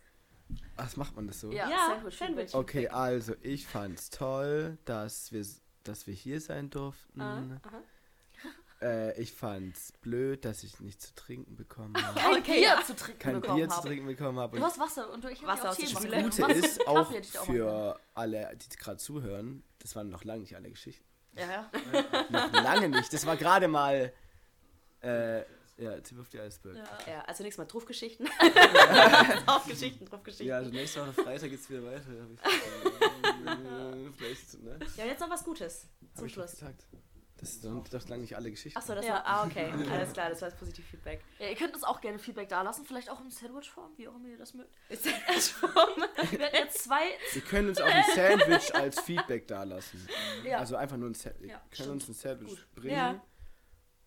Ach, 0.77 0.97
macht 0.97 1.15
man 1.17 1.27
das 1.29 1.41
so? 1.41 1.51
Ja, 1.53 1.69
Ja, 1.69 1.87
Sandwich. 1.95 2.17
Sandwich. 2.19 2.55
Okay, 2.55 2.89
also 2.89 3.35
ich 3.43 3.67
fand's 3.67 4.11
toll, 4.11 4.77
dass 4.85 5.31
wir, 5.33 5.45
dass 5.85 6.07
wir 6.07 6.15
hier 6.15 6.41
sein 6.41 6.69
durften. 6.71 7.21
Ah, 7.21 7.43
aha. 7.63 7.83
Äh, 8.83 9.21
ich 9.21 9.33
fand's 9.33 9.93
blöd, 10.01 10.45
dass 10.45 10.65
ich 10.65 10.81
nichts 10.81 11.07
zu 11.09 11.15
trinken 11.15 11.57
bekommen 11.57 11.95
habe. 12.05 12.19
Kein 12.19 12.39
Okay, 12.41 12.53
Bier 12.55 12.63
ja. 12.63 12.83
zu 12.85 12.97
trinken 12.97 13.19
Kein 13.21 13.41
bekommen 13.41 13.57
Bier 13.59 13.69
zu 13.69 13.77
habe. 13.77 13.89
trinken 13.89 14.07
bekommen 14.07 14.39
habe. 14.39 14.59
Du 14.59 14.65
hast 14.65 14.79
Wasser 14.81 15.11
und 15.13 15.23
du, 15.23 15.29
ich 15.29 15.41
hab 15.43 15.49
Wasser 15.49 15.71
aus 15.71 15.77
gemacht. 15.77 16.37
Gute 16.37 16.53
ist 16.53 16.81
auch 16.89 16.95
Kaffee 16.97 17.15
hätte 17.15 17.29
ich 17.29 17.39
auch 17.39 17.47
mal 17.49 17.55
für 17.55 18.01
alle, 18.15 18.57
die 18.57 18.77
gerade 18.77 18.97
zuhören, 18.99 19.63
das 19.79 19.95
waren 19.95 20.09
noch 20.11 20.25
lange 20.25 20.41
nicht 20.41 20.57
alle 20.57 20.69
Geschichten. 20.71 21.05
Ja, 21.35 21.51
ja. 21.51 21.71
Noch 22.31 22.53
lange 22.53 22.89
nicht. 22.89 23.13
Das 23.13 23.25
war 23.25 23.37
gerade 23.37 23.69
mal 23.69 24.13
äh, 25.01 25.39
ja, 25.79 25.99
Tipp 26.01 26.21
auf 26.21 26.29
die 26.29 26.41
Eisberg. 26.41 26.77
ja. 26.77 26.85
Ja, 27.07 27.21
also 27.23 27.43
nächstes 27.43 27.59
Mal 27.59 27.67
Truffgeschichten. 27.67 28.29
Truffgeschichten, 29.47 30.07
Truffgeschichten. 30.07 30.47
Ja, 30.47 30.55
Ja, 30.55 30.59
also 30.59 30.71
nächste 30.71 31.01
Woche 31.01 31.13
Freitag 31.23 31.51
geht's 31.51 31.71
wieder 31.71 31.85
weiter. 31.85 32.03
Hab 32.43 32.51
ich, 32.51 33.47
äh, 33.47 34.11
vielleicht, 34.17 34.63
ne? 34.63 34.75
und 34.75 34.97
jetzt 35.07 35.21
noch 35.21 35.31
was 35.31 35.45
Gutes 35.45 35.87
Hab 36.11 36.19
zum 36.19 36.27
ich 36.27 36.35
doch 36.35 36.43
Schluss. 36.49 36.61
Das 37.43 37.61
sind 37.61 37.93
doch 37.93 38.09
lange 38.09 38.23
nicht 38.23 38.37
alle 38.37 38.51
Geschichten. 38.53 38.79
Achso, 38.79 38.95
das 38.95 39.05
Ja. 39.05 39.15
war. 39.15 39.27
Ah, 39.27 39.45
okay. 39.45 39.71
Alles 39.91 40.13
klar, 40.13 40.31
das 40.31 40.41
war 40.41 40.49
das 40.51 40.57
positive 40.59 40.87
Feedback. 40.87 41.25
ja, 41.41 41.49
ihr 41.49 41.57
könnt 41.57 41.75
uns 41.75 41.83
auch 41.83 42.01
gerne 42.01 42.19
Feedback 42.21 42.49
da 42.49 42.63
lassen, 42.63 42.85
vielleicht 42.87 43.11
auch 43.11 43.21
in 43.21 43.31
Sandwich-Form, 43.31 43.91
wie 43.97 44.07
auch 44.07 44.15
immer 44.15 44.29
ihr 44.29 44.39
das 44.39 44.55
mögt. 44.55 44.71
Ist 44.89 45.07
das 45.07 45.61
Wir 45.61 45.69
hatten 46.39 46.41
jetzt 46.55 46.85
zwei. 46.85 47.03
Wir 47.33 47.43
können 47.43 47.69
uns 47.71 47.81
auch 47.81 47.87
ein 47.87 48.05
Sandwich 48.15 48.73
als 48.75 49.01
Feedback 49.01 49.49
dalassen. 49.49 50.07
Ja. 50.45 50.59
Also 50.59 50.77
einfach 50.77 50.97
nur 50.97 51.11
ein 51.11 51.15
Sandwich. 51.15 51.51
Ja, 51.51 51.61
wir 51.69 51.77
können 51.77 51.91
uns 51.91 52.09
ein 52.09 52.15
Sandwich 52.15 52.49
Gut. 52.51 52.75
bringen. 52.77 52.95
Ja. 52.97 53.21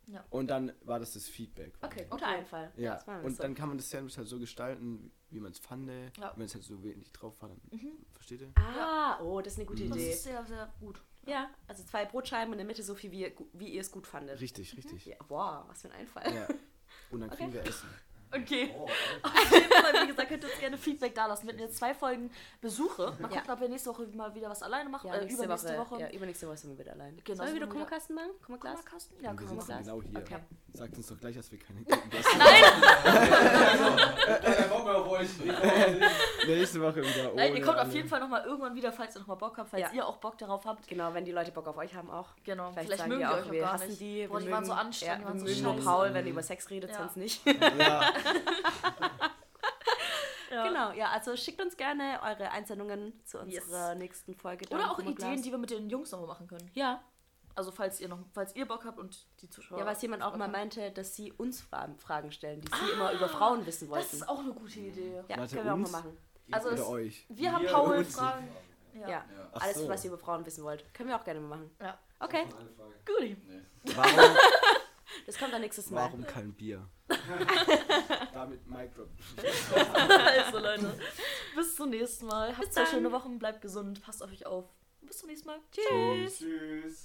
Ja. 0.07 0.23
Und 0.29 0.47
dann 0.47 0.71
war 0.83 0.99
das 0.99 1.13
das 1.13 1.27
Feedback. 1.27 1.73
Okay, 1.81 2.05
guter 2.09 2.27
Einfall. 2.27 2.71
Ja, 2.77 3.01
das 3.05 3.25
und 3.25 3.35
so. 3.37 3.41
dann 3.43 3.55
kann 3.55 3.69
man 3.69 3.77
das 3.77 3.89
Sandwich 3.89 4.15
halt 4.17 4.27
so 4.27 4.37
gestalten, 4.39 5.11
wie 5.31 5.39
man 5.39 5.51
es 5.51 5.57
fand. 5.59 5.89
Ja. 6.17 6.31
Wenn 6.35 6.45
es 6.45 6.53
halt 6.53 6.63
so 6.63 6.81
wenig 6.83 7.11
drauf 7.11 7.33
war, 7.41 7.49
dann. 7.49 7.59
Versteht 8.13 8.41
ihr? 8.41 8.51
Ah, 8.55 9.19
oh, 9.21 9.41
das 9.41 9.53
ist 9.53 9.59
eine 9.59 9.65
gute 9.65 9.87
Das 9.89 9.97
Idee. 9.97 10.11
ist 10.11 10.23
sehr, 10.23 10.45
sehr 10.45 10.71
gut. 10.79 11.01
Ja, 11.25 11.49
also 11.67 11.83
zwei 11.83 12.05
Brotscheiben 12.05 12.47
und 12.47 12.53
in 12.53 12.59
der 12.59 12.67
Mitte 12.67 12.83
so 12.83 12.95
viel, 12.95 13.11
wie 13.11 13.21
ihr, 13.21 13.31
wie 13.53 13.69
ihr 13.69 13.81
es 13.81 13.91
gut 13.91 14.05
fandet. 14.07 14.39
Richtig, 14.39 14.77
richtig. 14.77 15.05
Ja, 15.05 15.15
wow, 15.27 15.65
was 15.67 15.81
für 15.81 15.89
ein 15.89 15.99
Einfall. 15.99 16.33
Ja. 16.33 16.47
Und 17.11 17.21
dann 17.21 17.29
kriegen 17.31 17.53
wir 17.53 17.63
Essen. 17.65 17.89
Okay. 18.35 18.73
Auf 19.23 19.51
jeden 19.51 19.71
Fall, 19.71 19.93
wie 20.03 20.07
gesagt, 20.07 20.27
könnt 20.29 20.43
ihr 20.43 20.49
uns 20.49 20.59
gerne 20.59 20.77
Feedback 20.77 21.15
da 21.15 21.25
lassen. 21.27 21.43
Wir 21.47 21.53
hatten 21.53 21.61
jetzt 21.61 21.77
zwei 21.77 21.93
Folgen 21.93 22.29
Besuche. 22.61 23.13
Mal 23.19 23.31
Ja. 23.31 23.37
gucken, 23.39 23.51
ob 23.53 23.59
wir 23.61 23.69
nächste 23.69 23.89
Woche 23.91 24.07
mal 24.13 24.33
wieder 24.35 24.49
was 24.49 24.61
alleine 24.63 24.89
machen. 24.89 25.07
Ja, 25.07 25.15
äh, 25.15 25.21
nächste 25.21 25.43
übernächste 25.43 25.77
Woche, 25.77 25.91
Woche. 25.91 26.01
Ja, 26.01 26.09
übernächste 26.11 26.47
Woche 26.47 26.57
sind 26.57 26.71
wir 26.71 26.79
wieder 26.79 26.91
allein. 26.93 27.17
Genau, 27.23 27.37
Sollen 27.37 27.49
wir 27.49 27.55
wieder 27.55 27.67
Kummerkasten 27.67 28.15
machen? 28.15 28.31
Kummerglas? 28.45 28.73
Kummerkasten? 28.75 29.23
Ja, 29.23 29.33
machen. 29.33 29.47
genau 29.83 30.01
hier. 30.01 30.19
Okay. 30.19 30.37
Sagt 30.73 30.97
uns 30.97 31.07
doch 31.07 31.17
gleich, 31.19 31.35
dass 31.35 31.51
wir 31.51 31.59
keine 31.59 31.81
guten 31.83 32.09
Gäste 32.09 32.37
Keiner 34.41 34.67
Bock 34.69 34.83
mehr 34.85 34.95
auf 34.97 35.09
euch. 35.11 35.29
Nächste 36.47 36.81
Woche 36.81 37.01
wieder. 37.01 37.31
Nein, 37.33 37.55
ihr 37.55 37.61
kommt 37.63 37.77
auf 37.77 37.85
alle. 37.85 37.93
jeden 37.93 38.09
Fall 38.09 38.19
nochmal 38.19 38.43
irgendwann 38.45 38.75
wieder, 38.75 38.91
falls 38.91 39.15
ihr 39.15 39.19
nochmal 39.21 39.37
Bock 39.37 39.57
habt, 39.57 39.69
falls 39.69 39.83
Ja. 39.83 39.91
ihr 39.93 40.05
auch 40.05 40.17
Bock 40.17 40.37
darauf 40.37 40.65
habt. 40.65 40.87
Genau, 40.87 41.13
wenn 41.13 41.23
die 41.25 41.31
Leute 41.31 41.51
Bock 41.51 41.67
auf 41.67 41.77
euch 41.77 41.93
haben 41.95 42.09
auch. 42.09 42.27
Genau, 42.43 42.71
Vielleicht, 42.71 42.85
vielleicht, 42.87 42.99
sagen 42.99 43.09
mögen 43.11 43.21
wir 43.21 43.27
die 43.27 43.33
auch, 43.33 43.37
euch 43.39 43.45
auch 43.47 43.51
wir 43.51 43.61
gar 43.61 43.79
nicht. 43.87 43.99
die. 44.01 44.27
Boah, 44.27 44.39
die 44.39 44.51
waren 44.51 44.65
so 44.65 44.73
anstrengend, 44.73 45.05
Ja, 45.05 45.15
die 45.15 45.21
wir 45.23 45.27
waren 45.29 45.39
so 45.39 45.45
mögen 45.45 45.61
nur. 45.77 45.85
Paul, 45.85 46.13
wenn 46.13 46.25
er 46.25 46.31
über 46.31 46.43
Sex 46.43 46.69
redet, 46.69 46.91
Ja. 46.91 46.97
sonst 46.97 47.17
nicht. 47.17 47.41
Ja, 47.45 48.13
Ja. 50.51 50.67
Genau, 50.67 50.91
ja, 50.91 51.09
also 51.09 51.35
schickt 51.35 51.59
uns 51.61 51.75
gerne 51.75 52.19
eure 52.23 52.51
Einsendungen 52.51 53.19
zu 53.25 53.39
unserer 53.39 53.95
nächsten 53.95 54.35
Folge. 54.35 54.65
Oder 54.73 54.91
auch. 54.91 54.99
Ideen, 54.99 55.41
die 55.41 55.51
wir 55.51 55.57
mit 55.57 55.71
den 55.71 55.89
Jungs 55.89 56.11
nochmal 56.11 56.27
machen 56.29 56.47
können. 56.47 56.69
Ja, 56.73 57.03
Also 57.55 57.71
falls 57.71 57.99
ihr 57.99 58.07
noch, 58.07 58.19
falls 58.33 58.55
ihr 58.55 58.65
Bock 58.67 58.85
habt 58.85 58.99
und 58.99 59.25
die 59.41 59.49
Zuschauer. 59.49 59.79
ja, 59.79 59.85
was 59.85 60.01
jemand 60.01 60.21
auch 60.23 60.35
mal 60.37 60.47
meinte, 60.47 60.91
dass 60.91 61.15
sie 61.15 61.33
uns 61.33 61.61
Fragen, 61.61 61.97
Fragen 61.97 62.31
stellen, 62.31 62.61
die 62.61 62.67
sie 62.71 62.91
immer 62.93 63.11
über 63.11 63.27
Frauen 63.27 63.65
wissen 63.65 63.89
Das 63.89 63.97
wollten. 63.97 64.15
ist 64.17 64.29
auch 64.29 64.39
eine 64.39 64.53
gute 64.53 64.79
Idee. 64.79 65.23
Ja, 65.27 65.37
Warte, 65.37 65.55
können 65.55 65.65
wir 65.67 65.73
auch 65.73 65.77
uns? 65.77 65.91
mal 65.91 65.97
machen. 66.03 66.17
Also 66.51 66.69
es, 66.69 66.81
euch. 66.85 67.25
wir 67.29 67.51
haben 67.51 67.63
Wir 67.63 67.71
Paul. 67.71 68.05
Fragen. 68.05 68.47
Ja, 68.93 69.09
Ja. 69.09 69.25
Alles, 69.53 69.77
so. 69.77 69.89
was 69.89 70.05
ihr 70.05 70.11
über 70.11 70.19
Frauen 70.19 70.45
wissen 70.45 70.63
wollt. 70.63 70.93
Können 70.93 71.09
wir 71.09 71.17
auch 71.19 71.23
gerne 71.25 71.39
mal 71.41 71.57
machen. 71.57 71.71
Ja. 71.81 71.97
Okay, 72.19 72.45
Guti. 73.05 73.35
Warum, 73.95 74.09
das 75.25 75.37
kommt 75.37 75.53
dann 75.53 75.61
nächstes 75.61 75.89
Mal. 75.89 76.01
warum 76.05 76.25
kein 76.25 76.53
Bier? 76.53 76.87
Damit 78.33 78.67
Micro. 78.67 79.05
Also 80.23 80.59
Leute, 80.59 80.99
bis 81.55 81.75
zum 81.75 81.89
nächsten 81.89 82.25
Mal. 82.25 82.57
Habt 82.57 82.73
zwei 82.73 82.85
schöne 82.85 83.11
Wochen, 83.11 83.37
bleibt 83.39 83.61
gesund, 83.61 84.01
passt 84.01 84.23
auf 84.23 84.31
euch 84.31 84.45
auf. 84.45 84.65
Bis 85.01 85.19
zum 85.19 85.29
nächsten 85.29 85.47
Mal. 85.47 85.59
Tschüss. 85.71 86.39
Tschüss. 86.39 87.03